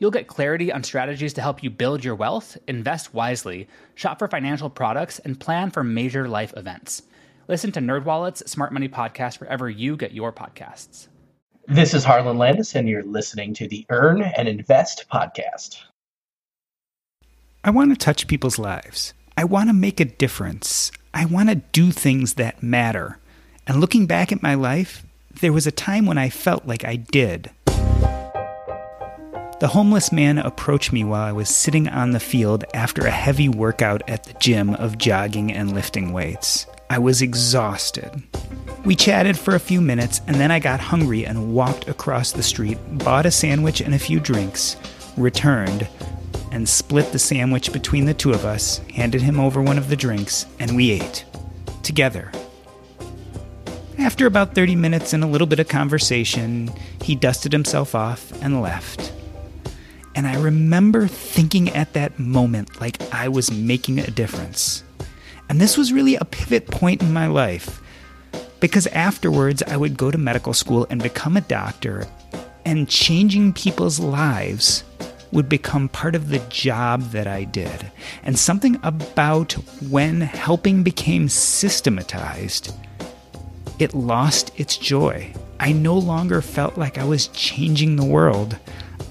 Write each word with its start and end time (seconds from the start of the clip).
You'll 0.00 0.12
get 0.12 0.28
clarity 0.28 0.70
on 0.70 0.84
strategies 0.84 1.32
to 1.34 1.42
help 1.42 1.62
you 1.62 1.70
build 1.70 2.04
your 2.04 2.14
wealth, 2.14 2.56
invest 2.68 3.12
wisely, 3.12 3.66
shop 3.96 4.20
for 4.20 4.28
financial 4.28 4.70
products, 4.70 5.18
and 5.18 5.40
plan 5.40 5.70
for 5.70 5.82
major 5.82 6.28
life 6.28 6.54
events. 6.56 7.02
Listen 7.48 7.72
to 7.72 7.80
NerdWallet's 7.80 8.48
Smart 8.50 8.72
Money 8.72 8.88
Podcast 8.88 9.40
wherever 9.40 9.68
you 9.68 9.96
get 9.96 10.12
your 10.12 10.32
podcasts. 10.32 11.08
This 11.66 11.94
is 11.94 12.04
Harlan 12.04 12.38
Landis, 12.38 12.76
and 12.76 12.88
you're 12.88 13.02
listening 13.02 13.54
to 13.54 13.66
the 13.66 13.84
Earn 13.90 14.22
and 14.22 14.46
Invest 14.46 15.06
podcast. 15.12 15.82
I 17.64 17.70
want 17.70 17.90
to 17.90 17.96
touch 17.96 18.28
people's 18.28 18.58
lives. 18.58 19.14
I 19.36 19.44
want 19.44 19.68
to 19.68 19.74
make 19.74 19.98
a 19.98 20.04
difference. 20.04 20.92
I 21.12 21.24
want 21.24 21.48
to 21.48 21.56
do 21.56 21.90
things 21.90 22.34
that 22.34 22.62
matter. 22.62 23.18
And 23.66 23.80
looking 23.80 24.06
back 24.06 24.30
at 24.30 24.42
my 24.42 24.54
life, 24.54 25.04
there 25.40 25.52
was 25.52 25.66
a 25.66 25.72
time 25.72 26.06
when 26.06 26.18
I 26.18 26.30
felt 26.30 26.66
like 26.66 26.84
I 26.84 26.96
did. 26.96 27.50
The 29.60 29.66
homeless 29.66 30.12
man 30.12 30.38
approached 30.38 30.92
me 30.92 31.02
while 31.02 31.22
I 31.22 31.32
was 31.32 31.48
sitting 31.48 31.88
on 31.88 32.12
the 32.12 32.20
field 32.20 32.64
after 32.74 33.04
a 33.04 33.10
heavy 33.10 33.48
workout 33.48 34.08
at 34.08 34.22
the 34.22 34.34
gym 34.34 34.74
of 34.74 34.98
jogging 34.98 35.52
and 35.52 35.74
lifting 35.74 36.12
weights. 36.12 36.66
I 36.88 37.00
was 37.00 37.22
exhausted. 37.22 38.22
We 38.84 38.94
chatted 38.94 39.36
for 39.36 39.56
a 39.56 39.60
few 39.60 39.80
minutes 39.80 40.20
and 40.28 40.36
then 40.36 40.52
I 40.52 40.60
got 40.60 40.78
hungry 40.78 41.26
and 41.26 41.52
walked 41.52 41.88
across 41.88 42.30
the 42.30 42.42
street, 42.42 42.78
bought 42.98 43.26
a 43.26 43.32
sandwich 43.32 43.80
and 43.80 43.96
a 43.96 43.98
few 43.98 44.20
drinks, 44.20 44.76
returned, 45.16 45.88
and 46.52 46.68
split 46.68 47.10
the 47.10 47.18
sandwich 47.18 47.72
between 47.72 48.04
the 48.04 48.14
two 48.14 48.30
of 48.30 48.44
us, 48.44 48.78
handed 48.94 49.22
him 49.22 49.40
over 49.40 49.60
one 49.60 49.76
of 49.76 49.88
the 49.88 49.96
drinks, 49.96 50.46
and 50.60 50.76
we 50.76 50.92
ate. 50.92 51.24
Together. 51.82 52.30
After 53.98 54.26
about 54.26 54.54
30 54.54 54.76
minutes 54.76 55.12
and 55.12 55.24
a 55.24 55.26
little 55.26 55.48
bit 55.48 55.58
of 55.58 55.66
conversation, 55.66 56.70
he 57.02 57.16
dusted 57.16 57.52
himself 57.52 57.96
off 57.96 58.30
and 58.40 58.62
left. 58.62 59.12
And 60.18 60.26
I 60.26 60.34
remember 60.34 61.06
thinking 61.06 61.68
at 61.68 61.92
that 61.92 62.18
moment 62.18 62.80
like 62.80 63.00
I 63.14 63.28
was 63.28 63.52
making 63.52 64.00
a 64.00 64.10
difference. 64.10 64.82
And 65.48 65.60
this 65.60 65.78
was 65.78 65.92
really 65.92 66.16
a 66.16 66.24
pivot 66.24 66.66
point 66.66 67.02
in 67.02 67.12
my 67.12 67.28
life 67.28 67.80
because 68.58 68.88
afterwards 68.88 69.62
I 69.62 69.76
would 69.76 69.96
go 69.96 70.10
to 70.10 70.18
medical 70.18 70.54
school 70.54 70.88
and 70.90 71.00
become 71.00 71.36
a 71.36 71.42
doctor, 71.42 72.08
and 72.64 72.88
changing 72.88 73.52
people's 73.52 74.00
lives 74.00 74.82
would 75.30 75.48
become 75.48 75.88
part 75.88 76.16
of 76.16 76.30
the 76.30 76.40
job 76.48 77.12
that 77.12 77.28
I 77.28 77.44
did. 77.44 77.92
And 78.24 78.36
something 78.36 78.76
about 78.82 79.52
when 79.88 80.20
helping 80.22 80.82
became 80.82 81.28
systematized, 81.28 82.74
it 83.78 83.94
lost 83.94 84.50
its 84.56 84.76
joy. 84.76 85.32
I 85.60 85.70
no 85.70 85.96
longer 85.96 86.42
felt 86.42 86.76
like 86.76 86.98
I 86.98 87.04
was 87.04 87.28
changing 87.28 87.94
the 87.94 88.04
world. 88.04 88.58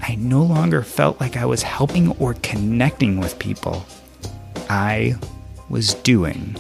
I 0.07 0.15
no 0.15 0.41
longer 0.41 0.83
felt 0.83 1.19
like 1.19 1.35
I 1.35 1.45
was 1.45 1.63
helping 1.63 2.11
or 2.13 2.35
connecting 2.35 3.19
with 3.19 3.39
people. 3.39 3.85
I 4.69 5.15
was 5.69 5.95
doing 5.95 6.55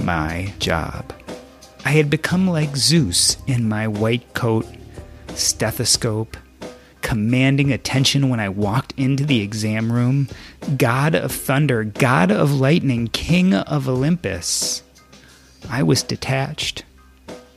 my 0.00 0.54
job. 0.60 1.12
I 1.84 1.90
had 1.90 2.08
become 2.08 2.48
like 2.48 2.78
Zeus 2.78 3.36
in 3.46 3.68
my 3.68 3.86
white 3.86 4.32
coat, 4.32 4.66
stethoscope, 5.34 6.38
commanding 7.02 7.70
attention 7.70 8.30
when 8.30 8.40
I 8.40 8.48
walked 8.48 8.94
into 8.96 9.26
the 9.26 9.42
exam 9.42 9.92
room, 9.92 10.28
god 10.78 11.14
of 11.14 11.32
thunder, 11.32 11.84
god 11.84 12.30
of 12.30 12.50
lightning, 12.50 13.08
king 13.08 13.52
of 13.52 13.90
Olympus. 13.90 14.82
I 15.68 15.82
was 15.82 16.02
detached. 16.02 16.84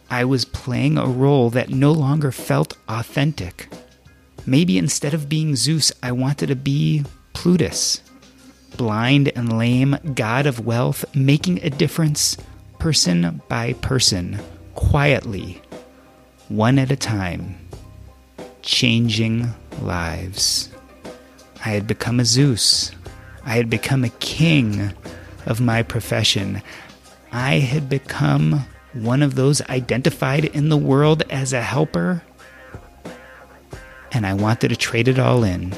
I 0.10 0.26
was 0.26 0.44
playing 0.44 0.98
a 0.98 1.06
role 1.06 1.50
that 1.52 1.70
no 1.70 1.94
longer 1.94 2.34
felt 2.34 2.76
authentic. 2.90 3.70
Maybe 4.46 4.78
instead 4.78 5.14
of 5.14 5.30
being 5.30 5.56
Zeus, 5.56 5.92
I 6.02 6.12
wanted 6.12 6.48
to 6.48 6.56
be 6.56 7.04
Plutus. 7.34 8.02
Blind 8.78 9.32
and 9.36 9.58
lame, 9.58 9.98
god 10.16 10.46
of 10.46 10.66
wealth, 10.66 11.06
making 11.16 11.64
a 11.64 11.70
difference 11.70 12.38
person 12.80 13.42
by 13.48 13.74
person, 13.74 14.40
quietly, 14.76 15.62
one 16.50 16.78
at 16.78 16.92
a 16.92 16.96
time, 16.96 17.56
changing 18.62 19.48
lives. 19.82 20.70
I 21.66 21.70
had 21.70 21.88
become 21.88 22.20
a 22.20 22.26
Zeus. 22.26 22.92
I 23.46 23.52
had 23.52 23.70
become 23.70 24.04
a 24.04 24.10
king 24.10 24.94
of 25.46 25.62
my 25.62 25.84
profession. 25.84 26.62
I 27.32 27.60
had 27.60 27.88
become 27.88 28.66
one 28.94 29.24
of 29.24 29.36
those 29.36 29.62
identified 29.70 30.46
in 30.46 30.70
the 30.70 30.78
world 30.78 31.24
as 31.30 31.54
a 31.54 31.62
helper 31.62 32.24
and 34.14 34.26
I 34.26 34.34
wanted 34.34 34.70
to 34.70 34.76
trade 34.76 35.08
it 35.08 35.20
all 35.20 35.44
in 35.44 35.74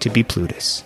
to 0.00 0.10
be 0.10 0.22
Plutus. 0.22 0.84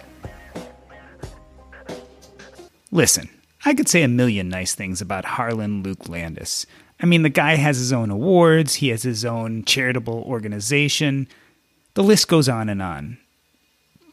Listen, 2.92 3.28
I 3.64 3.74
could 3.74 3.88
say 3.88 4.02
a 4.02 4.08
million 4.08 4.48
nice 4.48 4.74
things 4.74 5.00
about 5.00 5.24
Harlan 5.24 5.82
Luke 5.82 6.08
Landis. 6.08 6.66
I 7.00 7.06
mean, 7.06 7.22
the 7.22 7.28
guy 7.28 7.56
has 7.56 7.78
his 7.78 7.92
own 7.92 8.10
awards, 8.10 8.76
he 8.76 8.88
has 8.88 9.02
his 9.02 9.24
own 9.24 9.64
charitable 9.64 10.22
organization. 10.26 11.28
The 11.94 12.02
list 12.02 12.28
goes 12.28 12.48
on 12.48 12.68
and 12.68 12.82
on. 12.82 13.18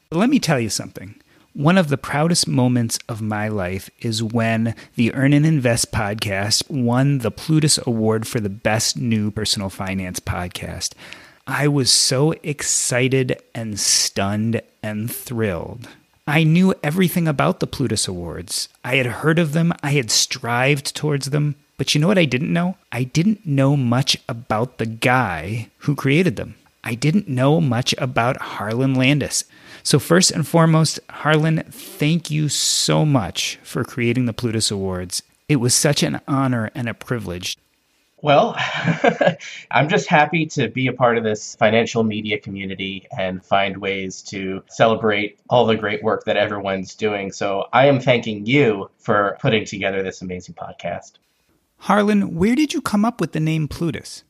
But 0.09 0.17
let 0.19 0.29
me 0.29 0.39
tell 0.39 0.59
you 0.59 0.69
something. 0.69 1.15
One 1.53 1.77
of 1.77 1.89
the 1.89 1.97
proudest 1.97 2.47
moments 2.47 2.99
of 3.09 3.21
my 3.21 3.47
life 3.47 3.89
is 3.99 4.21
when 4.21 4.75
the 4.95 5.13
Earn 5.13 5.33
and 5.33 5.45
Invest 5.45 5.91
podcast 5.91 6.69
won 6.69 7.19
the 7.19 7.31
Plutus 7.31 7.79
Award 7.85 8.27
for 8.27 8.39
the 8.39 8.49
best 8.49 8.95
new 8.95 9.31
personal 9.31 9.69
finance 9.69 10.19
podcast. 10.19 10.93
I 11.49 11.69
was 11.69 11.89
so 11.89 12.33
excited 12.43 13.41
and 13.55 13.79
stunned 13.79 14.61
and 14.83 15.09
thrilled. 15.09 15.87
I 16.27 16.43
knew 16.43 16.73
everything 16.83 17.25
about 17.25 17.61
the 17.61 17.67
Plutus 17.67 18.05
Awards. 18.05 18.67
I 18.83 18.97
had 18.97 19.05
heard 19.05 19.39
of 19.39 19.53
them, 19.53 19.71
I 19.81 19.91
had 19.91 20.11
strived 20.11 20.93
towards 20.93 21.29
them, 21.29 21.55
but 21.77 21.95
you 21.95 22.01
know 22.01 22.07
what 22.09 22.17
I 22.17 22.25
didn't 22.25 22.51
know? 22.51 22.75
I 22.91 23.05
didn't 23.05 23.45
know 23.45 23.77
much 23.77 24.17
about 24.27 24.77
the 24.77 24.85
guy 24.85 25.69
who 25.79 25.95
created 25.95 26.35
them. 26.35 26.55
I 26.83 26.95
didn't 26.95 27.29
know 27.29 27.61
much 27.61 27.95
about 27.97 28.41
Harlan 28.41 28.93
Landis. 28.93 29.45
So, 29.83 29.99
first 29.99 30.31
and 30.31 30.45
foremost, 30.45 30.99
Harlan, 31.09 31.63
thank 31.71 32.29
you 32.29 32.49
so 32.49 33.05
much 33.05 33.57
for 33.63 33.85
creating 33.85 34.25
the 34.25 34.33
Plutus 34.33 34.69
Awards. 34.69 35.23
It 35.47 35.57
was 35.57 35.73
such 35.73 36.03
an 36.03 36.19
honor 36.27 36.71
and 36.75 36.89
a 36.89 36.93
privilege 36.93 37.57
well, 38.21 38.55
I'm 39.71 39.89
just 39.89 40.07
happy 40.07 40.45
to 40.47 40.69
be 40.69 40.87
a 40.87 40.93
part 40.93 41.17
of 41.17 41.23
this 41.23 41.55
financial 41.55 42.03
media 42.03 42.39
community 42.39 43.07
and 43.15 43.43
find 43.43 43.77
ways 43.77 44.21
to 44.23 44.63
celebrate 44.67 45.39
all 45.49 45.65
the 45.65 45.75
great 45.75 46.03
work 46.03 46.25
that 46.25 46.35
everyone's 46.35 46.95
doing. 46.95 47.31
So 47.31 47.65
I 47.73 47.85
am 47.85 47.99
thanking 47.99 48.45
you 48.45 48.89
for 48.97 49.37
putting 49.39 49.65
together 49.65 50.01
this 50.01 50.21
amazing 50.21 50.55
podcast. 50.55 51.13
Harlan, 51.77 52.35
where 52.35 52.55
did 52.55 52.73
you 52.73 52.81
come 52.81 53.05
up 53.05 53.21
with 53.21 53.33
the 53.33 53.39
name 53.39 53.67
Plutus? 53.67 54.23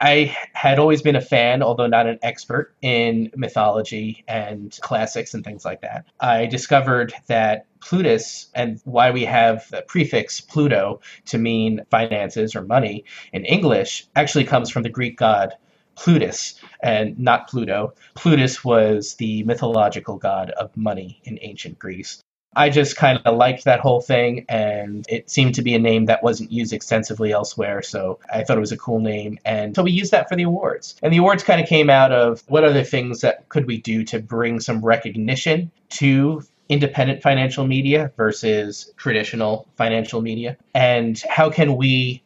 I 0.00 0.36
had 0.52 0.78
always 0.78 1.02
been 1.02 1.16
a 1.16 1.20
fan, 1.20 1.62
although 1.62 1.86
not 1.86 2.06
an 2.06 2.18
expert, 2.22 2.74
in 2.82 3.30
mythology 3.36 4.24
and 4.26 4.76
classics 4.80 5.34
and 5.34 5.44
things 5.44 5.64
like 5.64 5.82
that. 5.82 6.06
I 6.18 6.46
discovered 6.46 7.12
that 7.26 7.66
Plutus 7.80 8.48
and 8.54 8.80
why 8.84 9.10
we 9.10 9.24
have 9.24 9.68
the 9.70 9.82
prefix 9.82 10.40
Pluto 10.40 11.00
to 11.26 11.38
mean 11.38 11.84
finances 11.90 12.54
or 12.54 12.62
money 12.62 13.04
in 13.32 13.44
English 13.44 14.06
actually 14.16 14.44
comes 14.44 14.70
from 14.70 14.82
the 14.82 14.88
Greek 14.88 15.18
god 15.18 15.54
Plutus 15.94 16.60
and 16.82 17.18
not 17.18 17.48
Pluto. 17.48 17.94
Plutus 18.14 18.64
was 18.64 19.14
the 19.16 19.42
mythological 19.44 20.16
god 20.16 20.50
of 20.50 20.74
money 20.76 21.20
in 21.24 21.38
ancient 21.42 21.78
Greece. 21.78 22.22
I 22.54 22.68
just 22.68 22.96
kind 22.96 23.20
of 23.24 23.36
liked 23.36 23.64
that 23.64 23.80
whole 23.80 24.00
thing, 24.00 24.44
and 24.48 25.06
it 25.08 25.30
seemed 25.30 25.54
to 25.54 25.62
be 25.62 25.74
a 25.74 25.78
name 25.78 26.06
that 26.06 26.22
wasn't 26.22 26.52
used 26.52 26.72
extensively 26.72 27.32
elsewhere, 27.32 27.82
so 27.82 28.18
I 28.32 28.44
thought 28.44 28.58
it 28.58 28.60
was 28.60 28.72
a 28.72 28.76
cool 28.76 29.00
name. 29.00 29.38
And 29.44 29.74
so 29.74 29.82
we 29.82 29.92
used 29.92 30.12
that 30.12 30.28
for 30.28 30.36
the 30.36 30.42
awards. 30.42 30.96
And 31.02 31.12
the 31.12 31.18
awards 31.18 31.42
kind 31.42 31.60
of 31.60 31.66
came 31.66 31.88
out 31.88 32.12
of 32.12 32.42
what 32.48 32.64
other 32.64 32.84
things 32.84 33.22
that 33.22 33.48
could 33.48 33.66
we 33.66 33.78
do 33.78 34.04
to 34.04 34.20
bring 34.20 34.60
some 34.60 34.84
recognition 34.84 35.70
to 35.90 36.42
independent 36.68 37.22
financial 37.22 37.66
media 37.66 38.12
versus 38.16 38.92
traditional 38.96 39.66
financial 39.76 40.22
media? 40.22 40.56
And 40.74 41.20
how 41.28 41.50
can 41.50 41.76
we 41.76 42.22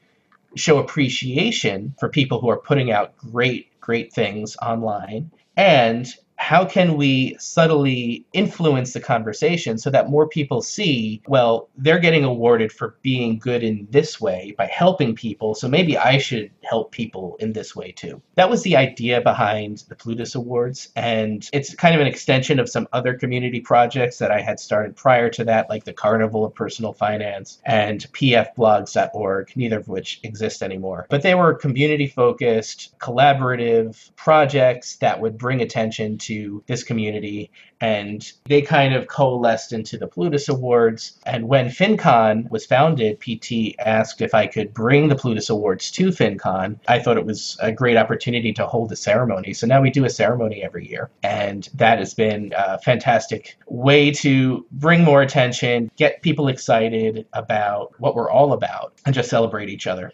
show 0.55 0.79
appreciation 0.79 1.95
for 1.99 2.09
people 2.09 2.41
who 2.41 2.49
are 2.49 2.59
putting 2.59 2.91
out 2.91 3.17
great, 3.17 3.69
great 3.81 4.13
things 4.13 4.57
online? 4.63 5.31
And 5.57 6.07
how 6.37 6.65
can 6.65 6.97
we 6.97 7.37
subtly 7.39 8.25
influence 8.33 8.93
the 8.93 9.01
conversation 9.01 9.79
so 9.79 9.91
that 9.91 10.11
more 10.11 10.29
people 10.29 10.63
see, 10.63 11.23
well, 11.27 11.69
they're 11.77 11.99
getting 11.99 12.25
awarded 12.25 12.71
for 12.71 12.97
being 13.03 13.39
good 13.39 13.63
in 13.63 13.87
this 13.91 14.21
way 14.21 14.55
by 14.57 14.67
helping 14.67 15.15
people, 15.15 15.55
so 15.55 15.67
maybe 15.67 15.97
I 15.97 16.19
should 16.19 16.51
help 16.63 16.93
people 16.93 17.37
in 17.41 17.53
this 17.53 17.75
way 17.75 17.91
too. 17.93 18.21
That 18.35 18.51
was 18.51 18.63
the 18.63 18.77
idea 18.77 19.21
behind 19.21 19.85
the 19.89 19.97
Plutus 19.97 20.35
Awards, 20.35 20.91
and 20.95 21.49
it's 21.53 21.75
kind 21.75 21.95
of 21.95 22.01
an 22.01 22.07
extension 22.07 22.61
of 22.61 22.69
some 22.69 22.87
other 22.93 23.15
community 23.15 23.61
projects 23.61 24.19
that 24.19 24.31
I 24.31 24.41
had 24.41 24.61
started 24.61 24.95
prior 24.95 25.31
to 25.31 25.45
that, 25.45 25.71
like 25.71 25.85
the 25.85 25.93
Carnival 25.93 26.45
of 26.45 26.55
Personal 26.55 26.93
Finance 26.93 27.61
and 27.65 28.07
pfblogs.org, 28.13 29.53
neither 29.57 29.79
of 29.79 29.89
which 29.89 30.21
exist 30.23 30.63
anymore. 30.63 31.07
But 31.09 31.23
they 31.23 31.35
were 31.35 31.55
community 31.55 32.07
focused, 32.07 32.97
collaborative 32.99 34.11
projects 34.17 34.97
that 34.97 35.21
would 35.21 35.39
bring 35.39 35.63
attention 35.63 36.19
to 36.19 36.26
this 36.67 36.83
community 36.83 37.51
and 37.81 38.33
they 38.45 38.63
kind 38.63 38.95
of 38.95 39.07
coalesced 39.07 39.73
into 39.73 39.99
the 39.99 40.07
Plutus 40.07 40.49
Awards. 40.49 41.19
And 41.27 41.49
when 41.49 41.67
FinCon 41.69 42.51
was 42.51 42.65
founded, 42.65 43.21
PT 43.21 43.79
asked 43.79 44.23
if 44.23 44.35
I 44.35 44.47
could 44.47 44.73
bring 44.73 45.09
the 45.09 45.15
Plutus 45.15 45.51
Awards 45.51 45.91
to 45.93 46.09
FinCon. 46.09 46.79
I 46.89 46.99
thought 46.99 47.19
it 47.19 47.27
was 47.27 47.57
a 47.61 47.73
great 47.73 47.97
opportunity 47.97 48.53
to 48.55 48.67
hold 48.67 48.93
a 48.93 48.97
ceremony. 48.97 49.53
So 49.53 49.67
now 49.67 49.83
we 49.83 49.91
do 49.91 50.05
a 50.05 50.11
ceremony 50.11 50.63
every 50.63 50.89
year. 50.89 51.11
And 51.23 51.69
that 51.75 51.99
has 51.99 52.15
been 52.15 52.55
a 52.57 52.79
fantastic 52.79 53.59
way 53.67 54.11
to 54.13 54.65
bring 54.73 55.05
more 55.05 55.23
attention, 55.23 55.91
get 55.97 56.23
people 56.23 56.49
excited 56.49 57.27
about 57.33 57.93
what 57.99 58.15
we're 58.15 58.31
all 58.31 58.53
about, 58.53 58.95
and 59.05 59.15
just 59.15 59.29
celebrate 59.29 59.69
each 59.69 59.87
other. 59.87 60.13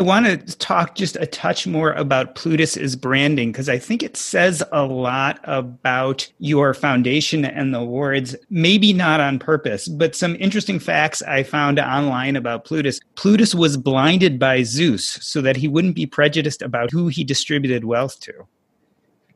I 0.00 0.02
want 0.02 0.24
to 0.24 0.56
talk 0.56 0.94
just 0.94 1.16
a 1.16 1.26
touch 1.26 1.66
more 1.66 1.92
about 1.92 2.34
Plutus's 2.34 2.96
branding 2.96 3.52
because 3.52 3.68
I 3.68 3.78
think 3.78 4.02
it 4.02 4.16
says 4.16 4.62
a 4.72 4.86
lot 4.86 5.40
about 5.44 6.26
your 6.38 6.72
foundation 6.72 7.44
and 7.44 7.74
the 7.74 7.80
awards, 7.80 8.34
maybe 8.48 8.94
not 8.94 9.20
on 9.20 9.38
purpose, 9.38 9.88
but 9.88 10.16
some 10.16 10.36
interesting 10.40 10.78
facts 10.78 11.20
I 11.20 11.42
found 11.42 11.78
online 11.78 12.34
about 12.34 12.64
Plutus. 12.64 12.98
Plutus 13.14 13.54
was 13.54 13.76
blinded 13.76 14.38
by 14.38 14.62
Zeus 14.62 15.18
so 15.20 15.42
that 15.42 15.58
he 15.58 15.68
wouldn't 15.68 15.96
be 15.96 16.06
prejudiced 16.06 16.62
about 16.62 16.90
who 16.90 17.08
he 17.08 17.22
distributed 17.22 17.84
wealth 17.84 18.20
to. 18.20 18.32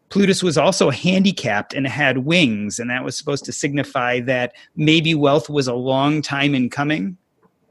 Plutus 0.09 0.43
was 0.43 0.57
also 0.57 0.89
handicapped 0.89 1.75
and 1.75 1.87
had 1.87 2.19
wings, 2.25 2.79
and 2.79 2.89
that 2.89 3.05
was 3.05 3.19
supposed 3.19 3.45
to 3.45 3.53
signify 3.53 4.19
that 4.21 4.55
maybe 4.77 5.15
wealth 5.15 5.51
was 5.51 5.67
a 5.67 5.75
long 5.75 6.23
time 6.23 6.55
in 6.55 6.71
coming, 6.71 7.19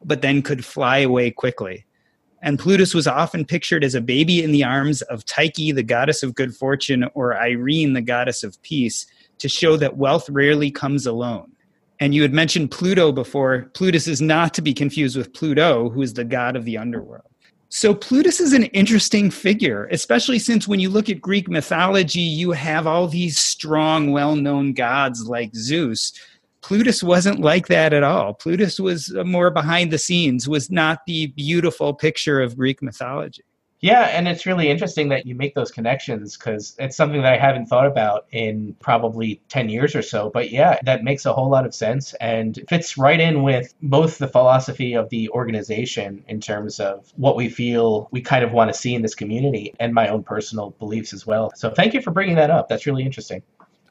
but 0.06 0.22
then 0.22 0.44
could 0.44 0.64
fly 0.64 1.00
away 1.00 1.32
quickly 1.32 1.88
and 2.44 2.60
Plutus 2.60 2.94
was 2.94 3.08
often 3.08 3.46
pictured 3.46 3.86
as 3.86 3.96
a 3.96 4.02
baby 4.02 4.44
in 4.44 4.52
the 4.52 4.66
arms 4.66 5.02
of 5.04 5.26
Tyche, 5.26 5.74
the 5.74 5.82
goddess 5.82 6.24
of 6.24 6.36
good 6.36 6.54
fortune, 6.54 7.06
or 7.14 7.38
Irene, 7.38 7.94
the 7.94 8.02
goddess 8.02 8.44
of 8.44 8.62
peace, 8.62 9.08
to 9.40 9.48
show 9.48 9.78
that 9.78 9.98
wealth 9.98 10.30
rarely 10.30 10.70
comes 10.70 11.08
alone. 11.08 11.50
And 12.02 12.14
you 12.14 12.22
had 12.22 12.34
mentioned 12.34 12.70
Pluto 12.70 13.14
before. 13.14 13.72
Plutus 13.74 14.10
is 14.10 14.22
not 14.22 14.54
to 14.56 14.62
be 14.62 14.74
confused 14.74 15.16
with 15.16 15.34
Pluto, 15.34 15.90
who 15.90 16.02
is 16.02 16.14
the 16.14 16.26
god 16.26 16.58
of 16.58 16.66
the 16.66 16.78
underworld. 16.78 17.24
So 17.70 17.96
Plutus 17.96 18.42
is 18.42 18.52
an 18.52 18.66
interesting 18.66 19.32
figure, 19.32 19.88
especially 19.90 20.38
since 20.38 20.68
when 20.68 20.82
you 20.82 20.90
look 20.90 21.10
at 21.10 21.22
Greek 21.22 21.50
mythology, 21.50 22.20
you 22.20 22.52
have 22.52 22.86
all 22.86 23.08
these 23.08 23.40
strong, 23.40 24.12
well 24.12 24.36
known 24.36 24.74
gods 24.74 25.26
like 25.28 25.56
Zeus 25.56 26.12
Plutus 26.64 27.04
wasn't 27.04 27.40
like 27.40 27.68
that 27.68 27.94
at 27.94 28.04
all. 28.04 28.34
Plutus 28.34 28.80
was 28.80 29.14
uh, 29.16 29.24
more 29.24 29.52
behind 29.52 29.92
the 29.92 29.98
scenes, 29.98 30.48
was 30.48 30.72
not 30.72 31.06
the 31.06 31.28
beautiful 31.28 31.94
picture 31.94 32.42
of 32.42 32.58
Greek 32.58 32.82
mythology. 32.82 33.44
Yeah, 33.82 34.04
and 34.04 34.30
it's 34.30 34.46
really 34.46 34.70
interesting 34.70 35.10
that 35.10 35.26
you 35.26 35.36
make 35.36 35.56
those 35.56 35.70
connections 35.70 36.38
because 36.38 36.74
it's 36.80 36.96
something 36.96 37.22
that 37.22 37.34
I 37.34 37.38
haven't 37.38 37.66
thought 37.66 37.86
about 37.86 38.28
in 38.32 38.78
probably 38.80 39.42
10 39.50 39.68
years 39.68 39.94
or 39.94 40.02
so. 40.02 40.30
But 40.30 40.52
yeah, 40.52 40.80
that 40.84 41.04
makes 41.04 41.26
a 41.26 41.34
whole 41.34 41.50
lot 41.50 41.66
of 41.66 41.76
sense 41.76 42.14
and 42.22 42.58
fits 42.70 42.98
right 42.98 43.20
in 43.20 43.44
with 43.44 43.74
both 43.82 44.20
the 44.20 44.30
philosophy 44.30 44.94
of 44.94 45.10
the 45.10 45.28
organization 45.32 46.24
in 46.30 46.40
terms 46.40 46.80
of 46.80 47.12
what 47.18 47.36
we 47.36 47.50
feel 47.50 48.08
we 48.12 48.22
kind 48.22 48.46
of 48.46 48.54
want 48.54 48.74
to 48.74 48.80
see 48.80 48.96
in 48.96 49.02
this 49.02 49.16
community 49.16 49.74
and 49.82 49.94
my 49.94 50.08
own 50.08 50.24
personal 50.24 50.70
beliefs 50.80 51.12
as 51.12 51.28
well. 51.28 51.52
So 51.58 51.70
thank 51.70 51.94
you 51.94 52.02
for 52.02 52.12
bringing 52.12 52.38
that 52.38 52.52
up. 52.52 52.70
That's 52.70 52.86
really 52.86 53.04
interesting. 53.04 53.44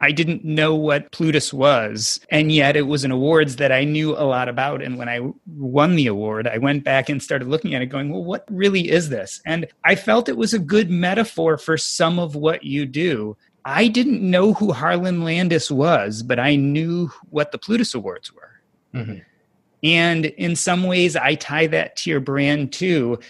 I 0.03 0.11
didn't 0.11 0.45
know 0.45 0.75
what 0.75 1.13
Plutus 1.13 1.53
was, 1.53 2.19
and 2.29 2.51
yet 2.51 2.75
it 2.75 2.89
was 2.89 3.05
an 3.05 3.13
awards 3.13 3.57
that 3.57 3.71
I 3.71 3.85
knew 3.85 4.17
a 4.17 4.27
lot 4.27 4.49
about. 4.49 4.83
And 4.83 4.99
when 4.99 5.09
I 5.09 5.21
won 5.47 5.95
the 5.95 6.09
award, 6.09 6.49
I 6.49 6.59
went 6.59 6.83
back 6.83 7.09
and 7.09 7.23
started 7.23 7.47
looking 7.47 7.73
at 7.73 7.83
it, 7.83 7.87
going, 7.87 8.11
well, 8.11 8.25
what 8.25 8.45
really 8.51 8.91
is 8.91 9.11
this? 9.11 9.41
And 9.47 9.69
I 9.85 9.95
felt 9.95 10.29
it 10.29 10.37
was 10.37 10.53
a 10.53 10.59
good 10.59 10.91
metaphor 10.91 11.57
for 11.57 11.79
some 11.79 12.19
of 12.19 12.35
what 12.35 12.65
you 12.65 12.85
do. 12.85 13.37
I 13.65 13.87
didn't 13.87 14.29
know 14.29 14.55
who 14.55 14.73
Harlan 14.73 15.23
Landis 15.23 15.71
was, 15.71 16.25
but 16.25 16.41
I 16.41 16.57
knew 16.57 17.13
what 17.31 17.53
the 17.53 17.59
Plutus 17.59 17.95
Awards 17.95 18.33
were. 18.33 18.61
Mm-hmm. 18.93 19.19
And 19.85 20.27
in 20.27 20.57
some 20.57 20.83
ways, 20.83 21.15
I 21.15 21.37
tie 21.37 21.69
that 21.69 21.95
to 21.99 22.11
your 22.11 22.21
brand 22.21 22.73
too 22.73 23.21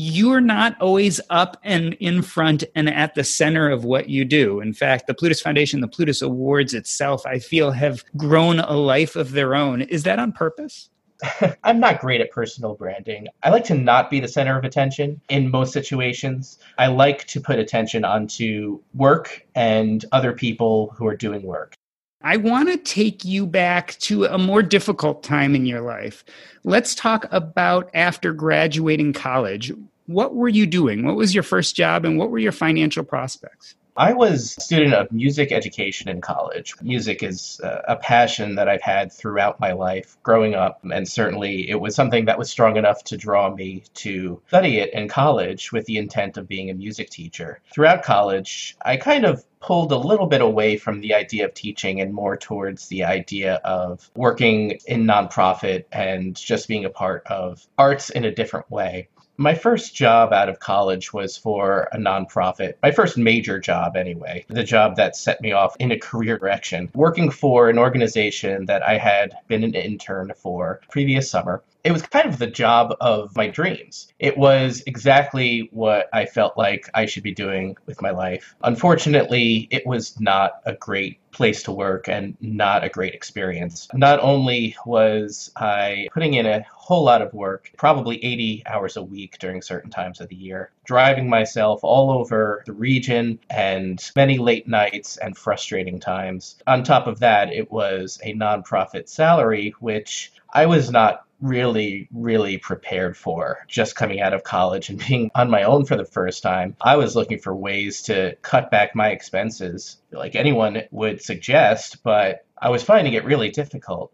you're 0.00 0.40
not 0.40 0.80
always 0.80 1.20
up 1.28 1.58
and 1.62 1.92
in 2.00 2.22
front 2.22 2.64
and 2.74 2.88
at 2.88 3.14
the 3.14 3.22
center 3.22 3.68
of 3.68 3.84
what 3.84 4.08
you 4.08 4.24
do. 4.24 4.60
In 4.60 4.72
fact, 4.72 5.06
the 5.06 5.12
Plutus 5.12 5.42
Foundation, 5.42 5.82
the 5.82 5.88
Plutus 5.88 6.22
Awards 6.22 6.72
itself, 6.72 7.26
I 7.26 7.38
feel 7.38 7.70
have 7.72 8.02
grown 8.16 8.60
a 8.60 8.72
life 8.72 9.14
of 9.14 9.32
their 9.32 9.54
own. 9.54 9.82
Is 9.82 10.04
that 10.04 10.18
on 10.18 10.32
purpose? 10.32 10.88
I'm 11.64 11.80
not 11.80 12.00
great 12.00 12.22
at 12.22 12.30
personal 12.30 12.74
branding. 12.76 13.28
I 13.42 13.50
like 13.50 13.64
to 13.64 13.74
not 13.74 14.08
be 14.08 14.20
the 14.20 14.28
center 14.28 14.56
of 14.56 14.64
attention 14.64 15.20
in 15.28 15.50
most 15.50 15.74
situations. 15.74 16.58
I 16.78 16.86
like 16.86 17.26
to 17.26 17.40
put 17.40 17.58
attention 17.58 18.02
onto 18.02 18.80
work 18.94 19.46
and 19.54 20.02
other 20.12 20.32
people 20.32 20.94
who 20.96 21.06
are 21.06 21.16
doing 21.16 21.42
work. 21.42 21.76
I 22.22 22.36
want 22.36 22.68
to 22.68 22.76
take 22.76 23.24
you 23.24 23.46
back 23.46 23.96
to 24.00 24.24
a 24.24 24.36
more 24.36 24.62
difficult 24.62 25.22
time 25.22 25.54
in 25.54 25.64
your 25.64 25.80
life. 25.80 26.22
Let's 26.64 26.94
talk 26.94 27.26
about 27.30 27.88
after 27.94 28.34
graduating 28.34 29.14
college. 29.14 29.72
What 30.06 30.34
were 30.34 30.50
you 30.50 30.66
doing? 30.66 31.06
What 31.06 31.16
was 31.16 31.34
your 31.34 31.42
first 31.42 31.76
job 31.76 32.04
and 32.04 32.18
what 32.18 32.30
were 32.30 32.38
your 32.38 32.52
financial 32.52 33.04
prospects? 33.04 33.74
I 33.96 34.12
was 34.12 34.56
a 34.56 34.60
student 34.60 34.94
of 34.94 35.10
music 35.10 35.50
education 35.50 36.08
in 36.08 36.20
college. 36.20 36.74
Music 36.82 37.22
is 37.22 37.60
uh, 37.64 37.82
a 37.88 37.96
passion 37.96 38.54
that 38.54 38.68
I've 38.68 38.82
had 38.82 39.12
throughout 39.12 39.58
my 39.58 39.72
life 39.72 40.16
growing 40.22 40.54
up, 40.54 40.80
and 40.90 41.08
certainly 41.08 41.68
it 41.68 41.80
was 41.80 41.94
something 41.94 42.26
that 42.26 42.38
was 42.38 42.50
strong 42.50 42.76
enough 42.76 43.02
to 43.04 43.16
draw 43.16 43.54
me 43.54 43.82
to 43.94 44.40
study 44.48 44.78
it 44.78 44.92
in 44.94 45.08
college 45.08 45.72
with 45.72 45.86
the 45.86 45.96
intent 45.96 46.36
of 46.36 46.48
being 46.48 46.70
a 46.70 46.74
music 46.74 47.10
teacher. 47.10 47.60
Throughout 47.72 48.02
college, 48.02 48.76
I 48.84 48.96
kind 48.96 49.24
of 49.24 49.44
pulled 49.60 49.92
a 49.92 49.96
little 49.96 50.26
bit 50.26 50.40
away 50.40 50.76
from 50.76 51.00
the 51.00 51.14
idea 51.14 51.44
of 51.44 51.54
teaching 51.54 52.00
and 52.00 52.12
more 52.12 52.36
towards 52.36 52.88
the 52.88 53.04
idea 53.04 53.54
of 53.64 54.10
working 54.16 54.78
in 54.86 55.04
nonprofit 55.04 55.84
and 55.92 56.34
just 56.34 56.66
being 56.66 56.84
a 56.84 56.90
part 56.90 57.26
of 57.26 57.66
arts 57.76 58.10
in 58.10 58.24
a 58.24 58.34
different 58.34 58.70
way. 58.70 59.08
My 59.36 59.54
first 59.54 59.94
job 59.94 60.34
out 60.34 60.50
of 60.50 60.60
college 60.60 61.14
was 61.14 61.38
for 61.38 61.88
a 61.92 61.96
nonprofit. 61.96 62.74
My 62.82 62.90
first 62.90 63.16
major 63.16 63.58
job, 63.58 63.96
anyway. 63.96 64.44
The 64.48 64.64
job 64.64 64.96
that 64.96 65.16
set 65.16 65.40
me 65.40 65.52
off 65.52 65.76
in 65.78 65.92
a 65.92 65.98
career 65.98 66.36
direction. 66.36 66.90
Working 66.94 67.30
for 67.30 67.70
an 67.70 67.78
organization 67.78 68.66
that 68.66 68.82
I 68.82 68.98
had 68.98 69.34
been 69.48 69.64
an 69.64 69.74
intern 69.74 70.32
for 70.36 70.82
previous 70.90 71.30
summer 71.30 71.62
it 71.82 71.92
was 71.92 72.02
kind 72.02 72.28
of 72.28 72.38
the 72.38 72.46
job 72.46 72.94
of 73.00 73.34
my 73.36 73.48
dreams. 73.48 74.12
It 74.18 74.36
was 74.36 74.82
exactly 74.86 75.68
what 75.72 76.08
I 76.12 76.26
felt 76.26 76.56
like 76.56 76.88
I 76.94 77.06
should 77.06 77.22
be 77.22 77.34
doing 77.34 77.76
with 77.86 78.02
my 78.02 78.10
life. 78.10 78.54
Unfortunately, 78.62 79.68
it 79.70 79.86
was 79.86 80.20
not 80.20 80.60
a 80.66 80.74
great 80.74 81.18
place 81.32 81.62
to 81.62 81.72
work 81.72 82.08
and 82.08 82.36
not 82.40 82.84
a 82.84 82.88
great 82.88 83.14
experience. 83.14 83.88
Not 83.94 84.20
only 84.20 84.76
was 84.84 85.52
I 85.56 86.08
putting 86.12 86.34
in 86.34 86.44
a 86.44 86.64
whole 86.74 87.04
lot 87.04 87.22
of 87.22 87.32
work, 87.32 87.70
probably 87.76 88.22
80 88.22 88.64
hours 88.66 88.96
a 88.96 89.02
week 89.02 89.38
during 89.38 89.62
certain 89.62 89.90
times 89.90 90.20
of 90.20 90.28
the 90.28 90.36
year, 90.36 90.72
driving 90.84 91.28
myself 91.28 91.80
all 91.84 92.10
over 92.10 92.62
the 92.66 92.72
region 92.72 93.38
and 93.48 94.10
many 94.16 94.38
late 94.38 94.66
nights 94.68 95.16
and 95.18 95.38
frustrating 95.38 96.00
times. 96.00 96.56
On 96.66 96.82
top 96.82 97.06
of 97.06 97.20
that, 97.20 97.52
it 97.52 97.70
was 97.70 98.18
a 98.24 98.34
nonprofit 98.34 99.08
salary, 99.08 99.72
which 99.78 100.32
I 100.52 100.66
was 100.66 100.90
not 100.90 101.24
really, 101.40 102.08
really 102.12 102.58
prepared 102.58 103.16
for 103.16 103.64
just 103.68 103.96
coming 103.96 104.20
out 104.20 104.34
of 104.34 104.44
college 104.44 104.88
and 104.88 104.98
being 105.08 105.30
on 105.34 105.50
my 105.50 105.64
own 105.64 105.84
for 105.84 105.96
the 105.96 106.04
first 106.04 106.42
time. 106.42 106.76
I 106.80 106.96
was 106.96 107.16
looking 107.16 107.38
for 107.38 107.54
ways 107.54 108.02
to 108.02 108.36
cut 108.42 108.70
back 108.70 108.94
my 108.94 109.10
expenses, 109.10 109.98
like 110.10 110.36
anyone 110.36 110.82
would 110.90 111.22
suggest, 111.22 112.02
but 112.02 112.44
I 112.60 112.70
was 112.70 112.82
finding 112.82 113.14
it 113.14 113.24
really 113.24 113.50
difficult 113.50 114.12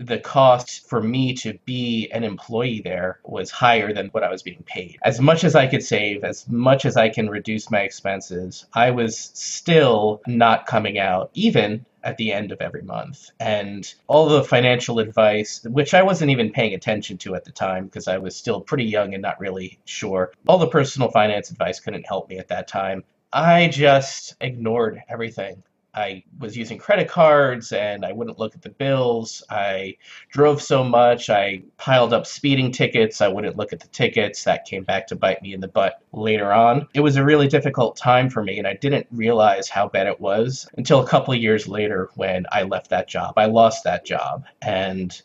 the 0.00 0.18
cost 0.18 0.88
for 0.88 1.02
me 1.02 1.34
to 1.34 1.58
be 1.66 2.10
an 2.10 2.24
employee 2.24 2.80
there 2.82 3.20
was 3.22 3.50
higher 3.50 3.92
than 3.92 4.06
what 4.08 4.24
I 4.24 4.30
was 4.30 4.42
being 4.42 4.64
paid. 4.64 4.96
As 5.02 5.20
much 5.20 5.44
as 5.44 5.54
I 5.54 5.66
could 5.66 5.84
save, 5.84 6.24
as 6.24 6.48
much 6.48 6.86
as 6.86 6.96
I 6.96 7.10
can 7.10 7.28
reduce 7.28 7.70
my 7.70 7.80
expenses, 7.80 8.64
I 8.72 8.92
was 8.92 9.18
still 9.18 10.22
not 10.26 10.66
coming 10.66 10.98
out, 10.98 11.30
even 11.34 11.84
at 12.02 12.16
the 12.16 12.32
end 12.32 12.52
of 12.52 12.60
every 12.60 12.82
month. 12.82 13.30
And 13.38 13.92
all 14.06 14.28
the 14.28 14.44
financial 14.44 14.98
advice, 14.98 15.64
which 15.64 15.94
I 15.94 16.02
wasn't 16.02 16.30
even 16.30 16.52
paying 16.52 16.74
attention 16.74 17.18
to 17.18 17.34
at 17.34 17.44
the 17.44 17.52
time 17.52 17.86
because 17.86 18.08
I 18.08 18.18
was 18.18 18.36
still 18.36 18.60
pretty 18.60 18.84
young 18.84 19.14
and 19.14 19.22
not 19.22 19.40
really 19.40 19.78
sure, 19.84 20.32
all 20.46 20.58
the 20.58 20.68
personal 20.68 21.10
finance 21.10 21.50
advice 21.50 21.80
couldn't 21.80 22.06
help 22.06 22.28
me 22.28 22.38
at 22.38 22.48
that 22.48 22.68
time. 22.68 23.04
I 23.32 23.68
just 23.68 24.34
ignored 24.40 25.02
everything. 25.08 25.62
I 25.94 26.24
was 26.38 26.56
using 26.56 26.78
credit 26.78 27.08
cards 27.08 27.72
and 27.72 28.04
I 28.04 28.12
wouldn't 28.12 28.38
look 28.38 28.54
at 28.54 28.62
the 28.62 28.70
bills. 28.70 29.42
I 29.50 29.96
drove 30.30 30.62
so 30.62 30.84
much. 30.84 31.30
I 31.30 31.62
piled 31.76 32.12
up 32.12 32.26
speeding 32.26 32.70
tickets. 32.70 33.20
I 33.20 33.28
wouldn't 33.28 33.56
look 33.56 33.72
at 33.72 33.80
the 33.80 33.88
tickets. 33.88 34.44
That 34.44 34.64
came 34.64 34.84
back 34.84 35.06
to 35.08 35.16
bite 35.16 35.42
me 35.42 35.52
in 35.52 35.60
the 35.60 35.68
butt 35.68 36.02
later 36.12 36.52
on. 36.52 36.86
It 36.94 37.00
was 37.00 37.16
a 37.16 37.24
really 37.24 37.48
difficult 37.48 37.96
time 37.96 38.30
for 38.30 38.42
me 38.42 38.58
and 38.58 38.66
I 38.66 38.74
didn't 38.74 39.06
realize 39.10 39.68
how 39.68 39.88
bad 39.88 40.06
it 40.06 40.20
was 40.20 40.68
until 40.76 41.00
a 41.00 41.06
couple 41.06 41.34
of 41.34 41.40
years 41.40 41.66
later 41.66 42.10
when 42.14 42.46
I 42.52 42.62
left 42.62 42.90
that 42.90 43.08
job. 43.08 43.34
I 43.36 43.46
lost 43.46 43.84
that 43.84 44.04
job 44.04 44.44
and 44.62 45.20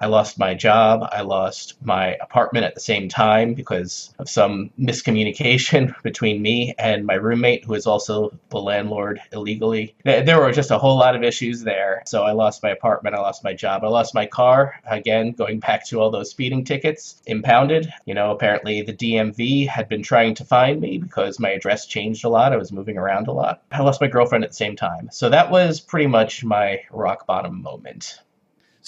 I 0.00 0.06
lost 0.06 0.38
my 0.38 0.54
job. 0.54 1.08
I 1.10 1.22
lost 1.22 1.74
my 1.82 2.16
apartment 2.20 2.64
at 2.64 2.74
the 2.74 2.80
same 2.80 3.08
time 3.08 3.54
because 3.54 4.14
of 4.18 4.28
some 4.28 4.70
miscommunication 4.78 5.94
between 6.02 6.40
me 6.40 6.74
and 6.78 7.04
my 7.04 7.14
roommate, 7.14 7.64
who 7.64 7.74
is 7.74 7.86
also 7.86 8.32
the 8.50 8.58
landlord 8.58 9.20
illegally. 9.32 9.94
There 10.04 10.40
were 10.40 10.52
just 10.52 10.70
a 10.70 10.78
whole 10.78 10.98
lot 10.98 11.16
of 11.16 11.22
issues 11.22 11.62
there. 11.62 12.02
So 12.06 12.22
I 12.22 12.32
lost 12.32 12.62
my 12.62 12.70
apartment. 12.70 13.16
I 13.16 13.20
lost 13.20 13.44
my 13.44 13.54
job. 13.54 13.84
I 13.84 13.88
lost 13.88 14.14
my 14.14 14.26
car. 14.26 14.74
Again, 14.86 15.32
going 15.32 15.60
back 15.60 15.86
to 15.88 16.00
all 16.00 16.10
those 16.10 16.30
speeding 16.30 16.64
tickets 16.64 17.20
impounded. 17.26 17.92
You 18.04 18.14
know, 18.14 18.30
apparently 18.30 18.82
the 18.82 18.94
DMV 18.94 19.66
had 19.68 19.88
been 19.88 20.02
trying 20.02 20.34
to 20.36 20.44
find 20.44 20.80
me 20.80 20.98
because 20.98 21.40
my 21.40 21.50
address 21.50 21.86
changed 21.86 22.24
a 22.24 22.28
lot. 22.28 22.52
I 22.52 22.56
was 22.56 22.72
moving 22.72 22.96
around 22.96 23.28
a 23.28 23.32
lot. 23.32 23.62
I 23.72 23.82
lost 23.82 24.00
my 24.00 24.08
girlfriend 24.08 24.44
at 24.44 24.50
the 24.50 24.56
same 24.56 24.76
time. 24.76 25.08
So 25.10 25.28
that 25.30 25.50
was 25.50 25.80
pretty 25.80 26.06
much 26.06 26.44
my 26.44 26.82
rock 26.90 27.26
bottom 27.26 27.62
moment. 27.62 28.20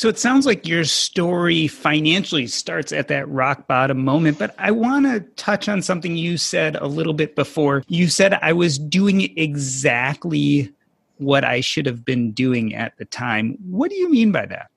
So 0.00 0.08
it 0.08 0.18
sounds 0.18 0.46
like 0.46 0.66
your 0.66 0.84
story 0.84 1.68
financially 1.68 2.46
starts 2.46 2.90
at 2.90 3.08
that 3.08 3.28
rock 3.28 3.66
bottom 3.66 4.02
moment, 4.02 4.38
but 4.38 4.54
I 4.56 4.70
want 4.70 5.04
to 5.04 5.20
touch 5.36 5.68
on 5.68 5.82
something 5.82 6.16
you 6.16 6.38
said 6.38 6.76
a 6.76 6.86
little 6.86 7.12
bit 7.12 7.36
before. 7.36 7.84
You 7.86 8.08
said 8.08 8.32
I 8.40 8.54
was 8.54 8.78
doing 8.78 9.30
exactly 9.36 10.72
what 11.18 11.44
I 11.44 11.60
should 11.60 11.84
have 11.84 12.02
been 12.02 12.32
doing 12.32 12.74
at 12.74 12.96
the 12.96 13.04
time. 13.04 13.58
What 13.68 13.90
do 13.90 13.96
you 13.96 14.10
mean 14.10 14.32
by 14.32 14.46
that? 14.46 14.70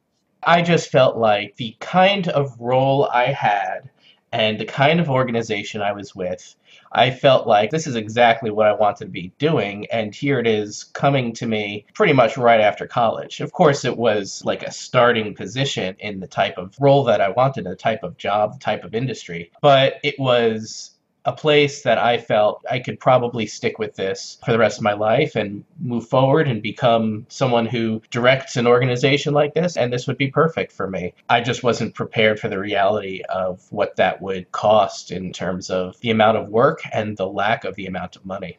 I 0.46 0.62
just 0.62 0.92
felt 0.92 1.16
like 1.16 1.56
the 1.56 1.74
kind 1.80 2.28
of 2.28 2.54
role 2.60 3.06
I 3.06 3.28
had 3.28 3.90
and 4.34 4.60
the 4.60 4.66
kind 4.66 5.00
of 5.00 5.10
organization 5.10 5.82
I 5.82 5.94
was 5.94 6.14
with 6.14 6.56
I 6.92 7.10
felt 7.10 7.48
like 7.48 7.72
this 7.72 7.88
is 7.88 7.96
exactly 7.96 8.52
what 8.52 8.68
I 8.68 8.74
wanted 8.74 9.06
to 9.06 9.12
be 9.12 9.34
doing, 9.40 9.88
and 9.92 10.14
here 10.14 10.40
it 10.40 10.46
is 10.46 10.84
coming 10.84 11.34
to 11.34 11.48
me 11.48 11.86
pretty 11.94 12.14
much 12.14 12.38
right 12.38 12.62
after 12.62 12.86
college. 12.86 13.40
Of 13.42 13.52
course, 13.52 13.84
it 13.84 13.98
was 13.98 14.44
like 14.46 14.64
a 14.64 14.72
starting 14.72 15.34
position 15.34 15.96
in 16.00 16.20
the 16.20 16.28
type 16.28 16.58
of 16.58 16.76
role 16.80 17.04
that 17.06 17.22
I 17.22 17.30
wanted, 17.30 17.66
the 17.66 17.76
type 17.76 18.04
of 18.04 18.18
job, 18.18 18.54
the 18.54 18.60
type 18.60 18.84
of 18.84 18.94
industry, 18.94 19.52
but 19.62 19.96
it 20.04 20.20
was 20.20 20.92
a 21.26 21.34
place 21.34 21.84
that 21.84 21.98
I 21.98 22.18
felt 22.18 22.64
I 22.70 22.80
could 22.80 23.00
probably 23.00 23.46
stick 23.46 23.80
with 23.80 23.96
this 23.96 24.38
for 24.46 24.52
the 24.52 24.60
rest 24.60 24.78
of 24.78 24.84
my 24.84 24.94
life 24.94 25.36
and 25.36 25.64
move 25.80 26.08
forward 26.08 26.48
and 26.48 26.62
become 26.62 27.26
someone 27.30 27.66
who 27.66 28.02
directs 28.12 28.56
an 28.56 28.68
organization 28.68 29.34
like 29.34 29.54
this. 29.54 29.78
And 29.78 29.92
this 29.92 30.08
would 30.08 30.18
be 30.18 30.30
perfect 30.30 30.72
for 30.72 30.90
me. 30.90 31.14
I 31.30 31.42
just 31.42 31.64
wasn't 31.64 31.96
prepared 31.96 32.40
for 32.40 32.50
the 32.50 32.60
reality 32.60 33.22
of 33.30 33.66
what 33.72 33.96
that 33.96 34.22
would 34.22 34.52
cost 34.52 35.12
in 35.12 35.32
terms 35.32 35.70
of 35.70 36.00
the 36.02 36.12
amount 36.12 36.38
of 36.38 36.50
work 36.50 36.82
and 36.92 37.16
the 37.16 37.28
lack 37.28 37.64
of 37.64 37.76
the 37.76 37.86
amount 37.86 38.16
of 38.16 38.26
money. 38.26 38.58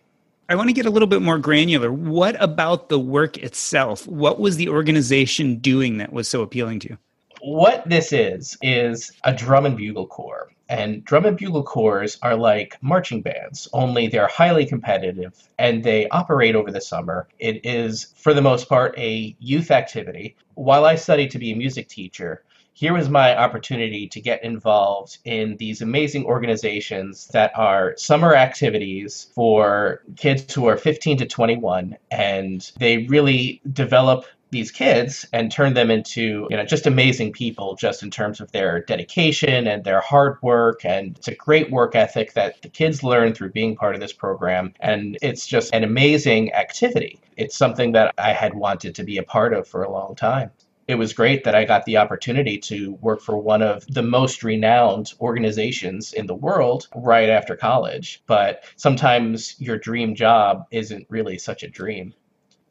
I 0.48 0.56
want 0.56 0.68
to 0.68 0.74
get 0.74 0.84
a 0.84 0.90
little 0.90 1.08
bit 1.08 1.22
more 1.22 1.38
granular. 1.38 1.90
What 1.90 2.36
about 2.42 2.90
the 2.90 2.98
work 2.98 3.38
itself? 3.38 4.06
What 4.06 4.38
was 4.38 4.56
the 4.56 4.68
organization 4.68 5.56
doing 5.56 5.96
that 5.98 6.12
was 6.12 6.28
so 6.28 6.42
appealing 6.42 6.80
to 6.80 6.90
you? 6.90 6.98
What 7.46 7.86
this 7.86 8.10
is, 8.10 8.56
is 8.62 9.12
a 9.22 9.34
drum 9.34 9.66
and 9.66 9.76
bugle 9.76 10.06
corps. 10.06 10.50
And 10.70 11.04
drum 11.04 11.26
and 11.26 11.36
bugle 11.36 11.62
corps 11.62 12.16
are 12.22 12.36
like 12.36 12.78
marching 12.80 13.20
bands, 13.20 13.68
only 13.74 14.06
they're 14.06 14.28
highly 14.28 14.64
competitive 14.64 15.34
and 15.58 15.84
they 15.84 16.08
operate 16.08 16.54
over 16.54 16.70
the 16.70 16.80
summer. 16.80 17.28
It 17.38 17.66
is, 17.66 18.14
for 18.16 18.32
the 18.32 18.40
most 18.40 18.66
part, 18.66 18.98
a 18.98 19.36
youth 19.40 19.70
activity. 19.70 20.36
While 20.54 20.86
I 20.86 20.94
studied 20.94 21.32
to 21.32 21.38
be 21.38 21.52
a 21.52 21.56
music 21.56 21.88
teacher, 21.88 22.44
here 22.72 22.94
was 22.94 23.10
my 23.10 23.36
opportunity 23.36 24.08
to 24.08 24.22
get 24.22 24.42
involved 24.42 25.18
in 25.26 25.58
these 25.58 25.82
amazing 25.82 26.24
organizations 26.24 27.26
that 27.34 27.52
are 27.54 27.94
summer 27.98 28.34
activities 28.34 29.26
for 29.34 30.02
kids 30.16 30.50
who 30.54 30.66
are 30.66 30.78
15 30.78 31.18
to 31.18 31.26
21 31.26 31.98
and 32.10 32.72
they 32.78 33.06
really 33.06 33.60
develop 33.70 34.24
these 34.54 34.70
kids 34.70 35.26
and 35.32 35.50
turn 35.50 35.74
them 35.74 35.90
into 35.90 36.46
you 36.48 36.56
know 36.56 36.64
just 36.64 36.86
amazing 36.86 37.32
people 37.32 37.74
just 37.74 38.02
in 38.02 38.10
terms 38.10 38.40
of 38.40 38.50
their 38.52 38.80
dedication 38.84 39.66
and 39.66 39.84
their 39.84 40.00
hard 40.00 40.38
work 40.42 40.84
and 40.84 41.18
it's 41.18 41.28
a 41.28 41.34
great 41.34 41.70
work 41.70 41.94
ethic 41.96 42.32
that 42.34 42.62
the 42.62 42.68
kids 42.68 43.02
learn 43.02 43.34
through 43.34 43.50
being 43.50 43.74
part 43.74 43.94
of 43.94 44.00
this 44.00 44.12
program 44.12 44.72
and 44.80 45.18
it's 45.20 45.46
just 45.46 45.74
an 45.74 45.82
amazing 45.82 46.52
activity 46.54 47.20
it's 47.36 47.56
something 47.56 47.92
that 47.92 48.14
i 48.16 48.32
had 48.32 48.54
wanted 48.54 48.94
to 48.94 49.02
be 49.02 49.18
a 49.18 49.24
part 49.24 49.52
of 49.52 49.66
for 49.66 49.82
a 49.82 49.90
long 49.90 50.14
time 50.14 50.50
it 50.86 50.96
was 50.96 51.14
great 51.14 51.44
that 51.44 51.54
I 51.54 51.64
got 51.64 51.86
the 51.86 51.96
opportunity 51.96 52.58
to 52.58 52.92
work 53.00 53.22
for 53.22 53.38
one 53.38 53.62
of 53.62 53.86
the 53.86 54.02
most 54.02 54.44
renowned 54.44 55.14
organizations 55.18 56.12
in 56.12 56.26
the 56.26 56.34
world 56.34 56.88
right 56.94 57.30
after 57.30 57.56
college. 57.56 58.22
But 58.26 58.64
sometimes 58.76 59.58
your 59.58 59.78
dream 59.78 60.14
job 60.14 60.66
isn't 60.70 61.06
really 61.08 61.38
such 61.38 61.62
a 61.62 61.68
dream. 61.68 62.12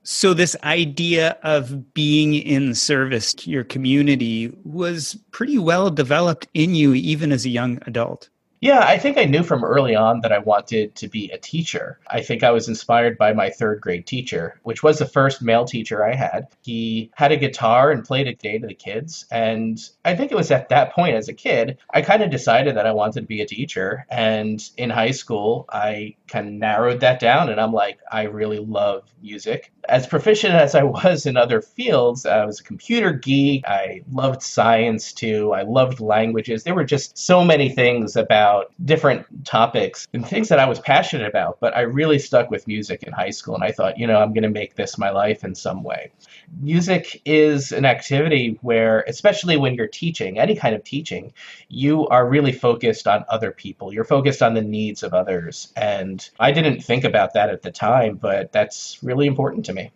So, 0.05 0.33
this 0.33 0.55
idea 0.65 1.37
of 1.43 1.93
being 1.93 2.35
in 2.35 2.75
service 2.75 3.33
to 3.35 3.49
your 3.49 3.63
community 3.63 4.53
was 4.65 5.17
pretty 5.31 5.57
well 5.57 5.89
developed 5.89 6.45
in 6.53 6.75
you, 6.75 6.93
even 6.93 7.31
as 7.31 7.45
a 7.45 7.49
young 7.49 7.79
adult. 7.87 8.29
Yeah, 8.63 8.79
I 8.79 8.97
think 8.97 9.17
I 9.17 9.25
knew 9.25 9.43
from 9.43 9.65
early 9.65 9.93
on 9.93 10.21
that 10.21 10.31
I 10.31 10.37
wanted 10.37 10.95
to 10.95 11.09
be 11.09 11.29
a 11.29 11.37
teacher. 11.37 11.99
I 12.07 12.21
think 12.21 12.43
I 12.43 12.51
was 12.51 12.69
inspired 12.69 13.17
by 13.17 13.33
my 13.33 13.49
third 13.49 13.81
grade 13.81 14.07
teacher, 14.07 14.57
which 14.63 14.81
was 14.81 14.99
the 14.99 15.05
first 15.05 15.41
male 15.41 15.65
teacher 15.65 16.01
I 16.01 16.15
had. 16.15 16.47
He 16.61 17.11
had 17.13 17.33
a 17.33 17.35
guitar 17.35 17.91
and 17.91 18.05
played 18.05 18.29
a 18.29 18.35
day 18.35 18.59
to 18.59 18.65
the 18.65 18.73
kids. 18.73 19.25
And 19.29 19.77
I 20.05 20.15
think 20.15 20.31
it 20.31 20.35
was 20.35 20.49
at 20.49 20.69
that 20.69 20.93
point 20.93 21.17
as 21.17 21.27
a 21.27 21.33
kid, 21.33 21.77
I 21.93 22.03
kind 22.03 22.23
of 22.23 22.31
decided 22.31 22.77
that 22.77 22.85
I 22.85 22.93
wanted 22.93 23.19
to 23.19 23.27
be 23.27 23.41
a 23.41 23.45
teacher. 23.45 24.05
And 24.09 24.63
in 24.77 24.89
high 24.89 25.11
school, 25.11 25.65
I 25.67 26.15
kind 26.29 26.47
of 26.47 26.53
narrowed 26.53 27.01
that 27.01 27.19
down 27.19 27.49
and 27.49 27.59
I'm 27.59 27.73
like, 27.73 27.99
I 28.09 28.23
really 28.23 28.59
love 28.59 29.03
music. 29.21 29.73
As 29.89 30.07
proficient 30.07 30.53
as 30.53 30.73
I 30.73 30.83
was 30.83 31.25
in 31.25 31.35
other 31.35 31.61
fields, 31.61 32.25
I 32.25 32.45
was 32.45 32.61
a 32.61 32.63
computer 32.63 33.11
geek. 33.11 33.67
I 33.67 34.03
loved 34.09 34.41
science 34.41 35.11
too. 35.11 35.51
I 35.51 35.63
loved 35.63 35.99
languages. 35.99 36.63
There 36.63 36.75
were 36.75 36.85
just 36.85 37.17
so 37.17 37.43
many 37.43 37.67
things 37.67 38.15
about 38.15 38.52
about 38.53 38.71
different 38.85 39.45
topics 39.45 40.07
and 40.13 40.27
things 40.27 40.49
that 40.49 40.59
I 40.59 40.67
was 40.67 40.79
passionate 40.79 41.27
about, 41.27 41.59
but 41.59 41.75
I 41.75 41.81
really 41.81 42.19
stuck 42.19 42.49
with 42.49 42.67
music 42.67 43.03
in 43.03 43.13
high 43.13 43.29
school 43.29 43.55
and 43.55 43.63
I 43.63 43.71
thought, 43.71 43.97
you 43.97 44.07
know, 44.07 44.19
I'm 44.19 44.33
going 44.33 44.43
to 44.43 44.49
make 44.49 44.75
this 44.75 44.97
my 44.97 45.09
life 45.09 45.43
in 45.43 45.55
some 45.55 45.83
way. 45.83 46.11
Music 46.61 47.21
is 47.25 47.71
an 47.71 47.85
activity 47.85 48.59
where, 48.61 49.01
especially 49.07 49.57
when 49.57 49.75
you're 49.75 49.87
teaching, 49.87 50.37
any 50.37 50.55
kind 50.55 50.75
of 50.75 50.83
teaching, 50.83 51.33
you 51.69 52.07
are 52.07 52.27
really 52.27 52.51
focused 52.51 53.07
on 53.07 53.25
other 53.29 53.51
people. 53.51 53.93
You're 53.93 54.03
focused 54.03 54.41
on 54.41 54.53
the 54.53 54.61
needs 54.61 55.03
of 55.03 55.13
others. 55.13 55.71
And 55.75 56.27
I 56.39 56.51
didn't 56.51 56.81
think 56.81 57.03
about 57.03 57.33
that 57.33 57.49
at 57.49 57.61
the 57.61 57.71
time, 57.71 58.15
but 58.17 58.51
that's 58.51 58.99
really 59.01 59.27
important 59.27 59.65
to 59.65 59.73
me. 59.73 59.91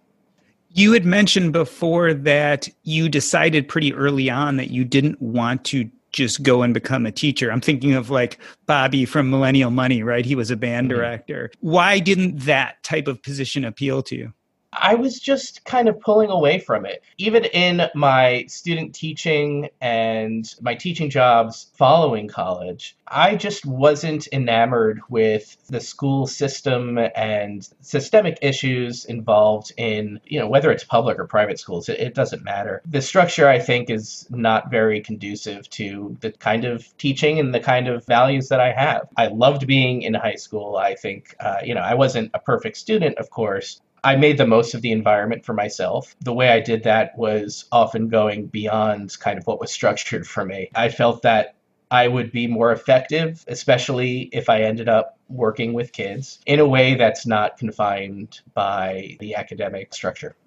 You 0.70 0.92
had 0.92 1.06
mentioned 1.06 1.54
before 1.54 2.14
that 2.14 2.70
you 2.84 3.10
decided 3.10 3.68
pretty 3.68 3.94
early 3.94 4.30
on 4.30 4.58
that 4.58 4.70
you 4.70 4.84
didn't 4.84 5.22
want 5.22 5.64
to 5.66 5.90
just 6.18 6.42
go 6.42 6.64
and 6.64 6.74
become 6.74 7.06
a 7.06 7.12
teacher. 7.12 7.52
I'm 7.52 7.62
thinking 7.62 7.94
of 7.94 8.10
like 8.10 8.40
Bobby 8.66 9.06
from 9.06 9.30
Millennial 9.30 9.70
Money, 9.70 10.02
right? 10.02 10.26
He 10.26 10.36
was 10.36 10.50
a 10.50 10.58
band 10.58 10.90
mm-hmm. 10.90 10.98
director. 10.98 11.52
Why 11.60 12.00
didn't 12.00 12.40
that 12.40 12.84
type 12.84 13.08
of 13.08 13.22
position 13.22 13.64
appeal 13.64 14.02
to 14.04 14.16
you? 14.16 14.34
I 14.74 14.96
was 14.96 15.20
just 15.20 15.64
kind 15.64 15.88
of 15.88 16.00
pulling 16.02 16.30
away 16.30 16.60
from 16.60 16.86
it. 16.86 17.02
Even 17.18 17.46
in 17.46 17.88
my 17.96 18.46
student 18.48 18.94
teaching 18.94 19.70
and 19.82 20.54
my 20.62 20.76
teaching 20.76 21.10
jobs 21.10 21.72
following 21.76 22.28
college, 22.28 22.96
I 23.08 23.36
just 23.36 23.66
wasn't 23.66 24.28
enamored 24.34 25.02
with 25.10 25.58
the 25.68 25.80
school 25.80 26.28
system 26.28 26.98
and 27.16 27.68
systemic 27.82 28.40
issues 28.42 29.06
involved 29.06 29.72
in, 29.78 30.20
you 30.26 30.40
know, 30.40 30.50
whether 30.50 30.70
it's 30.70 30.84
public 30.84 31.18
or 31.18 31.26
private 31.26 31.60
schools, 31.60 31.88
it, 31.88 32.00
it 32.00 32.14
doesn't 32.14 32.44
matter. 32.44 32.82
The 32.86 33.02
structure, 33.02 33.48
I 33.48 33.60
think, 33.60 33.90
is 33.90 34.28
not 34.30 34.70
very 34.70 35.00
conducive 35.02 35.70
to 35.72 36.18
the 36.20 36.32
kind 36.34 36.66
of 36.66 36.96
teaching 36.98 37.40
and 37.40 37.54
the 37.54 37.62
kind 37.62 37.88
of 37.88 38.06
values 38.06 38.50
that 38.50 38.60
I 38.60 38.74
have. 38.74 39.08
I 39.16 39.28
loved 39.28 39.66
being 39.66 40.02
in 40.02 40.14
high 40.14 40.36
school. 40.36 40.76
I 40.76 40.96
think, 40.96 41.36
uh, 41.40 41.58
you 41.64 41.74
know, 41.74 41.82
I 41.82 41.94
wasn't 41.94 42.32
a 42.34 42.40
perfect 42.40 42.78
student, 42.78 43.18
of 43.18 43.30
course, 43.30 43.82
I 44.08 44.16
made 44.16 44.38
the 44.38 44.48
most 44.48 44.74
of 44.74 44.82
the 44.82 44.94
environment 44.94 45.44
for 45.44 45.54
myself. 45.54 46.16
The 46.22 46.32
way 46.32 46.48
I 46.48 46.62
did 46.62 46.84
that 46.84 47.18
was 47.18 47.66
often 47.74 48.08
going 48.08 48.48
beyond 48.48 49.20
kind 49.20 49.38
of 49.38 49.46
what 49.46 49.60
was 49.60 49.70
structured 49.70 50.26
for 50.26 50.46
me. 50.46 50.70
I 50.74 50.88
felt 50.88 51.24
that 51.24 51.56
I 51.92 52.08
would 52.08 52.32
be 52.32 52.48
more 52.48 52.72
effective, 52.72 53.44
especially 53.50 54.30
if 54.32 54.48
I 54.48 54.62
ended 54.62 54.88
up 54.88 55.20
working 55.28 55.74
with 55.74 55.92
kids 55.92 56.40
in 56.46 56.62
a 56.62 56.66
way 56.66 56.96
that's 56.96 57.26
not 57.26 57.58
confined 57.58 58.40
by 58.54 59.18
the 59.20 59.36
academic 59.36 59.94
structure. 59.94 60.38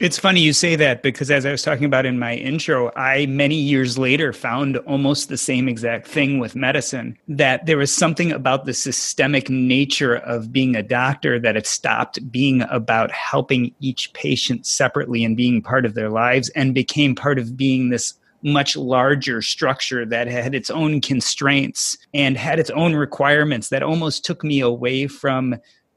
It's 0.00 0.18
funny 0.18 0.40
you 0.40 0.54
say 0.54 0.76
that 0.76 1.02
because 1.02 1.30
as 1.30 1.44
I 1.44 1.50
was 1.50 1.62
talking 1.62 1.84
about 1.84 2.06
in 2.06 2.18
my 2.18 2.34
intro, 2.34 2.90
I 2.96 3.26
many 3.26 3.56
years 3.56 3.98
later 3.98 4.32
found 4.32 4.78
almost 4.78 5.28
the 5.28 5.36
same 5.36 5.68
exact 5.68 6.08
thing 6.08 6.38
with 6.38 6.56
medicine 6.56 7.18
that 7.28 7.66
there 7.66 7.76
was 7.76 7.94
something 7.94 8.32
about 8.32 8.64
the 8.64 8.72
systemic 8.72 9.50
nature 9.50 10.16
of 10.16 10.54
being 10.54 10.74
a 10.74 10.82
doctor 10.82 11.38
that 11.40 11.54
it 11.54 11.66
stopped 11.66 12.32
being 12.32 12.62
about 12.70 13.10
helping 13.10 13.74
each 13.80 14.10
patient 14.14 14.64
separately 14.64 15.22
and 15.22 15.36
being 15.36 15.60
part 15.60 15.84
of 15.84 15.92
their 15.92 16.08
lives 16.08 16.48
and 16.56 16.72
became 16.72 17.14
part 17.14 17.38
of 17.38 17.54
being 17.54 17.90
this 17.90 18.14
much 18.42 18.78
larger 18.78 19.42
structure 19.42 20.06
that 20.06 20.28
had 20.28 20.54
its 20.54 20.70
own 20.70 21.02
constraints 21.02 21.98
and 22.14 22.38
had 22.38 22.58
its 22.58 22.70
own 22.70 22.94
requirements 22.94 23.68
that 23.68 23.82
almost 23.82 24.24
took 24.24 24.42
me 24.42 24.60
away 24.60 25.06
from 25.06 25.54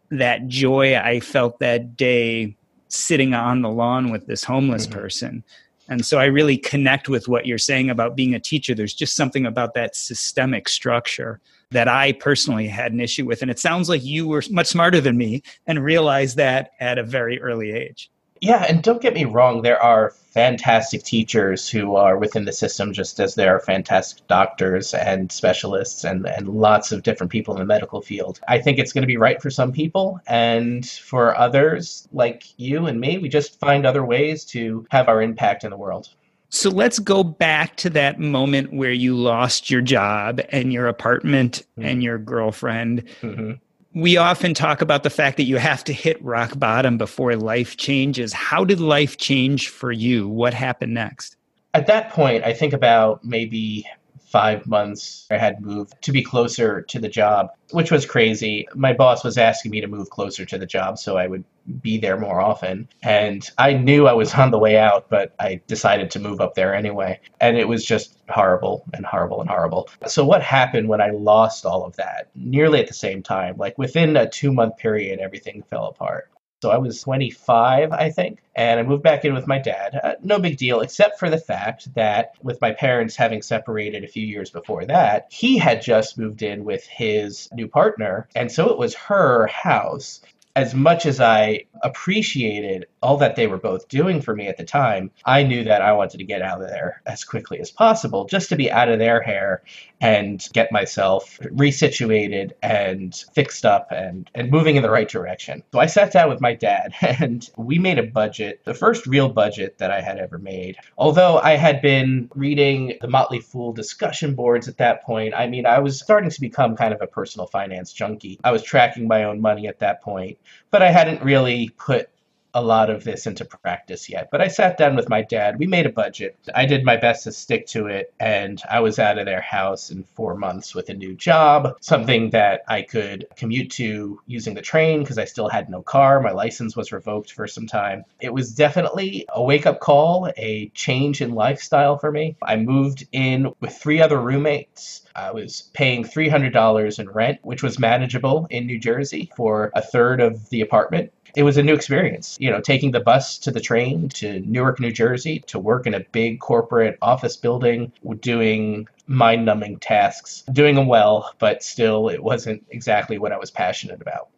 that 0.09 0.45
joy 0.49 0.97
I 0.97 1.21
felt 1.21 1.59
that 1.59 1.95
day 1.95 2.57
sitting 2.93 3.33
on 3.33 3.61
the 3.61 3.69
lawn 3.69 4.11
with 4.11 4.27
this 4.27 4.43
homeless 4.43 4.85
mm-hmm. 4.85 4.99
person. 4.99 5.43
And 5.89 6.05
so 6.05 6.17
I 6.17 6.25
really 6.25 6.57
connect 6.57 7.09
with 7.09 7.27
what 7.27 7.45
you're 7.45 7.57
saying 7.57 7.89
about 7.89 8.15
being 8.15 8.33
a 8.33 8.39
teacher. 8.39 8.73
There's 8.73 8.93
just 8.93 9.15
something 9.15 9.45
about 9.45 9.73
that 9.73 9.95
systemic 9.95 10.69
structure 10.69 11.41
that 11.71 11.87
I 11.87 12.13
personally 12.13 12.67
had 12.67 12.93
an 12.93 13.01
issue 13.01 13.25
with. 13.25 13.41
And 13.41 13.51
it 13.51 13.59
sounds 13.59 13.89
like 13.89 14.03
you 14.03 14.27
were 14.27 14.43
much 14.49 14.67
smarter 14.67 15.01
than 15.01 15.17
me 15.17 15.41
and 15.67 15.83
realized 15.83 16.37
that 16.37 16.71
at 16.79 16.97
a 16.97 17.03
very 17.03 17.41
early 17.41 17.71
age. 17.71 18.09
Yeah, 18.43 18.65
and 18.67 18.83
don't 18.83 19.01
get 19.01 19.13
me 19.13 19.23
wrong, 19.23 19.61
there 19.61 19.81
are 19.81 20.11
fantastic 20.33 21.03
teachers 21.03 21.69
who 21.69 21.95
are 21.95 22.17
within 22.17 22.43
the 22.43 22.51
system 22.51 22.91
just 22.91 23.21
as 23.21 23.35
there 23.35 23.55
are 23.55 23.61
fantastic 23.61 24.27
doctors 24.27 24.93
and 24.93 25.31
specialists 25.31 26.03
and, 26.03 26.25
and 26.27 26.49
lots 26.49 26.91
of 26.91 27.03
different 27.03 27.31
people 27.31 27.53
in 27.53 27.61
the 27.61 27.65
medical 27.65 28.01
field. 28.01 28.41
I 28.45 28.59
think 28.59 28.79
it's 28.79 28.91
going 28.91 29.03
to 29.03 29.07
be 29.07 29.15
right 29.15 29.41
for 29.41 29.49
some 29.49 29.71
people, 29.71 30.19
and 30.27 30.85
for 30.85 31.37
others, 31.37 32.05
like 32.11 32.43
you 32.57 32.85
and 32.85 32.99
me, 32.99 33.17
we 33.17 33.29
just 33.29 33.61
find 33.61 33.85
other 33.85 34.03
ways 34.03 34.43
to 34.47 34.85
have 34.91 35.07
our 35.07 35.21
impact 35.21 35.63
in 35.63 35.69
the 35.69 35.77
world. 35.77 36.09
So 36.49 36.69
let's 36.69 36.99
go 36.99 37.23
back 37.23 37.77
to 37.77 37.89
that 37.91 38.19
moment 38.19 38.73
where 38.73 38.91
you 38.91 39.15
lost 39.15 39.69
your 39.69 39.81
job 39.81 40.41
and 40.49 40.73
your 40.73 40.87
apartment 40.87 41.63
mm-hmm. 41.77 41.87
and 41.87 42.03
your 42.03 42.17
girlfriend. 42.17 43.05
Mm-hmm 43.21 43.53
we 43.93 44.17
often 44.17 44.53
talk 44.53 44.81
about 44.81 45.03
the 45.03 45.09
fact 45.09 45.37
that 45.37 45.43
you 45.43 45.57
have 45.57 45.83
to 45.83 45.93
hit 45.93 46.23
rock 46.23 46.57
bottom 46.57 46.97
before 46.97 47.35
life 47.35 47.77
changes. 47.77 48.33
How 48.33 48.65
did 48.65 48.79
life 48.79 49.17
change 49.17 49.69
for 49.69 49.91
you? 49.91 50.27
What 50.27 50.53
happened 50.53 50.93
next? 50.93 51.37
At 51.73 51.87
that 51.87 52.09
point, 52.09 52.43
I 52.43 52.53
think 52.53 52.73
about 52.73 53.23
maybe 53.23 53.85
five 54.33 54.65
months, 54.65 55.27
I 55.29 55.37
had 55.37 55.61
moved 55.61 55.93
to 56.01 56.11
be 56.11 56.23
closer 56.23 56.81
to 56.81 56.99
the 56.99 57.07
job, 57.07 57.49
which 57.69 57.91
was 57.91 58.03
crazy. 58.03 58.67
My 58.73 58.91
boss 58.91 59.23
was 59.23 59.37
asking 59.37 59.69
me 59.69 59.79
to 59.79 59.87
move 59.87 60.09
closer 60.09 60.43
to 60.43 60.57
the 60.57 60.65
job 60.65 60.97
so 60.97 61.17
I 61.17 61.27
would 61.27 61.43
be 61.81 61.99
there 61.99 62.19
more 62.19 62.41
often. 62.41 62.89
And 63.03 63.47
I 63.59 63.73
knew 63.73 64.07
I 64.07 64.13
was 64.13 64.33
on 64.33 64.49
the 64.49 64.57
way 64.57 64.75
out, 64.75 65.07
but 65.07 65.35
I 65.39 65.61
decided 65.67 66.09
to 66.11 66.19
move 66.19 66.41
up 66.41 66.55
there 66.55 66.73
anyway. 66.73 67.19
And 67.41 67.57
it 67.59 67.67
was 67.67 67.85
just 67.85 68.17
horrible 68.27 68.83
and 68.95 69.05
horrible 69.05 69.39
and 69.39 69.49
horrible. 69.51 69.87
So, 70.07 70.25
what 70.25 70.41
happened 70.41 70.89
when 70.89 70.99
I 70.99 71.11
lost 71.11 71.63
all 71.63 71.85
of 71.85 71.95
that? 71.97 72.29
Nearly 72.33 72.79
at 72.79 72.87
the 72.87 72.95
same 72.95 73.21
time, 73.21 73.55
like 73.57 73.77
within 73.77 74.17
a 74.17 74.27
two 74.27 74.51
month 74.51 74.77
period, 74.77 75.19
everything 75.19 75.61
fell 75.61 75.85
apart. 75.85 76.31
So 76.63 76.71
I 76.71 76.77
was 76.77 77.01
25, 77.01 77.91
I 77.91 78.09
think, 78.09 78.41
and 78.55 78.79
I 78.79 78.83
moved 78.83 79.03
back 79.03 79.25
in 79.25 79.33
with 79.33 79.47
my 79.47 79.59
dad. 79.59 79.99
Uh, 80.01 80.13
no 80.23 80.39
big 80.39 80.55
deal, 80.55 80.79
except 80.79 81.19
for 81.19 81.29
the 81.29 81.37
fact 81.37 81.93
that 81.95 82.35
with 82.41 82.61
my 82.61 82.71
parents 82.71 83.17
having 83.17 83.41
separated 83.41 84.05
a 84.05 84.07
few 84.07 84.25
years 84.25 84.49
before 84.49 84.85
that, 84.85 85.27
he 85.29 85.57
had 85.57 85.81
just 85.81 86.17
moved 86.17 86.41
in 86.41 86.63
with 86.63 86.87
his 86.87 87.49
new 87.51 87.67
partner. 87.67 88.29
And 88.33 88.49
so 88.49 88.69
it 88.69 88.77
was 88.77 88.95
her 88.95 89.47
house 89.47 90.21
as 90.55 90.75
much 90.75 91.05
as 91.05 91.19
I 91.19 91.65
appreciated 91.81 92.85
all 93.01 93.17
that 93.17 93.35
they 93.35 93.47
were 93.47 93.57
both 93.57 93.87
doing 93.87 94.21
for 94.21 94.35
me 94.35 94.47
at 94.47 94.57
the 94.57 94.63
time, 94.63 95.11
I 95.25 95.43
knew 95.43 95.63
that 95.63 95.81
I 95.81 95.91
wanted 95.93 96.19
to 96.19 96.23
get 96.23 96.41
out 96.41 96.61
of 96.61 96.69
there 96.69 97.01
as 97.05 97.23
quickly 97.23 97.59
as 97.59 97.71
possible 97.71 98.25
just 98.25 98.49
to 98.49 98.55
be 98.55 98.71
out 98.71 98.87
of 98.87 98.99
their 98.99 99.21
hair 99.21 99.63
and 99.99 100.47
get 100.53 100.71
myself 100.71 101.39
resituated 101.43 102.51
and 102.61 103.15
fixed 103.33 103.65
up 103.65 103.87
and, 103.91 104.29
and 104.35 104.51
moving 104.51 104.75
in 104.75 104.83
the 104.83 104.89
right 104.89 105.09
direction. 105.09 105.63
So 105.73 105.79
I 105.79 105.87
sat 105.87 106.11
down 106.11 106.29
with 106.29 106.41
my 106.41 106.53
dad 106.53 106.93
and 107.01 107.49
we 107.57 107.79
made 107.79 107.97
a 107.97 108.03
budget, 108.03 108.61
the 108.63 108.73
first 108.73 109.07
real 109.07 109.29
budget 109.29 109.77
that 109.79 109.91
I 109.91 110.01
had 110.01 110.19
ever 110.19 110.37
made. 110.37 110.77
Although 110.97 111.39
I 111.39 111.55
had 111.55 111.81
been 111.81 112.29
reading 112.35 112.97
the 113.01 113.07
Motley 113.07 113.39
Fool 113.39 113.73
discussion 113.73 114.35
boards 114.35 114.67
at 114.67 114.77
that 114.77 115.03
point, 115.03 115.33
I 115.33 115.47
mean, 115.47 115.65
I 115.65 115.79
was 115.79 115.99
starting 115.99 116.29
to 116.29 116.41
become 116.41 116.75
kind 116.75 116.93
of 116.93 117.01
a 117.01 117.07
personal 117.07 117.47
finance 117.47 117.91
junkie. 117.91 118.39
I 118.43 118.51
was 118.51 118.61
tracking 118.61 119.07
my 119.07 119.23
own 119.23 119.41
money 119.41 119.67
at 119.67 119.79
that 119.79 120.01
point, 120.01 120.37
but 120.71 120.81
I 120.81 120.91
hadn't 120.91 121.23
really 121.23 121.69
put 121.77 122.09
a 122.53 122.61
lot 122.61 122.89
of 122.89 123.03
this 123.03 123.25
into 123.25 123.45
practice 123.45 124.09
yet. 124.09 124.29
But 124.31 124.41
I 124.41 124.47
sat 124.47 124.77
down 124.77 124.95
with 124.95 125.09
my 125.09 125.21
dad. 125.21 125.57
We 125.57 125.67
made 125.67 125.85
a 125.85 125.91
budget. 125.91 126.37
I 126.53 126.65
did 126.65 126.83
my 126.83 126.97
best 126.97 127.23
to 127.23 127.31
stick 127.31 127.67
to 127.67 127.87
it, 127.87 128.13
and 128.19 128.61
I 128.69 128.81
was 128.81 128.99
out 128.99 129.17
of 129.17 129.25
their 129.25 129.41
house 129.41 129.89
in 129.89 130.03
four 130.15 130.35
months 130.35 130.75
with 130.75 130.89
a 130.89 130.93
new 130.93 131.15
job, 131.15 131.77
something 131.81 132.31
that 132.31 132.63
I 132.67 132.83
could 132.83 133.27
commute 133.35 133.71
to 133.71 134.19
using 134.27 134.53
the 134.53 134.61
train 134.61 135.01
because 135.01 135.17
I 135.17 135.25
still 135.25 135.49
had 135.49 135.69
no 135.69 135.81
car. 135.81 136.21
My 136.21 136.31
license 136.31 136.75
was 136.75 136.91
revoked 136.91 137.31
for 137.31 137.47
some 137.47 137.67
time. 137.67 138.03
It 138.19 138.33
was 138.33 138.53
definitely 138.53 139.25
a 139.29 139.41
wake 139.41 139.65
up 139.65 139.79
call, 139.79 140.31
a 140.37 140.69
change 140.69 141.21
in 141.21 141.33
lifestyle 141.33 141.97
for 141.97 142.11
me. 142.11 142.35
I 142.41 142.57
moved 142.57 143.07
in 143.11 143.53
with 143.59 143.75
three 143.75 144.01
other 144.01 144.19
roommates. 144.19 145.01
I 145.15 145.31
was 145.31 145.69
paying 145.73 146.03
$300 146.03 146.99
in 146.99 147.09
rent, 147.09 147.39
which 147.43 147.63
was 147.63 147.79
manageable 147.79 148.47
in 148.49 148.65
New 148.65 148.79
Jersey 148.79 149.31
for 149.35 149.71
a 149.75 149.81
third 149.81 150.21
of 150.21 150.49
the 150.49 150.61
apartment 150.61 151.12
it 151.35 151.43
was 151.43 151.57
a 151.57 151.63
new 151.63 151.73
experience. 151.73 152.37
You 152.39 152.51
know, 152.51 152.61
taking 152.61 152.91
the 152.91 152.99
bus 152.99 153.37
to 153.39 153.51
the 153.51 153.59
train 153.59 154.09
to 154.09 154.39
Newark, 154.41 154.79
New 154.79 154.91
Jersey 154.91 155.39
to 155.47 155.59
work 155.59 155.87
in 155.87 155.93
a 155.93 155.99
big 155.99 156.39
corporate 156.39 156.97
office 157.01 157.35
building, 157.37 157.91
doing 158.19 158.87
mind 159.07 159.45
numbing 159.45 159.79
tasks, 159.79 160.43
doing 160.51 160.75
them 160.75 160.87
well, 160.87 161.33
but 161.39 161.63
still 161.63 162.09
it 162.09 162.23
wasn't 162.23 162.65
exactly 162.69 163.17
what 163.17 163.31
I 163.31 163.37
was 163.37 163.51
passionate 163.51 164.01
about. 164.01 164.29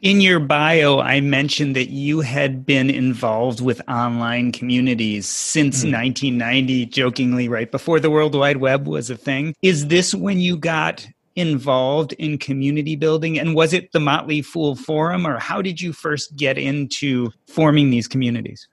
In 0.00 0.20
your 0.20 0.38
bio, 0.38 1.00
I 1.00 1.20
mentioned 1.20 1.74
that 1.74 1.88
you 1.88 2.20
had 2.20 2.64
been 2.64 2.88
involved 2.88 3.60
with 3.60 3.82
online 3.88 4.52
communities 4.52 5.26
since 5.26 5.78
mm. 5.78 5.92
1990, 5.92 6.86
jokingly, 6.86 7.48
right 7.48 7.68
before 7.68 7.98
the 7.98 8.10
World 8.10 8.36
Wide 8.36 8.58
Web 8.58 8.86
was 8.86 9.10
a 9.10 9.16
thing. 9.16 9.56
Is 9.60 9.88
this 9.88 10.14
when 10.14 10.38
you 10.38 10.56
got 10.56 11.08
involved 11.38 12.12
in 12.14 12.38
community 12.38 12.96
building? 12.96 13.38
And 13.38 13.54
was 13.54 13.72
it 13.72 13.92
the 13.92 14.00
Motley 14.00 14.42
Fool 14.42 14.74
Forum, 14.74 15.26
or 15.26 15.38
how 15.38 15.62
did 15.62 15.80
you 15.80 15.92
first 15.92 16.36
get 16.36 16.58
into 16.58 17.30
forming 17.46 17.90
these 17.90 18.08
communities? 18.08 18.68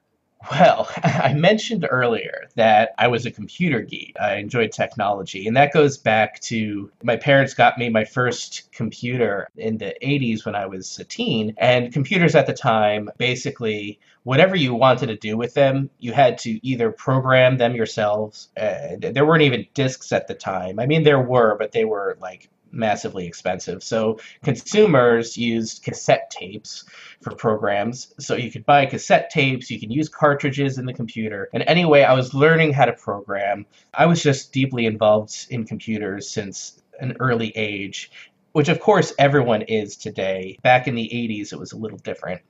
Well, 0.51 0.89
I 1.03 1.33
mentioned 1.33 1.87
earlier 1.89 2.47
that 2.55 2.93
I 2.97 3.07
was 3.07 3.25
a 3.25 3.31
computer 3.31 3.81
geek. 3.81 4.15
I 4.19 4.35
enjoyed 4.35 4.71
technology, 4.71 5.47
and 5.47 5.55
that 5.57 5.73
goes 5.73 5.97
back 5.97 6.39
to 6.41 6.91
my 7.03 7.15
parents 7.15 7.53
got 7.53 7.77
me 7.77 7.89
my 7.89 8.05
first 8.05 8.71
computer 8.71 9.49
in 9.57 9.77
the 9.77 9.95
80s 10.01 10.45
when 10.45 10.55
I 10.55 10.65
was 10.65 10.99
a 10.99 11.03
teen. 11.03 11.53
And 11.57 11.91
computers 11.91 12.35
at 12.35 12.47
the 12.47 12.53
time, 12.53 13.09
basically, 13.17 13.99
whatever 14.23 14.55
you 14.55 14.73
wanted 14.73 15.07
to 15.07 15.15
do 15.15 15.37
with 15.37 15.53
them, 15.53 15.89
you 15.99 16.11
had 16.11 16.37
to 16.39 16.65
either 16.67 16.91
program 16.91 17.57
them 17.57 17.75
yourselves. 17.75 18.49
There 18.55 19.25
weren't 19.25 19.43
even 19.43 19.67
discs 19.73 20.11
at 20.11 20.27
the 20.27 20.35
time. 20.35 20.79
I 20.79 20.85
mean, 20.85 21.03
there 21.03 21.21
were, 21.21 21.55
but 21.57 21.71
they 21.71 21.85
were 21.85 22.17
like 22.19 22.49
massively 22.75 23.25
expensive. 23.25 23.83
So 23.83 24.19
consumers 24.43 25.37
used 25.37 25.83
cassette 25.83 26.29
tapes 26.29 26.85
for 27.21 27.33
programs. 27.35 28.13
So 28.19 28.35
you 28.35 28.51
could 28.51 28.65
buy 28.65 28.85
cassette 28.85 29.29
tapes, 29.29 29.71
you 29.71 29.79
can 29.79 29.91
use 29.91 30.09
cartridges 30.09 30.77
in 30.77 30.85
the 30.85 30.93
computer. 30.93 31.49
And 31.53 31.63
anyway, 31.67 32.03
I 32.03 32.13
was 32.13 32.33
learning 32.33 32.73
how 32.73 32.85
to 32.85 32.93
program. 32.93 33.65
I 33.93 34.05
was 34.05 34.21
just 34.21 34.51
deeply 34.51 34.85
involved 34.85 35.47
in 35.49 35.65
computers 35.65 36.29
since 36.29 36.81
an 36.99 37.17
early 37.19 37.51
age 37.55 38.11
which 38.55 38.69
of 38.69 38.79
course 38.79 39.11
everyone 39.19 39.63
is 39.63 39.97
today. 39.97 40.57
Back 40.63 40.87
in 40.87 40.95
the 40.95 41.09
80s, 41.13 41.51
it 41.51 41.59
was 41.59 41.73
a 41.73 41.77
little 41.77 41.97
different. 41.97 42.41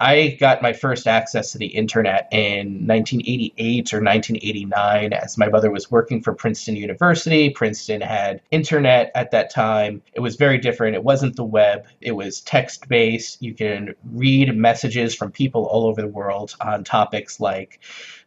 I 0.00 0.38
got 0.40 0.62
my 0.62 0.72
first 0.72 1.06
access 1.06 1.52
to 1.52 1.58
the 1.58 1.66
internet 1.66 2.26
in 2.32 2.86
1988 2.86 3.92
or 3.92 3.98
1989 3.98 5.12
as 5.12 5.36
my 5.36 5.48
mother 5.48 5.70
was 5.70 5.90
working 5.90 6.22
for 6.22 6.32
Princeton 6.32 6.74
University. 6.74 7.50
Princeton 7.50 8.00
had 8.00 8.40
internet 8.50 9.12
at 9.14 9.30
that 9.32 9.50
time. 9.50 10.00
It 10.14 10.20
was 10.20 10.36
very 10.36 10.56
different. 10.56 10.96
It 10.96 11.04
wasn't 11.04 11.36
the 11.36 11.44
web, 11.44 11.86
it 12.00 12.12
was 12.12 12.40
text 12.40 12.88
based. 12.88 13.42
You 13.42 13.52
can 13.52 13.94
read 14.10 14.56
messages 14.56 15.14
from 15.14 15.32
people 15.32 15.66
all 15.66 15.86
over 15.86 16.00
the 16.00 16.08
world 16.08 16.56
on 16.62 16.82
topics 16.82 17.38
like 17.38 17.80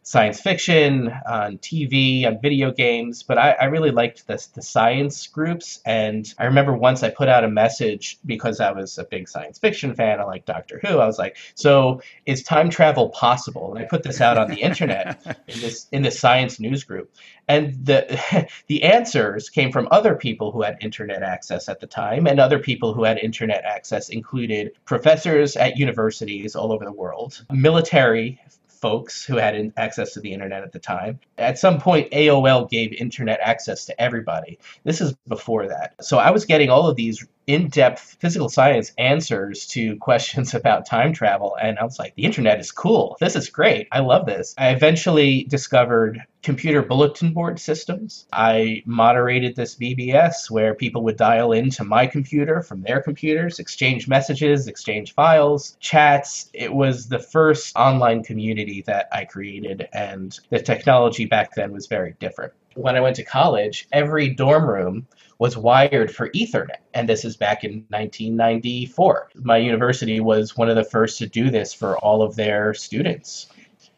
science 0.04 0.38
fiction, 0.38 1.10
on 1.26 1.56
TV, 1.58 2.26
on 2.26 2.38
video 2.40 2.70
games, 2.70 3.22
but 3.22 3.38
I, 3.38 3.52
I 3.52 3.64
really 3.64 3.90
liked 3.90 4.26
the, 4.26 4.46
the 4.54 4.60
science 4.60 5.26
groups. 5.26 5.80
And 5.86 6.32
I 6.38 6.44
remember 6.44 6.76
once 6.76 7.02
I 7.02 7.08
put 7.08 7.28
out 7.28 7.42
a 7.42 7.48
message 7.48 8.18
because 8.26 8.60
I 8.60 8.70
was 8.70 8.98
a 8.98 9.04
big 9.04 9.30
science 9.30 9.58
fiction 9.58 9.94
fan. 9.94 10.20
I 10.20 10.24
like 10.24 10.44
Doctor 10.44 10.78
Who. 10.84 10.98
I 10.98 11.06
was 11.06 11.18
like, 11.18 11.38
"So 11.54 12.02
is 12.26 12.42
time 12.42 12.68
travel 12.68 13.08
possible?" 13.08 13.74
And 13.74 13.82
I 13.82 13.88
put 13.88 14.02
this 14.02 14.20
out 14.20 14.36
on 14.36 14.50
the 14.50 14.60
internet 14.60 15.24
in 15.48 15.60
this 15.60 15.88
in 15.90 16.02
the 16.02 16.10
science 16.10 16.60
news 16.60 16.84
group, 16.84 17.10
and 17.48 17.74
the 17.86 18.46
the 18.66 18.82
answers 18.82 19.48
came 19.48 19.72
from 19.72 19.88
other 19.90 20.14
people 20.14 20.52
who 20.52 20.62
had 20.62 20.76
internet 20.82 21.22
access 21.22 21.66
at 21.66 21.80
the 21.80 21.86
time, 21.86 22.26
and 22.26 22.38
other 22.38 22.58
people 22.58 22.92
who 22.92 23.04
had 23.04 23.16
internet 23.18 23.64
access 23.64 24.10
included 24.10 24.72
professors 24.84 25.56
at 25.56 25.78
universities 25.78 26.54
all 26.54 26.72
over 26.72 26.84
the 26.84 26.92
world, 26.92 27.42
military 27.50 28.38
folks 28.84 29.24
who 29.24 29.38
had 29.38 29.72
access 29.78 30.12
to 30.12 30.20
the 30.20 30.34
internet 30.34 30.62
at 30.62 30.70
the 30.72 30.78
time. 30.78 31.18
At 31.38 31.58
some 31.58 31.80
point, 31.80 32.10
AOL 32.10 32.68
gave 32.68 32.92
internet 32.92 33.40
access 33.40 33.86
to 33.86 33.98
everybody. 33.98 34.58
This 34.84 35.00
is 35.00 35.14
before 35.26 35.68
that. 35.68 35.94
So 36.04 36.18
I 36.18 36.32
was 36.32 36.44
getting 36.44 36.68
all 36.68 36.86
of 36.86 36.94
these 36.94 37.26
in 37.46 37.68
depth 37.68 38.18
physical 38.20 38.50
science 38.50 38.92
answers 38.98 39.64
to 39.68 39.96
questions 40.00 40.52
about 40.52 40.84
time 40.84 41.14
travel. 41.14 41.56
And 41.58 41.78
I 41.78 41.84
was 41.84 41.98
like, 41.98 42.14
the 42.14 42.24
internet 42.24 42.60
is 42.60 42.72
cool. 42.72 43.16
This 43.20 43.36
is 43.36 43.48
great. 43.48 43.88
I 43.90 44.00
love 44.00 44.26
this. 44.26 44.54
I 44.58 44.68
eventually 44.68 45.44
discovered 45.44 46.22
computer 46.44 46.82
bulletin 46.82 47.32
board 47.32 47.58
systems. 47.58 48.26
I 48.32 48.82
moderated 48.84 49.56
this 49.56 49.74
BBS 49.74 50.50
where 50.50 50.74
people 50.74 51.02
would 51.04 51.16
dial 51.16 51.52
into 51.52 51.84
my 51.84 52.06
computer 52.06 52.62
from 52.62 52.82
their 52.82 53.00
computers, 53.00 53.58
exchange 53.58 54.06
messages, 54.06 54.68
exchange 54.68 55.14
files, 55.14 55.76
chats. 55.80 56.50
It 56.52 56.72
was 56.72 57.08
the 57.08 57.18
first 57.18 57.74
online 57.76 58.22
community 58.22 58.82
that 58.82 59.08
I 59.10 59.24
created, 59.24 59.88
and 59.92 60.38
the 60.50 60.60
technology 60.60 61.24
back 61.24 61.54
then 61.54 61.72
was 61.72 61.86
very 61.86 62.14
different. 62.20 62.52
When 62.74 62.94
I 62.94 63.00
went 63.00 63.16
to 63.16 63.24
college, 63.24 63.88
every 63.90 64.28
dorm 64.28 64.68
room 64.68 65.06
was 65.38 65.56
wired 65.56 66.14
for 66.14 66.28
Ethernet. 66.30 66.78
And 66.92 67.08
this 67.08 67.24
is 67.24 67.36
back 67.36 67.64
in 67.64 67.84
1994. 67.88 69.30
My 69.36 69.56
university 69.58 70.20
was 70.20 70.56
one 70.56 70.68
of 70.68 70.76
the 70.76 70.84
first 70.84 71.18
to 71.18 71.26
do 71.26 71.50
this 71.50 71.72
for 71.72 71.96
all 71.98 72.22
of 72.22 72.36
their 72.36 72.74
students. 72.74 73.46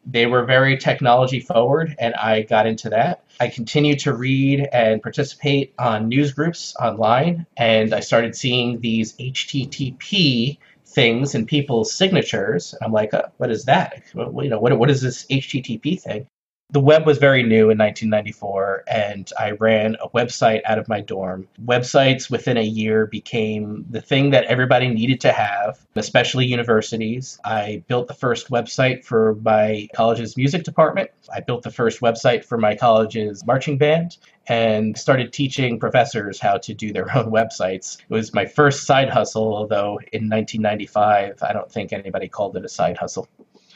They 0.06 0.26
were 0.26 0.44
very 0.44 0.76
technology 0.76 1.40
forward, 1.40 1.96
and 1.98 2.14
I 2.14 2.42
got 2.42 2.66
into 2.66 2.88
that. 2.90 3.24
I 3.40 3.48
continued 3.48 3.98
to 4.00 4.14
read 4.14 4.68
and 4.72 5.02
participate 5.02 5.74
on 5.78 6.08
news 6.08 6.32
groups 6.32 6.74
online, 6.80 7.44
and 7.56 7.92
I 7.92 8.00
started 8.00 8.36
seeing 8.36 8.80
these 8.80 9.14
HTTP 9.16 10.58
things 10.86 11.34
in 11.34 11.44
people's 11.44 11.92
signatures. 11.92 12.74
I'm 12.80 12.92
like, 12.92 13.12
uh, 13.12 13.24
what 13.38 13.50
is 13.50 13.64
that? 13.64 14.02
Well, 14.14 14.44
you 14.44 14.50
know, 14.50 14.60
what, 14.60 14.78
what 14.78 14.90
is 14.90 15.02
this 15.02 15.26
HTTP 15.26 16.00
thing? 16.00 16.28
The 16.70 16.81
web 16.81 17.07
was 17.07 17.18
very 17.18 17.44
new 17.44 17.70
in 17.70 17.79
1994, 17.79 18.85
and 18.88 19.31
I 19.38 19.52
ran 19.52 19.96
a 20.00 20.09
website 20.09 20.62
out 20.64 20.79
of 20.79 20.88
my 20.88 21.00
dorm. 21.00 21.46
Websites 21.64 22.29
within 22.29 22.57
a 22.57 22.62
year 22.62 23.07
became 23.07 23.87
the 23.88 24.00
thing 24.00 24.31
that 24.31 24.46
everybody 24.46 24.88
needed 24.88 25.20
to 25.20 25.33
have, 25.33 25.79
especially 25.94 26.44
universities. 26.44 27.38
I 27.44 27.85
built 27.87 28.09
the 28.09 28.14
first 28.14 28.50
website 28.50 29.05
for 29.05 29.37
my 29.37 29.87
college's 29.94 30.37
music 30.37 30.64
department. 30.64 31.12
I 31.33 31.38
built 31.38 31.62
the 31.62 31.70
first 31.70 32.00
website 32.00 32.44
for 32.44 32.59
my 32.59 32.74
college's 32.74 33.46
marching 33.46 33.79
band 33.79 34.16
and 34.48 34.98
started 34.98 35.33
teaching 35.33 35.79
professors 35.79 36.40
how 36.40 36.59
to 36.59 36.74
do 36.74 36.92
their 36.92 37.16
own 37.16 37.31
websites. 37.31 38.00
It 38.00 38.11
was 38.11 38.35
my 38.35 38.44
first 38.44 38.87
side 38.87 39.09
hustle, 39.09 39.55
although 39.55 40.00
in 40.12 40.29
1995, 40.29 41.44
I 41.44 41.52
don't 41.52 41.70
think 41.70 41.92
anybody 41.92 42.26
called 42.26 42.57
it 42.57 42.64
a 42.64 42.68
side 42.68 42.98
hustle 42.98 43.29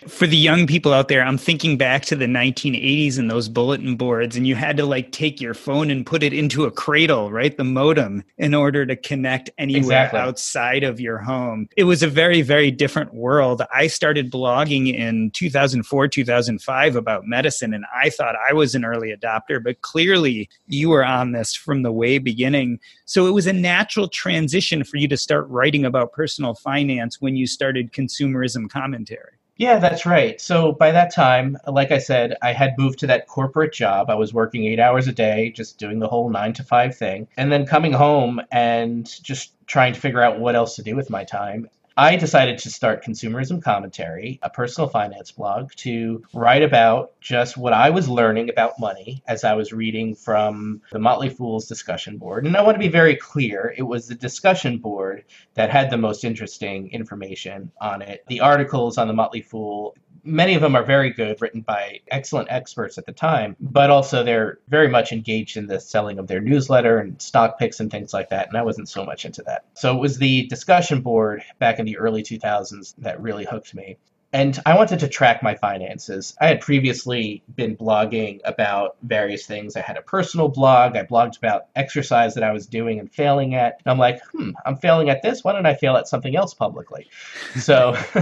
for 0.08 0.26
the 0.26 0.36
young 0.36 0.66
people 0.66 0.92
out 0.92 1.08
there, 1.08 1.22
I'm 1.22 1.38
thinking 1.38 1.76
back 1.76 2.04
to 2.06 2.16
the 2.16 2.26
1980s 2.26 3.18
and 3.18 3.30
those 3.30 3.48
bulletin 3.48 3.96
boards, 3.96 4.36
and 4.36 4.46
you 4.46 4.54
had 4.54 4.76
to 4.78 4.86
like 4.86 5.12
take 5.12 5.40
your 5.40 5.54
phone 5.54 5.90
and 5.90 6.06
put 6.06 6.22
it 6.22 6.32
into 6.32 6.64
a 6.64 6.70
cradle, 6.70 7.30
right? 7.30 7.56
The 7.56 7.64
modem, 7.64 8.24
in 8.38 8.54
order 8.54 8.86
to 8.86 8.96
connect 8.96 9.50
anywhere 9.58 9.82
exactly. 9.82 10.20
outside 10.20 10.84
of 10.84 11.00
your 11.00 11.18
home. 11.18 11.68
It 11.76 11.84
was 11.84 12.02
a 12.02 12.08
very, 12.08 12.42
very 12.42 12.70
different 12.70 13.14
world. 13.14 13.62
I 13.74 13.88
started 13.88 14.30
blogging 14.30 14.94
in 14.94 15.30
2004, 15.32 16.08
2005 16.08 16.96
about 16.96 17.26
medicine, 17.26 17.74
and 17.74 17.84
I 17.94 18.10
thought 18.10 18.36
I 18.48 18.52
was 18.52 18.74
an 18.74 18.84
early 18.84 19.14
adopter, 19.14 19.62
but 19.62 19.82
clearly 19.82 20.48
you 20.66 20.88
were 20.88 21.04
on 21.04 21.32
this 21.32 21.54
from 21.54 21.82
the 21.82 21.92
way 21.92 22.18
beginning. 22.18 22.80
So 23.04 23.26
it 23.26 23.32
was 23.32 23.46
a 23.46 23.52
natural 23.52 24.08
transition 24.08 24.84
for 24.84 24.96
you 24.96 25.08
to 25.08 25.16
start 25.16 25.48
writing 25.48 25.84
about 25.84 26.12
personal 26.12 26.54
finance 26.54 27.20
when 27.20 27.36
you 27.36 27.46
started 27.46 27.92
consumerism 27.92 28.70
commentary. 28.70 29.39
Yeah, 29.60 29.78
that's 29.78 30.06
right. 30.06 30.40
So 30.40 30.72
by 30.72 30.90
that 30.92 31.12
time, 31.14 31.56
like 31.68 31.92
I 31.92 31.98
said, 31.98 32.34
I 32.42 32.52
had 32.52 32.78
moved 32.78 32.98
to 33.00 33.06
that 33.08 33.26
corporate 33.28 33.72
job. 33.74 34.08
I 34.10 34.14
was 34.14 34.32
working 34.34 34.64
eight 34.64 34.80
hours 34.80 35.06
a 35.06 35.12
day, 35.12 35.50
just 35.50 35.78
doing 35.78 35.98
the 36.00 36.08
whole 36.08 36.30
nine 36.30 36.52
to 36.54 36.64
five 36.64 36.96
thing, 36.96 37.28
and 37.36 37.52
then 37.52 37.66
coming 37.66 37.92
home 37.92 38.40
and 38.50 39.06
just 39.22 39.52
trying 39.66 39.92
to 39.92 40.00
figure 40.00 40.22
out 40.22 40.40
what 40.40 40.56
else 40.56 40.76
to 40.76 40.82
do 40.82 40.96
with 40.96 41.10
my 41.10 41.24
time. 41.24 41.68
I 41.96 42.16
decided 42.16 42.58
to 42.58 42.70
start 42.70 43.04
Consumerism 43.04 43.62
Commentary, 43.62 44.38
a 44.42 44.50
personal 44.50 44.88
finance 44.88 45.32
blog, 45.32 45.72
to 45.76 46.22
write 46.32 46.62
about 46.62 47.20
just 47.20 47.56
what 47.56 47.72
I 47.72 47.90
was 47.90 48.08
learning 48.08 48.48
about 48.48 48.78
money 48.78 49.22
as 49.26 49.44
I 49.44 49.54
was 49.54 49.72
reading 49.72 50.14
from 50.14 50.82
the 50.92 50.98
Motley 50.98 51.28
Fool's 51.28 51.66
discussion 51.66 52.16
board. 52.16 52.46
And 52.46 52.56
I 52.56 52.62
want 52.62 52.76
to 52.76 52.80
be 52.80 52.88
very 52.88 53.16
clear 53.16 53.74
it 53.76 53.82
was 53.82 54.06
the 54.06 54.14
discussion 54.14 54.78
board 54.78 55.24
that 55.54 55.70
had 55.70 55.90
the 55.90 55.98
most 55.98 56.24
interesting 56.24 56.90
information 56.92 57.72
on 57.80 58.02
it. 58.02 58.24
The 58.28 58.40
articles 58.40 58.96
on 58.96 59.08
the 59.08 59.14
Motley 59.14 59.42
Fool 59.42 59.96
many 60.24 60.54
of 60.54 60.62
them 60.62 60.74
are 60.76 60.84
very 60.84 61.10
good, 61.10 61.40
written 61.40 61.60
by 61.62 62.00
excellent 62.10 62.50
experts 62.50 62.98
at 62.98 63.06
the 63.06 63.12
time, 63.12 63.56
but 63.60 63.90
also 63.90 64.22
they're 64.22 64.58
very 64.68 64.88
much 64.88 65.12
engaged 65.12 65.56
in 65.56 65.66
the 65.66 65.80
selling 65.80 66.18
of 66.18 66.26
their 66.26 66.40
newsletter 66.40 66.98
and 66.98 67.20
stock 67.20 67.58
picks 67.58 67.80
and 67.80 67.90
things 67.90 68.12
like 68.12 68.30
that. 68.30 68.48
And 68.48 68.56
I 68.56 68.62
wasn't 68.62 68.88
so 68.88 69.04
much 69.04 69.24
into 69.24 69.42
that. 69.44 69.64
So 69.74 69.96
it 69.96 70.00
was 70.00 70.18
the 70.18 70.46
discussion 70.46 71.00
board 71.00 71.42
back 71.58 71.78
in 71.78 71.86
the 71.86 71.98
early 71.98 72.22
2000s 72.22 72.94
that 72.98 73.20
really 73.20 73.44
hooked 73.44 73.74
me 73.74 73.96
and 74.32 74.60
I 74.64 74.76
wanted 74.76 75.00
to 75.00 75.08
track 75.08 75.42
my 75.42 75.56
finances. 75.56 76.36
I 76.40 76.46
had 76.46 76.60
previously 76.60 77.42
been 77.56 77.76
blogging 77.76 78.40
about 78.44 78.96
various 79.02 79.44
things. 79.44 79.76
I 79.76 79.80
had 79.80 79.96
a 79.96 80.02
personal 80.02 80.48
blog. 80.48 80.96
I 80.96 81.04
blogged 81.04 81.36
about 81.38 81.66
exercise 81.74 82.34
that 82.34 82.44
I 82.44 82.52
was 82.52 82.66
doing 82.66 83.00
and 83.00 83.10
failing 83.10 83.54
at. 83.56 83.80
And 83.84 83.90
I'm 83.90 83.98
like, 83.98 84.20
hmm, 84.32 84.50
I'm 84.64 84.76
failing 84.76 85.10
at 85.10 85.22
this. 85.22 85.42
Why 85.42 85.52
don't 85.52 85.66
I 85.66 85.74
fail 85.74 85.96
at 85.96 86.06
something 86.06 86.36
else 86.36 86.54
publicly? 86.54 87.08
So 87.56 87.92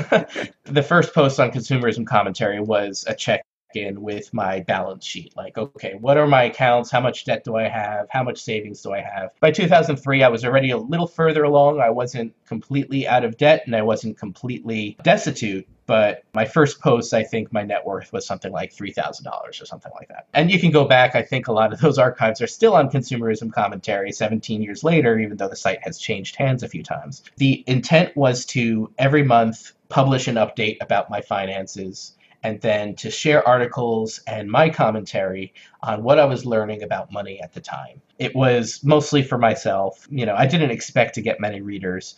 the 0.65 0.85
first 0.87 1.13
post 1.13 1.39
on 1.41 1.51
consumerism 1.51 2.07
commentary 2.07 2.61
was 2.61 3.05
a 3.07 3.15
check 3.15 3.45
in 3.75 4.03
with 4.03 4.33
my 4.33 4.61
balance 4.61 5.05
sheet. 5.05 5.35
Like, 5.37 5.59
okay, 5.59 5.95
what 6.01 6.17
are 6.17 6.27
my 6.27 6.45
accounts? 6.45 6.91
How 6.91 7.01
much 7.01 7.25
debt 7.25 7.45
do 7.45 7.57
I 7.57 7.69
have? 7.69 8.07
How 8.11 8.23
much 8.23 8.41
savings 8.41 8.83
do 8.83 8.93
I 8.93 9.01
have? 9.01 9.31
By 9.41 9.51
2003, 9.51 10.23
I 10.23 10.29
was 10.29 10.45
already 10.45 10.71
a 10.71 10.79
little 10.79 11.07
further 11.07 11.45
along. 11.45 11.81
I 11.81 11.91
wasn't 11.91 12.35
completely 12.47 13.07
out 13.07 13.25
of 13.25 13.37
debt 13.37 13.63
and 13.67 13.77
I 13.77 13.83
wasn't 13.83 14.19
completely 14.19 14.97
destitute. 15.03 15.67
But 15.87 16.23
my 16.35 16.45
first 16.45 16.81
post, 16.81 17.15
I 17.15 17.23
think 17.23 17.51
my 17.51 17.63
net 17.63 17.87
worth 17.87 18.13
was 18.13 18.27
something 18.27 18.53
like 18.53 18.75
$3,000 18.75 19.27
or 19.27 19.53
something 19.65 19.93
like 19.99 20.09
that. 20.09 20.27
And 20.35 20.51
you 20.51 20.61
can 20.61 20.71
go 20.71 20.85
back, 20.85 21.17
I 21.17 21.23
think 21.23 21.49
a 21.49 21.53
lot 21.53 21.73
of 21.73 21.81
those 21.81 21.99
archives 21.99 22.43
are 22.43 22.47
still 22.47 22.75
on 22.75 22.91
consumerism 22.91 23.51
commentary 23.53 24.13
17 24.13 24.61
years 24.61 24.85
later, 24.85 25.19
even 25.19 25.39
though 25.39 25.49
the 25.49 25.57
site 25.57 25.83
has 25.83 25.99
changed 25.99 26.37
hands 26.37 26.63
a 26.63 26.69
few 26.69 26.83
times. 26.83 27.23
The 27.39 27.65
intent 27.67 28.15
was 28.17 28.45
to 28.47 28.93
every 28.99 29.23
month 29.23 29.73
publish 29.89 30.29
an 30.29 30.35
update 30.35 30.77
about 30.83 31.09
my 31.09 31.23
finances 31.23 32.13
and 32.43 32.61
then 32.61 32.95
to 32.97 33.11
share 33.11 33.47
articles 33.47 34.21
and 34.27 34.51
my 34.51 34.71
commentary 34.71 35.53
on 35.83 36.03
what 36.03 36.19
I 36.19 36.25
was 36.25 36.47
learning 36.47 36.83
about 36.83 37.13
money 37.13 37.41
at 37.41 37.53
the 37.53 37.61
time. 37.61 38.01
It 38.19 38.35
was 38.35 38.81
mostly 38.85 39.23
for 39.23 39.39
myself. 39.39 40.07
You 40.11 40.27
know, 40.27 40.35
I 40.37 40.47
didn't 40.47 40.71
expect 40.71 41.15
to 41.17 41.21
get 41.21 41.41
many 41.41 41.61
readers, 41.61 42.15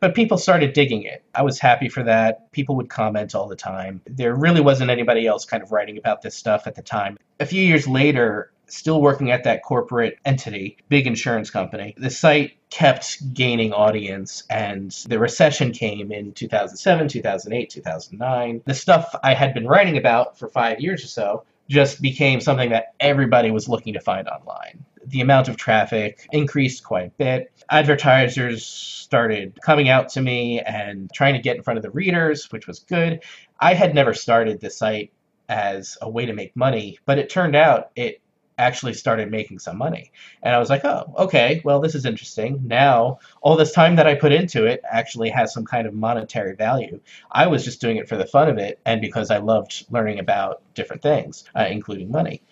but 0.00 0.14
people 0.14 0.36
started 0.36 0.72
digging 0.72 1.04
it. 1.04 1.24
I 1.34 1.42
was 1.42 1.58
happy 1.58 1.88
for 1.88 2.02
that. 2.02 2.50
People 2.52 2.76
would 2.76 2.90
comment 2.90 3.34
all 3.34 3.48
the 3.48 3.56
time. 3.56 4.00
There 4.06 4.34
really 4.34 4.60
wasn't 4.60 4.90
anybody 4.90 5.26
else 5.26 5.44
kind 5.44 5.62
of 5.62 5.72
writing 5.72 5.96
about 5.96 6.22
this 6.22 6.34
stuff 6.34 6.66
at 6.66 6.74
the 6.74 6.82
time. 6.82 7.18
A 7.40 7.46
few 7.46 7.62
years 7.62 7.88
later, 7.88 8.51
still 8.66 9.00
working 9.00 9.30
at 9.30 9.44
that 9.44 9.62
corporate 9.62 10.18
entity, 10.24 10.78
big 10.88 11.06
insurance 11.06 11.50
company, 11.50 11.94
the 11.98 12.10
site 12.10 12.52
kept 12.70 13.34
gaining 13.34 13.72
audience 13.72 14.44
and 14.48 14.90
the 15.08 15.18
recession 15.18 15.72
came 15.72 16.10
in 16.10 16.32
2007, 16.32 17.08
2008, 17.08 17.70
2009. 17.70 18.62
The 18.64 18.74
stuff 18.74 19.14
I 19.22 19.34
had 19.34 19.54
been 19.54 19.66
writing 19.66 19.98
about 19.98 20.38
for 20.38 20.48
5 20.48 20.80
years 20.80 21.04
or 21.04 21.08
so 21.08 21.44
just 21.68 22.00
became 22.00 22.40
something 22.40 22.70
that 22.70 22.94
everybody 22.98 23.50
was 23.50 23.68
looking 23.68 23.92
to 23.94 24.00
find 24.00 24.26
online 24.28 24.84
the 25.06 25.20
amount 25.20 25.48
of 25.48 25.56
traffic 25.56 26.26
increased 26.32 26.84
quite 26.84 27.06
a 27.06 27.10
bit. 27.10 27.52
Advertisers 27.70 28.64
started 28.64 29.58
coming 29.60 29.88
out 29.88 30.08
to 30.10 30.22
me 30.22 30.60
and 30.60 31.12
trying 31.12 31.34
to 31.34 31.40
get 31.40 31.56
in 31.56 31.62
front 31.62 31.76
of 31.76 31.82
the 31.82 31.90
readers, 31.90 32.50
which 32.50 32.66
was 32.66 32.80
good. 32.80 33.22
I 33.60 33.74
had 33.74 33.94
never 33.94 34.14
started 34.14 34.60
the 34.60 34.70
site 34.70 35.12
as 35.48 35.98
a 36.00 36.08
way 36.08 36.26
to 36.26 36.32
make 36.32 36.56
money, 36.56 36.98
but 37.04 37.18
it 37.18 37.28
turned 37.28 37.56
out 37.56 37.90
it 37.94 38.21
actually 38.58 38.94
started 38.94 39.30
making 39.30 39.58
some 39.58 39.78
money. 39.78 40.12
And 40.42 40.54
I 40.54 40.58
was 40.58 40.70
like, 40.70 40.84
oh, 40.84 41.12
okay, 41.18 41.60
well, 41.64 41.80
this 41.80 41.94
is 41.94 42.04
interesting. 42.04 42.60
Now, 42.64 43.18
all 43.40 43.56
this 43.56 43.72
time 43.72 43.96
that 43.96 44.06
I 44.06 44.14
put 44.14 44.32
into 44.32 44.66
it 44.66 44.82
actually 44.88 45.30
has 45.30 45.52
some 45.52 45.64
kind 45.64 45.86
of 45.86 45.94
monetary 45.94 46.54
value. 46.54 47.00
I 47.30 47.46
was 47.46 47.64
just 47.64 47.80
doing 47.80 47.96
it 47.96 48.08
for 48.08 48.16
the 48.16 48.26
fun 48.26 48.48
of 48.48 48.58
it 48.58 48.80
and 48.84 49.00
because 49.00 49.30
I 49.30 49.38
loved 49.38 49.86
learning 49.90 50.18
about 50.18 50.62
different 50.74 51.02
things, 51.02 51.44
uh, 51.56 51.66
including 51.70 52.10
money. 52.10 52.42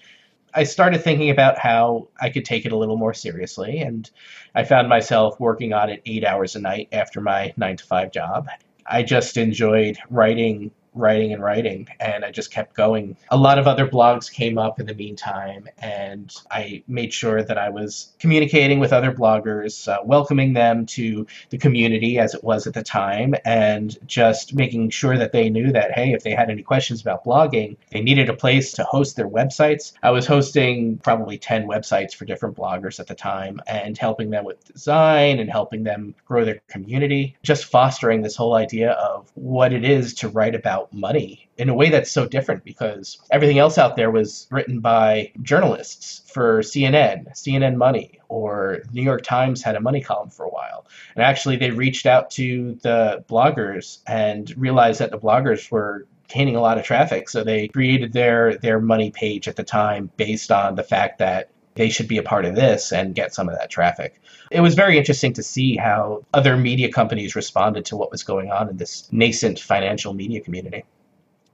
I 0.53 0.65
started 0.65 1.03
thinking 1.03 1.31
about 1.31 1.59
how 1.59 2.09
I 2.21 2.31
could 2.31 2.45
take 2.45 2.67
it 2.67 2.73
a 2.73 2.77
little 2.77 2.97
more 2.97 3.15
seriously, 3.15 3.79
and 3.79 4.11
I 4.53 4.65
found 4.65 4.89
myself 4.89 5.39
working 5.39 5.73
on 5.73 5.91
it 5.91 6.03
eight 6.07 6.25
hours 6.25 6.57
a 6.57 6.61
night 6.61 6.89
after 6.91 7.21
my 7.21 7.53
nine 7.57 7.77
to 7.77 7.85
five 7.85 8.11
job. 8.11 8.49
I 8.85 9.05
just 9.05 9.37
enjoyed 9.37 9.99
writing 10.11 10.73
writing 10.95 11.33
and 11.33 11.43
writing 11.43 11.89
and 12.01 12.25
I 12.25 12.31
just 12.31 12.51
kept 12.51 12.75
going. 12.75 13.17
A 13.31 13.37
lot 13.37 13.59
of 13.59 13.67
other 13.67 13.87
blogs 13.87 14.33
came 14.33 14.59
up 14.59 14.81
in 14.81 14.87
the 14.87 14.95
meantime 14.95 15.69
and 15.79 16.35
I 16.51 16.83
made 16.89 17.13
sure 17.13 17.43
that 17.43 17.59
I 17.59 17.71
was 17.71 18.13
communicating 18.19 18.81
with 18.81 18.93
other 18.93 19.13
bloggers, 19.13 19.89
uh, 19.89 19.99
welcoming 20.05 20.53
them 20.53 20.87
to 20.87 21.27
the 21.51 21.59
community 21.59 22.19
as 22.19 22.35
it 22.35 22.43
was 22.43 22.67
at 22.67 22.75
the 22.75 22.83
time 22.83 23.35
and 23.45 23.97
just 24.07 24.55
making 24.55 24.91
sure 24.91 25.17
that 25.17 25.33
they 25.33 25.51
knew 25.51 25.73
that 25.73 25.93
hey, 25.93 26.13
if 26.13 26.23
they 26.23 26.33
had 26.33 26.51
any 26.51 26.63
questions 26.63 27.01
about 27.01 27.25
blogging, 27.25 27.77
they 27.91 28.01
needed 28.01 28.29
a 28.29 28.35
place 28.35 28.73
to 28.73 28.85
host 28.85 29.17
their 29.17 29.29
websites. 29.29 29.93
I 30.03 30.11
was 30.11 30.27
hosting 30.27 30.99
probably 30.99 31.39
10 31.39 31.67
websites 31.67 32.15
for 32.15 32.25
different 32.25 32.57
bloggers 32.57 33.01
at 33.01 33.07
the 33.07 33.15
time 33.15 33.61
and 33.67 33.97
helping 33.97 34.31
them 34.31 34.45
with 34.45 34.65
design 34.65 35.39
and 35.39 35.51
helping 35.51 35.85
them 35.85 36.15
grow 36.27 36.45
their 36.45 36.61
community, 36.69 37.37
just 37.43 37.65
fostering 37.65 38.23
this 38.23 38.37
whole 38.37 38.55
idea 38.55 38.93
of 38.93 39.31
what 39.35 39.73
it 39.73 39.85
is 39.85 40.15
to 40.15 40.29
write 40.29 40.55
about 40.55 40.80
about 40.81 40.93
money 40.93 41.49
in 41.57 41.69
a 41.69 41.75
way 41.75 41.91
that's 41.91 42.11
so 42.11 42.27
different 42.27 42.65
because 42.65 43.19
everything 43.31 43.59
else 43.59 43.79
out 43.79 43.97
there 43.97 44.11
was 44.11 44.47
written 44.51 44.81
by 44.81 45.33
journalists 45.43 46.23
for 46.33 46.61
CNN, 46.61 47.31
CNN 47.33 47.77
Money, 47.77 48.19
or 48.29 48.83
New 48.93 49.03
York 49.03 49.23
Times 49.23 49.63
had 49.63 49.77
a 49.77 49.81
money 49.81 50.01
column 50.01 50.31
for 50.31 50.45
a 50.45 50.51
while. 50.51 50.87
And 51.15 51.25
actually, 51.25 51.57
they 51.57 51.71
reached 51.71 52.07
out 52.07 52.31
to 52.33 52.79
the 52.83 53.25
bloggers 53.29 53.99
and 54.07 54.53
realized 54.57 55.01
that 55.01 55.11
the 55.11 55.19
bloggers 55.19 55.71
were 55.71 56.07
gaining 56.29 56.57
a 56.57 56.61
lot 56.61 56.79
of 56.79 56.85
traffic. 56.85 57.29
So 57.29 57.45
they 57.45 57.69
created 57.69 58.13
their 58.13 58.57
their 58.57 58.81
money 58.81 59.11
page 59.11 59.49
at 59.49 59.57
the 59.57 59.65
time 59.65 60.11
based 60.17 60.51
on 60.51 60.77
the 60.77 60.85
fact 60.85 61.19
that 61.19 61.51
they 61.75 61.89
should 61.89 62.09
be 62.09 62.19
a 62.19 62.23
part 62.23 62.45
of 62.45 62.55
this 62.55 62.93
and 62.93 63.15
get 63.15 63.35
some 63.35 63.49
of 63.49 63.57
that 63.59 63.71
traffic. 63.71 64.21
It 64.51 64.61
was 64.61 64.75
very 64.75 64.99
interesting 64.99 65.33
to 65.35 65.43
see 65.43 65.77
how 65.77 66.25
other 66.35 66.57
media 66.57 66.91
companies 66.91 67.37
responded 67.37 67.85
to 67.87 67.97
what 67.97 68.11
was 68.11 68.23
going 68.23 68.51
on 68.51 68.69
in 68.69 68.77
this 68.77 69.09
nascent 69.13 69.61
financial 69.61 70.13
media 70.13 70.41
community. 70.41 70.85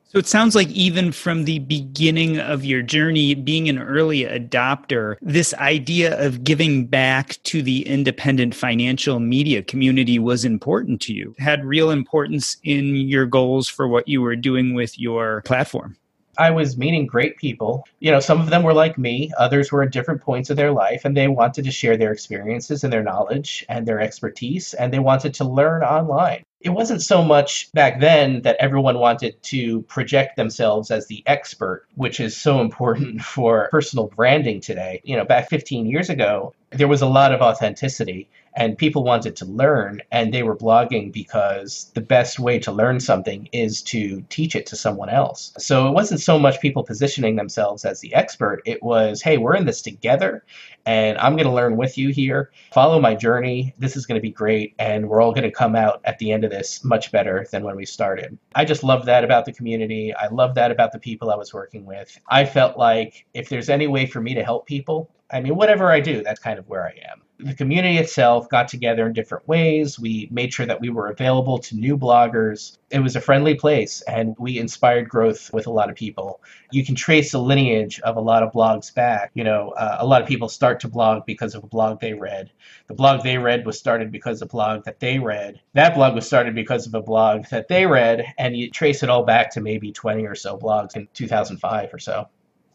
So 0.08 0.18
it 0.18 0.26
sounds 0.28 0.54
like 0.54 0.70
even 0.70 1.10
from 1.10 1.44
the 1.44 1.58
beginning 1.58 2.38
of 2.38 2.64
your 2.64 2.80
journey, 2.80 3.34
being 3.34 3.68
an 3.68 3.78
early 3.78 4.24
adopter, 4.24 5.16
this 5.20 5.52
idea 5.54 6.18
of 6.24 6.44
giving 6.44 6.86
back 6.86 7.42
to 7.42 7.60
the 7.60 7.86
independent 7.86 8.54
financial 8.54 9.18
media 9.18 9.62
community 9.62 10.18
was 10.20 10.44
important 10.44 11.00
to 11.02 11.12
you, 11.12 11.34
had 11.38 11.64
real 11.64 11.90
importance 11.90 12.56
in 12.62 12.94
your 12.96 13.26
goals 13.26 13.68
for 13.68 13.88
what 13.88 14.06
you 14.06 14.22
were 14.22 14.36
doing 14.36 14.74
with 14.74 14.98
your 14.98 15.42
platform. 15.42 15.96
I 16.38 16.50
was 16.50 16.76
meeting 16.76 17.06
great 17.06 17.36
people. 17.36 17.86
You 18.00 18.12
know, 18.12 18.20
some 18.20 18.40
of 18.40 18.50
them 18.50 18.62
were 18.62 18.74
like 18.74 18.98
me, 18.98 19.32
others 19.38 19.72
were 19.72 19.82
at 19.82 19.92
different 19.92 20.22
points 20.22 20.50
of 20.50 20.56
their 20.56 20.72
life, 20.72 21.04
and 21.04 21.16
they 21.16 21.28
wanted 21.28 21.64
to 21.64 21.70
share 21.70 21.96
their 21.96 22.12
experiences 22.12 22.84
and 22.84 22.92
their 22.92 23.02
knowledge 23.02 23.64
and 23.68 23.86
their 23.86 24.00
expertise, 24.00 24.74
and 24.74 24.92
they 24.92 24.98
wanted 24.98 25.34
to 25.34 25.44
learn 25.44 25.82
online. 25.82 26.44
It 26.66 26.72
wasn't 26.72 27.00
so 27.00 27.22
much 27.22 27.72
back 27.74 28.00
then 28.00 28.42
that 28.42 28.56
everyone 28.58 28.98
wanted 28.98 29.40
to 29.44 29.82
project 29.82 30.34
themselves 30.34 30.90
as 30.90 31.06
the 31.06 31.22
expert, 31.24 31.86
which 31.94 32.18
is 32.18 32.36
so 32.36 32.60
important 32.60 33.22
for 33.34 33.68
personal 33.70 34.08
branding 34.08 34.60
today. 34.60 35.00
You 35.04 35.16
know, 35.16 35.24
back 35.24 35.48
15 35.48 35.86
years 35.86 36.10
ago, 36.10 36.54
there 36.70 36.88
was 36.88 37.02
a 37.02 37.06
lot 37.06 37.32
of 37.32 37.40
authenticity 37.40 38.28
and 38.56 38.76
people 38.76 39.04
wanted 39.04 39.36
to 39.36 39.44
learn 39.44 40.02
and 40.10 40.34
they 40.34 40.42
were 40.42 40.56
blogging 40.56 41.12
because 41.12 41.92
the 41.94 42.00
best 42.00 42.40
way 42.40 42.58
to 42.58 42.72
learn 42.72 42.98
something 42.98 43.48
is 43.52 43.82
to 43.82 44.22
teach 44.28 44.56
it 44.56 44.66
to 44.66 44.76
someone 44.76 45.08
else 45.08 45.52
so 45.58 45.86
it 45.86 45.92
wasn't 45.92 46.20
so 46.20 46.38
much 46.38 46.60
people 46.60 46.82
positioning 46.82 47.36
themselves 47.36 47.84
as 47.84 48.00
the 48.00 48.12
expert 48.14 48.62
it 48.64 48.82
was 48.82 49.22
hey 49.22 49.36
we're 49.36 49.54
in 49.54 49.66
this 49.66 49.82
together 49.82 50.42
and 50.86 51.18
i'm 51.18 51.34
going 51.34 51.46
to 51.46 51.52
learn 51.52 51.76
with 51.76 51.98
you 51.98 52.08
here. 52.10 52.50
Follow 52.72 53.00
my 53.00 53.14
journey. 53.14 53.74
This 53.78 53.96
is 53.96 54.06
going 54.06 54.18
to 54.18 54.22
be 54.22 54.30
great 54.30 54.74
and 54.78 55.08
we're 55.08 55.20
all 55.20 55.32
going 55.32 55.42
to 55.42 55.50
come 55.50 55.76
out 55.76 56.00
at 56.04 56.18
the 56.18 56.32
end 56.32 56.44
of 56.44 56.50
this 56.50 56.84
much 56.84 57.12
better 57.12 57.46
than 57.50 57.64
when 57.64 57.76
we 57.76 57.84
started. 57.84 58.38
I 58.54 58.64
just 58.64 58.84
love 58.84 59.04
that 59.06 59.24
about 59.24 59.44
the 59.44 59.52
community. 59.52 60.14
I 60.14 60.28
love 60.28 60.54
that 60.54 60.70
about 60.70 60.92
the 60.92 60.98
people 60.98 61.30
i 61.30 61.36
was 61.36 61.52
working 61.52 61.84
with. 61.84 62.18
I 62.28 62.44
felt 62.44 62.78
like 62.78 63.26
if 63.34 63.48
there's 63.48 63.68
any 63.68 63.86
way 63.86 64.06
for 64.06 64.20
me 64.20 64.34
to 64.34 64.44
help 64.44 64.66
people 64.66 65.10
I 65.30 65.40
mean, 65.40 65.56
whatever 65.56 65.90
I 65.90 65.98
do, 66.00 66.22
that's 66.22 66.38
kind 66.38 66.58
of 66.58 66.68
where 66.68 66.86
I 66.86 66.94
am. 67.10 67.22
The 67.38 67.54
community 67.54 67.98
itself 67.98 68.48
got 68.48 68.68
together 68.68 69.06
in 69.06 69.12
different 69.12 69.46
ways. 69.46 69.98
We 69.98 70.26
made 70.30 70.54
sure 70.54 70.64
that 70.64 70.80
we 70.80 70.88
were 70.88 71.08
available 71.08 71.58
to 71.58 71.76
new 71.76 71.98
bloggers. 71.98 72.78
It 72.90 73.00
was 73.00 73.14
a 73.14 73.20
friendly 73.20 73.54
place, 73.54 74.00
and 74.02 74.34
we 74.38 74.58
inspired 74.58 75.10
growth 75.10 75.52
with 75.52 75.66
a 75.66 75.70
lot 75.70 75.90
of 75.90 75.96
people. 75.96 76.40
You 76.70 76.82
can 76.82 76.94
trace 76.94 77.32
the 77.32 77.38
lineage 77.38 78.00
of 78.00 78.16
a 78.16 78.20
lot 78.20 78.42
of 78.42 78.52
blogs 78.52 78.94
back. 78.94 79.32
You 79.34 79.44
know, 79.44 79.70
uh, 79.70 79.98
a 80.00 80.06
lot 80.06 80.22
of 80.22 80.28
people 80.28 80.48
start 80.48 80.80
to 80.80 80.88
blog 80.88 81.26
because 81.26 81.54
of 81.54 81.62
a 81.62 81.66
blog 81.66 82.00
they 82.00 82.14
read. 82.14 82.50
The 82.86 82.94
blog 82.94 83.22
they 83.22 83.36
read 83.36 83.66
was 83.66 83.78
started 83.78 84.10
because 84.10 84.40
of 84.40 84.48
a 84.48 84.52
blog 84.52 84.84
that 84.84 85.00
they 85.00 85.18
read. 85.18 85.60
That 85.74 85.94
blog 85.94 86.14
was 86.14 86.26
started 86.26 86.54
because 86.54 86.86
of 86.86 86.94
a 86.94 87.02
blog 87.02 87.46
that 87.50 87.68
they 87.68 87.84
read, 87.84 88.24
and 88.38 88.56
you 88.56 88.70
trace 88.70 89.02
it 89.02 89.10
all 89.10 89.24
back 89.24 89.50
to 89.52 89.60
maybe 89.60 89.92
20 89.92 90.24
or 90.24 90.34
so 90.34 90.56
blogs 90.56 90.96
in 90.96 91.06
2005 91.12 91.92
or 91.92 91.98
so. 91.98 92.28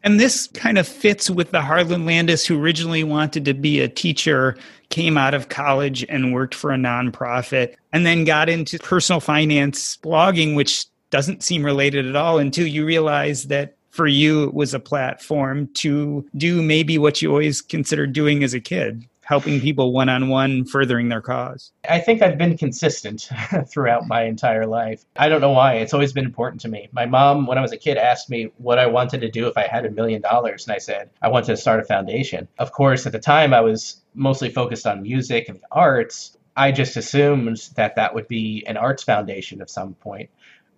And 0.04 0.20
this 0.20 0.48
kind 0.48 0.78
of 0.78 0.88
fits 0.88 1.30
with 1.30 1.52
the 1.52 1.62
Harlan 1.62 2.06
Landis, 2.06 2.46
who 2.46 2.60
originally 2.60 3.04
wanted 3.04 3.46
to 3.46 3.54
be 3.54 3.80
a 3.80 3.88
teacher, 3.88 4.58
came 4.90 5.18
out 5.18 5.34
of 5.34 5.50
college 5.50 6.06
and 6.10 6.34
worked 6.34 6.56
for 6.56 6.72
a 6.72 6.78
nonprofit, 6.78 7.76
and 7.94 8.06
then 8.06 8.26
got 8.26 8.50
into 8.50 8.80
personal 8.80 9.20
finance 9.20 9.98
blogging, 9.98 10.56
which 10.56 10.86
doesn't 11.12 11.44
seem 11.44 11.64
related 11.64 12.08
at 12.08 12.16
all 12.16 12.40
until 12.40 12.66
you 12.66 12.86
realize 12.86 13.46
that 13.46 13.76
for 13.92 14.08
you 14.08 14.46
it 14.46 14.54
was 14.54 14.74
a 14.74 14.80
platform 14.80 15.68
to 15.74 16.26
do 16.36 16.62
maybe 16.62 16.98
what 16.98 17.22
you 17.22 17.30
always 17.30 17.62
considered 17.62 18.14
doing 18.14 18.44
as 18.44 18.54
a 18.54 18.60
kid 18.60 19.06
helping 19.32 19.62
people 19.62 19.94
one 19.94 20.10
on 20.10 20.28
one, 20.28 20.66
furthering 20.66 21.08
their 21.08 21.22
cause? 21.22 21.72
I 21.90 22.00
think 22.00 22.22
I've 22.22 22.38
been 22.38 22.58
consistent 22.58 23.30
throughout 23.72 24.06
my 24.06 24.24
entire 24.24 24.66
life. 24.66 25.06
I 25.16 25.30
don't 25.30 25.40
know 25.40 25.52
why. 25.52 25.76
It's 25.76 25.94
always 25.94 26.12
been 26.12 26.26
important 26.26 26.60
to 26.64 26.68
me. 26.68 26.90
My 26.92 27.06
mom, 27.06 27.48
when 27.48 27.58
I 27.58 27.62
was 27.62 27.72
a 27.72 27.78
kid, 27.78 27.98
asked 27.98 28.30
me 28.30 28.52
what 28.58 28.78
I 28.78 28.88
wanted 28.88 29.22
to 29.22 29.32
do 29.32 29.48
if 29.48 29.58
I 29.58 29.68
had 29.68 29.86
a 29.86 29.90
million 29.90 30.22
dollars. 30.22 30.68
And 30.68 30.76
I 30.76 30.80
said, 30.80 31.12
I 31.22 31.30
wanted 31.30 31.48
to 31.48 31.56
start 31.56 31.80
a 31.80 31.86
foundation. 31.86 32.50
Of 32.60 32.74
course, 32.74 33.06
at 33.06 33.14
the 33.14 33.20
time, 33.20 33.54
I 33.54 33.62
was 33.62 34.02
mostly 34.14 34.50
focused 34.50 34.86
on 34.86 35.02
music 35.02 35.48
and 35.48 35.60
the 35.62 35.68
arts. 35.72 36.38
I 36.58 36.74
just 36.74 36.98
assumed 36.98 37.70
that 37.78 37.96
that 37.96 38.14
would 38.14 38.28
be 38.28 38.66
an 38.68 38.76
arts 38.76 39.04
foundation 39.04 39.62
of 39.62 39.70
some 39.70 39.94
point. 39.94 40.30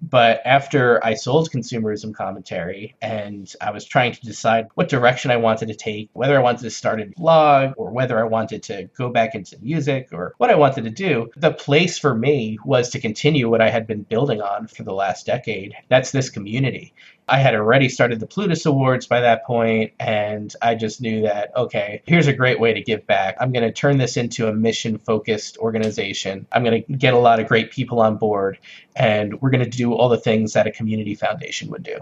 But 0.09 0.41
after 0.43 1.03
I 1.03 1.13
sold 1.13 1.49
consumerism 1.49 2.13
commentary 2.13 2.93
and 3.01 3.51
I 3.61 3.71
was 3.71 3.85
trying 3.85 4.11
to 4.11 4.21
decide 4.21 4.67
what 4.75 4.89
direction 4.89 5.31
I 5.31 5.37
wanted 5.37 5.69
to 5.69 5.75
take, 5.75 6.09
whether 6.11 6.37
I 6.37 6.41
wanted 6.41 6.63
to 6.63 6.71
start 6.71 6.99
a 6.99 7.05
blog 7.15 7.73
or 7.77 7.89
whether 7.91 8.19
I 8.19 8.27
wanted 8.27 8.63
to 8.63 8.89
go 8.97 9.09
back 9.09 9.33
into 9.33 9.57
music 9.61 10.09
or 10.11 10.33
what 10.39 10.49
I 10.49 10.55
wanted 10.55 10.83
to 10.83 10.89
do, 10.89 11.31
the 11.37 11.53
place 11.53 11.97
for 11.97 12.13
me 12.13 12.57
was 12.65 12.89
to 12.89 12.99
continue 12.99 13.49
what 13.49 13.61
I 13.61 13.69
had 13.69 13.87
been 13.87 14.03
building 14.03 14.41
on 14.41 14.67
for 14.67 14.83
the 14.83 14.93
last 14.93 15.25
decade. 15.25 15.73
That's 15.87 16.11
this 16.11 16.29
community. 16.29 16.93
I 17.27 17.39
had 17.39 17.55
already 17.55 17.87
started 17.87 18.19
the 18.19 18.27
Plutus 18.27 18.65
Awards 18.65 19.07
by 19.07 19.21
that 19.21 19.45
point, 19.45 19.93
and 19.99 20.53
I 20.61 20.75
just 20.75 20.99
knew 21.01 21.21
that, 21.21 21.55
okay, 21.55 22.01
here's 22.05 22.27
a 22.27 22.33
great 22.33 22.59
way 22.59 22.73
to 22.73 22.81
give 22.81 23.07
back. 23.07 23.37
I'm 23.39 23.53
going 23.53 23.63
to 23.63 23.71
turn 23.71 23.97
this 23.97 24.17
into 24.17 24.47
a 24.47 24.53
mission 24.53 24.97
focused 24.97 25.57
organization. 25.57 26.45
I'm 26.51 26.63
going 26.63 26.83
to 26.83 26.93
get 26.93 27.13
a 27.13 27.17
lot 27.17 27.39
of 27.39 27.47
great 27.47 27.71
people 27.71 28.01
on 28.01 28.17
board, 28.17 28.59
and 28.95 29.39
we're 29.41 29.51
going 29.51 29.63
to 29.63 29.69
do 29.69 29.93
all 29.93 30.09
the 30.09 30.17
things 30.17 30.53
that 30.53 30.67
a 30.67 30.71
community 30.71 31.15
foundation 31.15 31.69
would 31.69 31.83
do. 31.83 31.99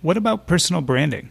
What 0.00 0.16
about 0.16 0.46
personal 0.46 0.80
branding? 0.80 1.28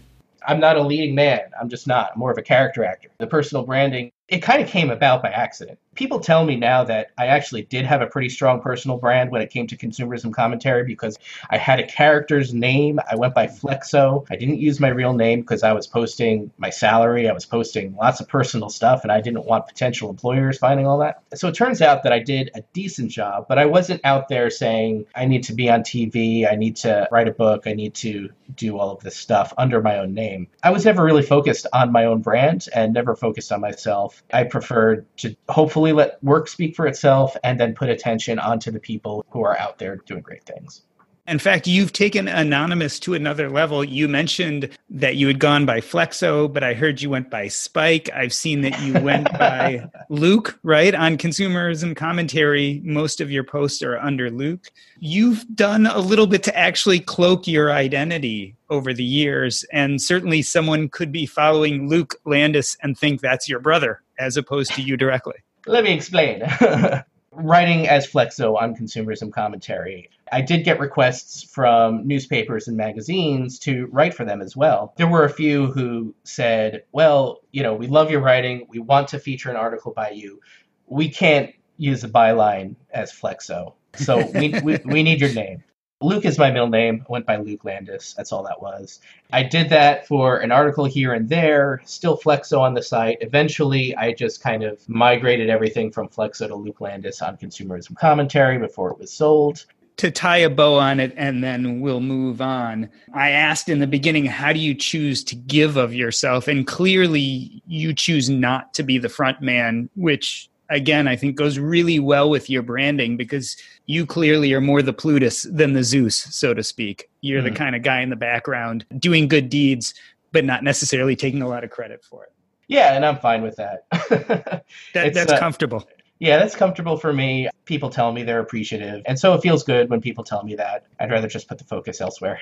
I'm 0.48 0.60
not 0.60 0.78
a 0.78 0.84
leading 0.84 1.16
man. 1.16 1.42
I'm 1.60 1.70
just 1.70 1.88
not. 1.88 2.12
I'm 2.14 2.20
more 2.20 2.32
of 2.32 2.38
a 2.38 2.44
character 2.44 2.86
actor. 2.86 3.10
The 3.18 3.28
personal 3.28 3.66
branding 3.66 4.12
it 4.28 4.40
kind 4.40 4.62
of 4.62 4.68
came 4.68 4.90
about 4.90 5.22
by 5.22 5.30
accident. 5.30 5.78
People 5.94 6.20
tell 6.20 6.44
me 6.44 6.56
now 6.56 6.84
that 6.84 7.12
I 7.18 7.28
actually 7.28 7.62
did 7.62 7.86
have 7.86 8.02
a 8.02 8.08
pretty 8.08 8.30
strong 8.30 8.60
personal 8.60 8.98
brand 8.98 9.32
when 9.32 9.42
it 9.42 9.52
came 9.52 9.68
to 9.68 9.78
consumerism 9.78 10.34
commentary 10.34 10.84
because 10.84 11.18
I 11.50 11.58
had 11.58 11.80
a 11.80 11.86
character's 11.86 12.54
name. 12.54 13.00
I 13.10 13.16
went 13.16 13.36
by 13.36 13.48
Flexo. 13.48 14.26
I 14.30 14.36
didn't 14.36 14.58
use 14.58 14.80
my 14.80 14.90
real 14.90 15.14
name 15.14 15.42
because 15.42 15.64
I 15.64 15.74
was 15.74 15.86
posting 15.86 16.52
my 16.58 16.72
salary. 16.72 17.30
I 17.30 17.34
was 17.34 17.46
posting 17.46 17.96
lots 17.96 18.20
of 18.20 18.28
personal 18.28 18.70
stuff 18.70 19.04
and 19.04 19.12
I 19.12 19.22
didn't 19.22 19.46
want 19.46 19.68
potential 19.68 20.10
employers 20.10 20.58
finding 20.58 20.88
all 20.88 20.98
that. 20.98 21.22
So 21.36 21.48
it 21.48 21.54
turns 21.54 21.82
out 21.82 22.04
that 22.04 22.12
I 22.12 22.20
did 22.20 22.52
a 22.56 22.62
decent 22.74 23.12
job, 23.12 23.46
but 23.48 23.60
I 23.60 23.68
wasn't 23.68 24.02
out 24.04 24.28
there 24.28 24.50
saying 24.50 25.06
I 25.16 25.26
need 25.26 25.44
to 25.44 25.54
be 25.54 25.70
on 25.70 25.82
TV, 25.82 26.52
I 26.52 26.56
need 26.56 26.78
to 26.78 27.08
write 27.12 27.28
a 27.28 27.32
book, 27.32 27.68
I 27.68 27.74
need 27.74 27.94
to 27.96 28.30
do 28.54 28.78
all 28.78 28.92
of 28.92 29.02
this 29.02 29.16
stuff 29.16 29.54
under 29.58 29.82
my 29.82 30.00
own 30.00 30.14
name. 30.14 30.48
I 30.64 30.72
was 30.72 30.86
never 30.86 31.04
really 31.04 31.24
focused 31.24 31.68
on 31.72 31.92
my 31.92 32.06
own 32.06 32.22
brand 32.22 32.68
and 32.74 32.94
never 32.94 33.16
focused 33.16 33.52
on 33.52 33.62
myself. 33.62 34.15
I 34.34 34.44
prefer 34.44 35.06
to 35.18 35.36
hopefully 35.50 35.94
let 35.94 36.24
work 36.24 36.48
speak 36.48 36.76
for 36.76 36.88
itself 36.88 37.36
and 37.44 37.60
then 37.60 37.74
put 37.74 37.90
attention 37.90 38.40
onto 38.40 38.72
the 38.72 38.80
people 38.80 39.26
who 39.30 39.44
are 39.44 39.58
out 39.58 39.78
there 39.78 39.98
doing 39.98 40.22
great 40.22 40.44
things. 40.44 40.84
In 41.28 41.40
fact, 41.40 41.66
you've 41.66 41.92
taken 41.92 42.28
Anonymous 42.28 43.00
to 43.00 43.16
another 43.16 43.50
level. 43.50 43.84
You 43.84 44.08
mentioned 44.08 44.70
that 44.92 45.16
you 45.16 45.26
had 45.26 45.40
gone 45.40 45.66
by 45.66 45.82
Flexo, 45.82 46.52
but 46.52 46.64
I 46.64 46.76
heard 46.76 47.02
you 47.02 47.10
went 47.10 47.32
by 47.32 47.48
Spike. 47.48 48.12
I've 48.14 48.34
seen 48.34 48.62
that 48.62 48.80
you 48.82 48.94
went 49.02 49.32
by 49.40 49.90
Luke, 50.10 50.60
right? 50.62 50.94
On 50.94 51.18
consumerism 51.18 51.96
commentary, 51.96 52.80
most 52.84 53.22
of 53.22 53.32
your 53.32 53.44
posts 53.44 53.82
are 53.82 53.98
under 53.98 54.30
Luke. 54.30 54.68
You've 55.00 55.44
done 55.56 55.88
a 55.88 56.00
little 56.00 56.28
bit 56.28 56.44
to 56.44 56.56
actually 56.56 57.00
cloak 57.00 57.48
your 57.48 57.72
identity 57.72 58.55
over 58.70 58.94
the 58.94 59.04
years, 59.04 59.66
and 59.72 60.02
certainly 60.02 60.42
someone 60.42 60.90
could 60.90 61.12
be 61.12 61.26
following 61.26 61.88
Luke 61.90 62.16
Landis 62.26 62.78
and 62.82 62.98
think 62.98 63.22
that's 63.22 63.50
your 63.50 63.60
brother 63.60 64.02
as 64.18 64.38
opposed 64.38 64.74
to 64.76 64.82
you 64.82 64.98
directly. 64.98 65.36
Let 65.66 65.84
me 65.84 65.94
explain. 65.94 66.44
writing 67.36 67.88
as 67.88 68.08
Flexo 68.08 68.60
on 68.62 68.76
consumerism 68.76 69.32
commentary, 69.32 70.10
I 70.32 70.42
did 70.42 70.64
get 70.64 70.80
requests 70.80 71.44
from 71.44 72.08
newspapers 72.08 72.68
and 72.68 72.78
magazines 72.78 73.60
to 73.60 73.88
write 73.88 74.14
for 74.14 74.26
them 74.26 74.42
as 74.42 74.56
well. 74.56 74.94
There 74.98 75.08
were 75.08 75.26
a 75.26 75.30
few 75.30 75.68
who 75.68 76.16
said, 76.24 76.84
Well, 76.92 77.42
you 77.52 77.64
know, 77.64 77.74
we 77.74 77.88
love 77.88 78.10
your 78.10 78.22
writing. 78.22 78.68
We 78.70 78.80
want 78.80 79.10
to 79.10 79.20
feature 79.20 79.50
an 79.50 79.56
article 79.56 79.94
by 79.94 80.12
you. 80.12 80.42
We 80.88 81.10
can't 81.10 81.54
use 81.78 82.04
a 82.04 82.10
byline 82.10 82.76
as 82.92 83.12
Flexo. 83.12 83.74
So 83.96 84.26
we, 84.34 84.60
we, 84.62 84.80
we 84.86 85.04
need 85.04 85.22
your 85.22 85.34
name. 85.34 85.64
Luke 86.02 86.26
is 86.26 86.38
my 86.38 86.52
middle 86.52 86.68
name. 86.68 87.06
I 87.08 87.12
went 87.12 87.26
by 87.26 87.38
Luke 87.38 87.64
Landes. 87.64 88.14
That's 88.18 88.34
all 88.34 88.44
that 88.44 88.62
was. 88.62 89.00
I 89.32 89.44
did 89.44 89.70
that 89.70 90.06
for 90.06 90.40
an 90.40 90.52
article 90.52 90.84
here 90.84 91.14
and 91.14 91.30
there, 91.30 91.82
still 91.86 92.18
Flexo 92.18 92.60
on 92.60 92.74
the 92.74 92.84
site. 92.84 93.20
Eventually, 93.22 93.96
I 93.96 94.12
just 94.12 94.42
kind 94.42 94.64
of 94.64 94.88
migrated 94.90 95.50
everything 95.50 95.92
from 95.92 96.10
Flexo 96.10 96.48
to 96.48 96.56
Luke 96.56 96.82
Landes 96.82 97.22
on 97.22 97.38
consumerism 97.38 97.96
commentary 97.96 98.58
before 98.58 98.92
it 98.92 99.00
was 99.00 99.12
sold. 99.12 99.66
To 99.98 100.12
tie 100.12 100.40
a 100.40 100.50
bow 100.50 100.76
on 100.76 101.00
it, 101.00 101.14
and 101.16 101.42
then 101.42 101.80
we'll 101.80 102.02
move 102.02 102.42
on. 102.42 102.90
I 103.14 103.30
asked 103.30 103.70
in 103.70 103.80
the 103.80 103.88
beginning, 103.88 104.26
how 104.26 104.52
do 104.52 104.60
you 104.60 104.76
choose 104.76 105.24
to 105.24 105.36
give 105.36 105.78
of 105.78 105.94
yourself? 105.94 106.50
And 106.50 106.68
clearly, 106.68 107.64
you 107.68 107.94
choose 107.94 108.30
not 108.30 108.74
to 108.74 108.84
be 108.84 108.98
the 108.98 109.08
front 109.08 109.42
man, 109.42 109.90
which 109.96 110.50
again, 110.70 111.08
I 111.08 111.16
think 111.16 111.36
goes 111.36 111.60
really 111.60 112.00
well 112.00 112.30
with 112.30 112.50
your 112.50 112.64
branding 112.64 113.18
because 113.18 113.56
you 113.86 114.06
clearly 114.06 114.54
are 114.54 114.62
more 114.62 114.82
the 114.82 114.94
Plutus 114.94 115.44
than 115.44 115.74
the 115.74 115.84
Zeus, 115.84 116.16
so 116.16 116.54
to 116.54 116.64
speak. 116.64 117.10
You're 117.22 117.42
mm-hmm. 117.42 117.54
the 117.54 117.58
kind 117.58 117.76
of 117.76 117.84
guy 117.84 118.02
in 118.02 118.10
the 118.10 118.16
background 118.16 118.86
doing 118.98 119.28
good 119.28 119.50
deeds, 119.50 119.94
but 120.32 120.46
not 120.46 120.64
necessarily 120.64 121.16
taking 121.16 121.42
a 121.42 121.48
lot 121.48 121.64
of 121.64 121.70
credit 121.70 122.04
for 122.04 122.24
it. 122.24 122.32
Yeah, 122.68 122.96
and 122.96 123.06
I'm 123.06 123.20
fine 123.20 123.42
with 123.44 123.56
that. 123.58 123.86
that 124.94 125.14
that's 125.14 125.32
uh, 125.32 125.40
comfortable. 125.40 125.88
Yeah, 126.20 126.38
that's 126.38 126.56
comfortable 126.56 126.98
for 126.98 127.14
me. 127.14 127.50
People 127.66 127.90
tell 127.90 128.12
me 128.12 128.24
they're 128.24 128.40
appreciative. 128.40 129.02
And 129.06 129.20
so 129.20 129.34
it 129.34 129.42
feels 129.42 129.64
good 129.64 129.90
when 129.90 130.02
people 130.02 130.24
tell 130.24 130.44
me 130.44 130.56
that. 130.56 130.86
I'd 131.00 131.12
rather 131.12 131.28
just 131.28 131.48
put 131.48 131.58
the 131.58 131.66
focus 131.66 132.02
elsewhere. 132.02 132.40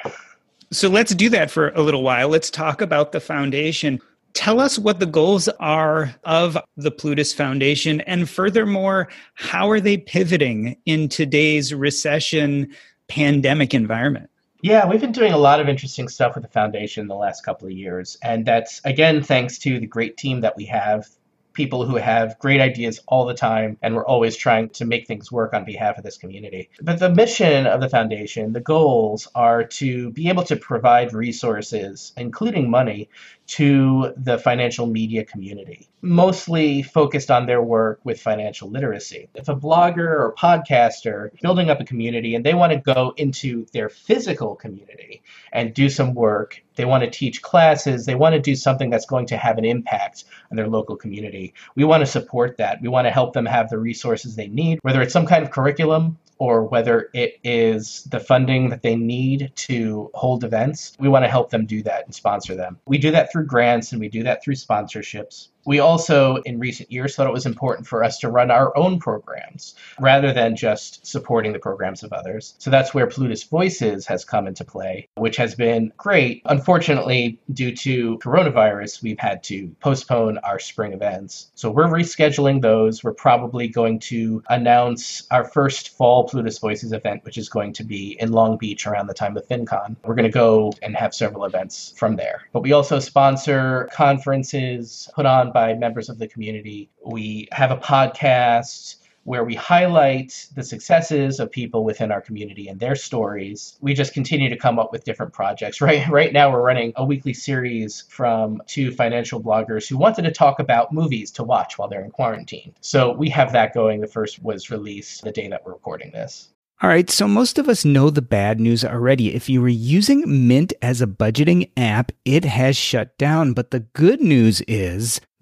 So 0.72 0.90
let's 0.90 1.14
do 1.14 1.30
that 1.30 1.52
for 1.52 1.70
a 1.70 1.82
little 1.82 2.04
while. 2.04 2.30
Let's 2.30 2.50
talk 2.50 2.82
about 2.82 3.12
the 3.12 3.20
foundation. 3.20 4.00
Tell 4.34 4.60
us 4.60 4.80
what 4.80 5.00
the 5.00 5.06
goals 5.06 5.48
are 5.60 6.16
of 6.24 6.58
the 6.76 6.92
Plutus 6.92 7.34
Foundation. 7.34 8.02
And 8.02 8.28
furthermore, 8.28 9.10
how 9.36 9.70
are 9.70 9.80
they 9.80 9.98
pivoting 9.98 10.76
in 10.86 11.08
today's 11.08 11.74
recession 11.74 12.74
pandemic 13.08 13.74
environment? 13.74 14.30
Yeah, 14.62 14.88
we've 14.88 15.02
been 15.02 15.12
doing 15.12 15.34
a 15.34 15.38
lot 15.38 15.60
of 15.60 15.70
interesting 15.70 16.08
stuff 16.08 16.36
with 16.36 16.44
the 16.44 16.50
foundation 16.50 17.08
the 17.08 17.16
last 17.16 17.46
couple 17.46 17.68
of 17.68 17.74
years. 17.74 18.18
And 18.24 18.46
that's, 18.46 18.82
again, 18.86 19.22
thanks 19.22 19.60
to 19.60 19.80
the 19.80 19.88
great 19.88 20.18
team 20.18 20.42
that 20.42 20.58
we 20.58 20.66
have 20.66 21.08
people 21.54 21.86
who 21.86 21.96
have 21.96 22.38
great 22.40 22.60
ideas 22.60 23.00
all 23.08 23.26
the 23.26 23.34
time, 23.34 23.78
and 23.82 23.96
we're 23.96 24.06
always 24.06 24.36
trying 24.36 24.70
to 24.70 24.86
make 24.86 25.08
things 25.08 25.32
work 25.32 25.54
on 25.54 25.64
behalf 25.64 25.98
of 25.98 26.04
this 26.04 26.18
community. 26.18 26.70
But 26.82 27.00
the 27.00 27.10
mission 27.10 27.68
of 27.68 27.80
the 27.80 27.90
foundation, 27.90 28.54
the 28.54 28.60
goals 28.60 29.28
are 29.36 29.64
to 29.64 30.12
be 30.12 30.30
able 30.30 30.44
to 30.46 30.56
provide 30.56 31.14
resources, 31.14 32.12
including 32.18 32.70
money, 32.70 33.10
to 33.46 34.14
the 34.16 34.38
financial 34.38 34.88
media 34.88 35.26
community, 35.26 35.88
mostly 36.02 36.82
focused 36.82 37.30
on 37.30 37.46
their 37.46 37.62
work 37.62 38.00
with 38.04 38.22
financial 38.22 38.70
literacy. 38.70 39.30
If 39.36 39.50
a 39.50 39.56
blogger 39.56 40.08
or 40.08 40.34
podcaster 40.38 41.30
building 41.42 41.70
up 41.70 41.82
a 41.82 41.86
community 41.86 42.36
and 42.36 42.46
they 42.46 42.54
want 42.54 42.72
to 42.72 42.80
go 42.80 43.14
into 43.18 43.66
their 43.74 43.90
physical 43.90 44.56
community 44.56 45.24
and 45.52 45.74
do 45.74 45.90
some 45.90 46.14
work, 46.14 46.64
they 46.76 46.86
want 46.86 47.04
to 47.04 47.10
teach 47.10 47.42
classes, 47.42 48.06
they 48.06 48.16
want 48.16 48.34
to 48.34 48.40
do 48.40 48.56
something 48.56 48.90
that's 48.90 49.06
going 49.06 49.28
to 49.28 49.38
have 49.38 49.58
an 49.58 49.66
impact 49.66 50.24
on 50.50 50.58
their 50.58 50.68
local 50.68 50.96
community. 50.96 51.54
We 51.76 51.84
want 51.84 52.02
to 52.02 52.08
support 52.08 52.58
that. 52.58 52.82
We 52.82 52.88
want 52.88 53.08
to 53.08 53.12
help 53.12 53.34
them 53.34 53.46
have 53.46 53.70
the 53.70 53.78
resources 53.78 54.36
they 54.36 54.48
need, 54.48 54.80
whether 54.82 55.02
it's 55.02 55.14
some 55.14 55.26
kind 55.26 55.44
of 55.44 55.52
curriculum 55.52 56.18
or 56.44 56.66
whether 56.66 57.10
it 57.14 57.40
is 57.46 58.04
the 58.12 58.20
funding 58.20 58.68
that 58.68 58.82
they 58.82 58.98
need 58.98 59.50
to 59.56 60.12
hold 60.14 60.44
events. 60.44 60.94
We 61.00 61.08
want 61.08 61.24
to 61.24 61.30
help 61.30 61.50
them 61.50 61.66
do 61.66 61.82
that 61.84 62.04
and 62.04 62.14
sponsor 62.14 62.54
them. 62.54 62.82
We 62.86 62.98
do 62.98 63.12
that 63.12 63.32
through 63.32 63.46
grants 63.46 63.94
and 63.94 64.02
we 64.02 64.10
do 64.10 64.24
that 64.24 64.44
through 64.44 64.56
sponsorships. 64.56 65.48
We 65.66 65.80
also, 65.80 66.38
in 66.38 66.60
recent 66.60 66.92
years, 66.92 67.16
thought 67.16 67.28
it 67.28 67.34
was 67.34 67.46
important 67.46 67.88
for 67.88 68.04
us 68.04 68.20
to 68.20 68.30
run 68.30 68.52
our 68.52 68.76
own 68.78 69.00
programs 69.00 69.76
rather 70.00 70.34
than 70.34 70.56
just 70.56 71.06
supporting 71.06 71.54
the 71.54 71.60
programs 71.60 72.04
of 72.04 72.12
others. 72.12 72.56
So 72.58 72.70
that's 72.70 72.94
where 72.94 73.08
Plutus 73.08 73.44
Voices 73.44 74.06
has 74.08 74.26
come 74.26 74.48
into 74.48 74.66
play, 74.66 75.08
which 75.16 75.38
has 75.38 75.56
been 75.56 75.92
great. 75.98 76.42
Unfortunately, 76.46 77.40
due 77.54 77.76
to 77.78 78.18
coronavirus, 78.20 79.02
we've 79.02 79.20
had 79.20 79.44
to 79.44 79.74
postpone 79.80 80.38
our 80.40 80.60
spring 80.60 80.94
events. 80.94 81.52
So 81.56 81.72
we're 81.72 81.88
rescheduling 81.88 82.62
those. 82.62 83.04
We're 83.04 83.14
probably 83.14 83.68
going 83.68 84.00
to 84.00 84.44
announce 84.50 85.24
our 85.32 85.46
first 85.46 85.90
fall 85.90 86.28
Plutus 86.28 86.60
Voices 86.60 86.92
event, 86.92 87.24
which 87.24 87.38
is 87.38 87.50
going 87.50 87.74
to 87.74 87.84
be 87.84 88.18
in 88.20 88.32
Long 88.32 88.58
Beach 88.58 88.86
around 88.86 89.08
the 89.08 89.14
time 89.14 89.38
of 89.38 89.48
FinCon. 89.48 89.96
We're 90.04 90.16
going 90.16 90.30
to 90.30 90.30
go 90.30 90.74
and 90.82 90.96
have 90.96 91.14
several 91.14 91.46
events 91.46 91.94
from 91.96 92.16
there. 92.18 92.42
But 92.52 92.64
we 92.64 92.74
also 92.74 93.00
sponsor 93.00 93.90
conferences 93.94 95.10
put 95.14 95.26
on 95.26 95.53
by 95.54 95.74
members 95.74 96.10
of 96.10 96.20
the 96.20 96.28
community. 96.28 96.90
We 97.06 97.48
have 97.52 97.72
a 97.72 97.78
podcast 97.78 98.96
where 99.24 99.44
we 99.44 99.56
highlight 99.56 100.48
the 100.56 100.64
successes 100.64 101.40
of 101.40 101.50
people 101.50 101.84
within 101.86 102.12
our 102.12 102.20
community 102.20 102.68
and 102.68 102.80
their 102.80 102.96
stories. 102.96 103.78
We 103.80 103.94
just 103.94 104.14
continue 104.14 104.50
to 104.50 104.58
come 104.58 104.80
up 104.80 104.92
with 104.92 105.06
different 105.06 105.34
projects. 105.34 105.80
Right 105.84 106.08
right 106.08 106.32
now 106.32 106.50
we're 106.50 106.62
running 106.62 106.94
a 106.96 107.06
weekly 107.06 107.34
series 107.34 108.06
from 108.08 108.62
two 108.68 108.92
financial 108.92 109.42
bloggers 109.42 109.88
who 109.88 109.98
wanted 109.98 110.22
to 110.24 110.32
talk 110.32 110.60
about 110.60 110.94
movies 110.94 111.30
to 111.32 111.44
watch 111.44 111.78
while 111.78 111.90
they're 111.90 112.04
in 112.04 112.12
quarantine. 112.12 112.74
So 112.80 113.14
we 113.14 113.30
have 113.30 113.52
that 113.52 113.74
going. 113.74 114.00
The 114.00 114.08
first 114.08 114.42
was 114.42 114.72
released 114.72 115.24
the 115.24 115.32
day 115.32 115.50
that 115.50 115.66
we're 115.66 115.74
recording 115.74 116.12
this. 116.12 116.50
All 116.82 116.90
right, 116.90 117.10
so 117.10 117.28
most 117.28 117.60
of 117.60 117.70
us 117.70 117.86
know 117.86 118.10
the 118.10 118.22
bad 118.22 118.60
news 118.60 118.84
already. 118.84 119.34
If 119.34 119.48
you 119.48 119.62
were 119.62 119.70
using 119.70 120.48
Mint 120.48 120.74
as 120.82 121.02
a 121.02 121.08
budgeting 121.08 121.70
app, 121.78 122.12
it 122.26 122.44
has 122.44 122.76
shut 122.76 123.18
down. 123.18 123.54
But 123.54 123.72
the 123.72 123.82
good 123.82 124.20
news 124.22 124.62
is 124.68 125.22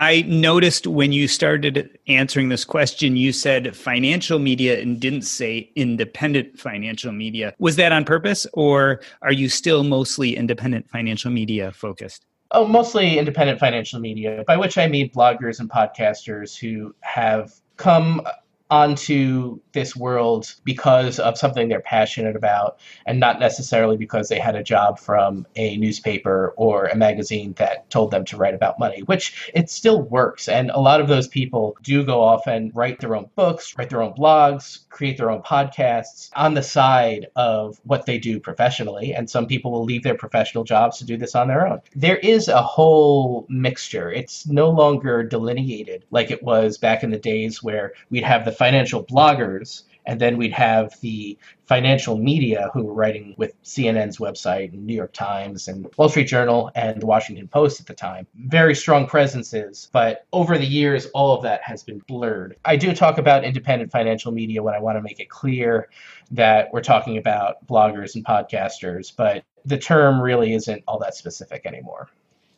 I 0.00 0.22
noticed 0.22 0.86
when 0.86 1.10
you 1.10 1.26
started 1.26 1.98
answering 2.06 2.50
this 2.50 2.64
question, 2.64 3.16
you 3.16 3.32
said 3.32 3.74
financial 3.76 4.38
media 4.38 4.80
and 4.80 5.00
didn't 5.00 5.22
say 5.22 5.72
independent 5.74 6.58
financial 6.58 7.10
media. 7.10 7.52
Was 7.58 7.74
that 7.76 7.90
on 7.90 8.04
purpose, 8.04 8.46
or 8.52 9.00
are 9.22 9.32
you 9.32 9.48
still 9.48 9.82
mostly 9.82 10.36
independent 10.36 10.88
financial 10.88 11.32
media 11.32 11.72
focused? 11.72 12.26
Oh, 12.52 12.64
mostly 12.66 13.18
independent 13.18 13.58
financial 13.58 13.98
media, 13.98 14.44
by 14.46 14.56
which 14.56 14.78
I 14.78 14.86
mean 14.86 15.10
bloggers 15.10 15.58
and 15.58 15.68
podcasters 15.68 16.56
who 16.56 16.94
have 17.00 17.52
come 17.76 18.22
onto 18.70 19.60
this 19.72 19.96
world 19.96 20.54
because 20.64 21.18
of 21.18 21.38
something 21.38 21.68
they're 21.68 21.80
passionate 21.80 22.36
about 22.36 22.78
and 23.06 23.18
not 23.18 23.40
necessarily 23.40 23.96
because 23.96 24.28
they 24.28 24.38
had 24.38 24.56
a 24.56 24.62
job 24.62 24.98
from 24.98 25.46
a 25.56 25.76
newspaper 25.76 26.52
or 26.56 26.86
a 26.86 26.96
magazine 26.96 27.54
that 27.54 27.88
told 27.90 28.10
them 28.10 28.24
to 28.24 28.36
write 28.36 28.54
about 28.54 28.78
money, 28.78 29.00
which 29.02 29.50
it 29.54 29.70
still 29.70 30.02
works. 30.02 30.48
And 30.48 30.70
a 30.70 30.80
lot 30.80 31.00
of 31.00 31.08
those 31.08 31.28
people 31.28 31.76
do 31.82 32.04
go 32.04 32.22
off 32.22 32.46
and 32.46 32.74
write 32.74 33.00
their 33.00 33.16
own 33.16 33.30
books, 33.36 33.76
write 33.78 33.90
their 33.90 34.02
own 34.02 34.12
blogs, 34.14 34.88
create 34.90 35.16
their 35.16 35.30
own 35.30 35.42
podcasts 35.42 36.30
on 36.34 36.54
the 36.54 36.62
side 36.62 37.28
of 37.36 37.80
what 37.84 38.04
they 38.04 38.18
do 38.18 38.40
professionally. 38.40 39.14
And 39.14 39.30
some 39.30 39.46
people 39.46 39.70
will 39.70 39.84
leave 39.84 40.02
their 40.02 40.16
professional 40.16 40.64
jobs 40.64 40.98
to 40.98 41.04
do 41.04 41.16
this 41.16 41.34
on 41.34 41.48
their 41.48 41.66
own. 41.66 41.80
There 41.94 42.16
is 42.16 42.48
a 42.48 42.62
whole 42.62 43.46
mixture. 43.48 44.12
It's 44.12 44.46
no 44.46 44.68
longer 44.68 45.22
delineated 45.22 46.04
like 46.10 46.30
it 46.30 46.42
was 46.42 46.78
back 46.78 47.02
in 47.02 47.10
the 47.10 47.18
days 47.18 47.62
where 47.62 47.92
we'd 48.10 48.24
have 48.24 48.44
the 48.44 48.57
financial 48.58 49.04
bloggers 49.04 49.84
and 50.08 50.18
then 50.18 50.38
we'd 50.38 50.54
have 50.54 50.98
the 51.02 51.36
financial 51.66 52.16
media 52.16 52.70
who 52.72 52.82
were 52.82 52.94
writing 52.94 53.34
with 53.36 53.62
CNN's 53.62 54.16
website 54.16 54.72
and 54.72 54.86
New 54.86 54.94
York 54.94 55.12
Times 55.12 55.68
and 55.68 55.86
Wall 55.98 56.08
Street 56.08 56.24
Journal 56.24 56.70
and 56.74 57.00
the 57.00 57.04
Washington 57.04 57.46
Post 57.46 57.78
at 57.78 57.86
the 57.86 57.92
time. 57.92 58.26
Very 58.34 58.74
strong 58.74 59.06
presences, 59.06 59.90
but 59.92 60.24
over 60.32 60.56
the 60.56 60.66
years, 60.66 61.06
all 61.12 61.36
of 61.36 61.42
that 61.42 61.60
has 61.62 61.82
been 61.82 61.98
blurred. 62.08 62.56
I 62.64 62.76
do 62.76 62.94
talk 62.94 63.18
about 63.18 63.44
independent 63.44 63.92
financial 63.92 64.32
media 64.32 64.62
when 64.62 64.74
I 64.74 64.80
want 64.80 64.96
to 64.96 65.02
make 65.02 65.20
it 65.20 65.28
clear 65.28 65.90
that 66.30 66.72
we're 66.72 66.80
talking 66.80 67.18
about 67.18 67.66
bloggers 67.66 68.14
and 68.14 68.24
podcasters, 68.24 69.14
but 69.14 69.44
the 69.66 69.76
term 69.76 70.22
really 70.22 70.54
isn't 70.54 70.82
all 70.88 70.98
that 71.00 71.16
specific 71.16 71.66
anymore. 71.66 72.08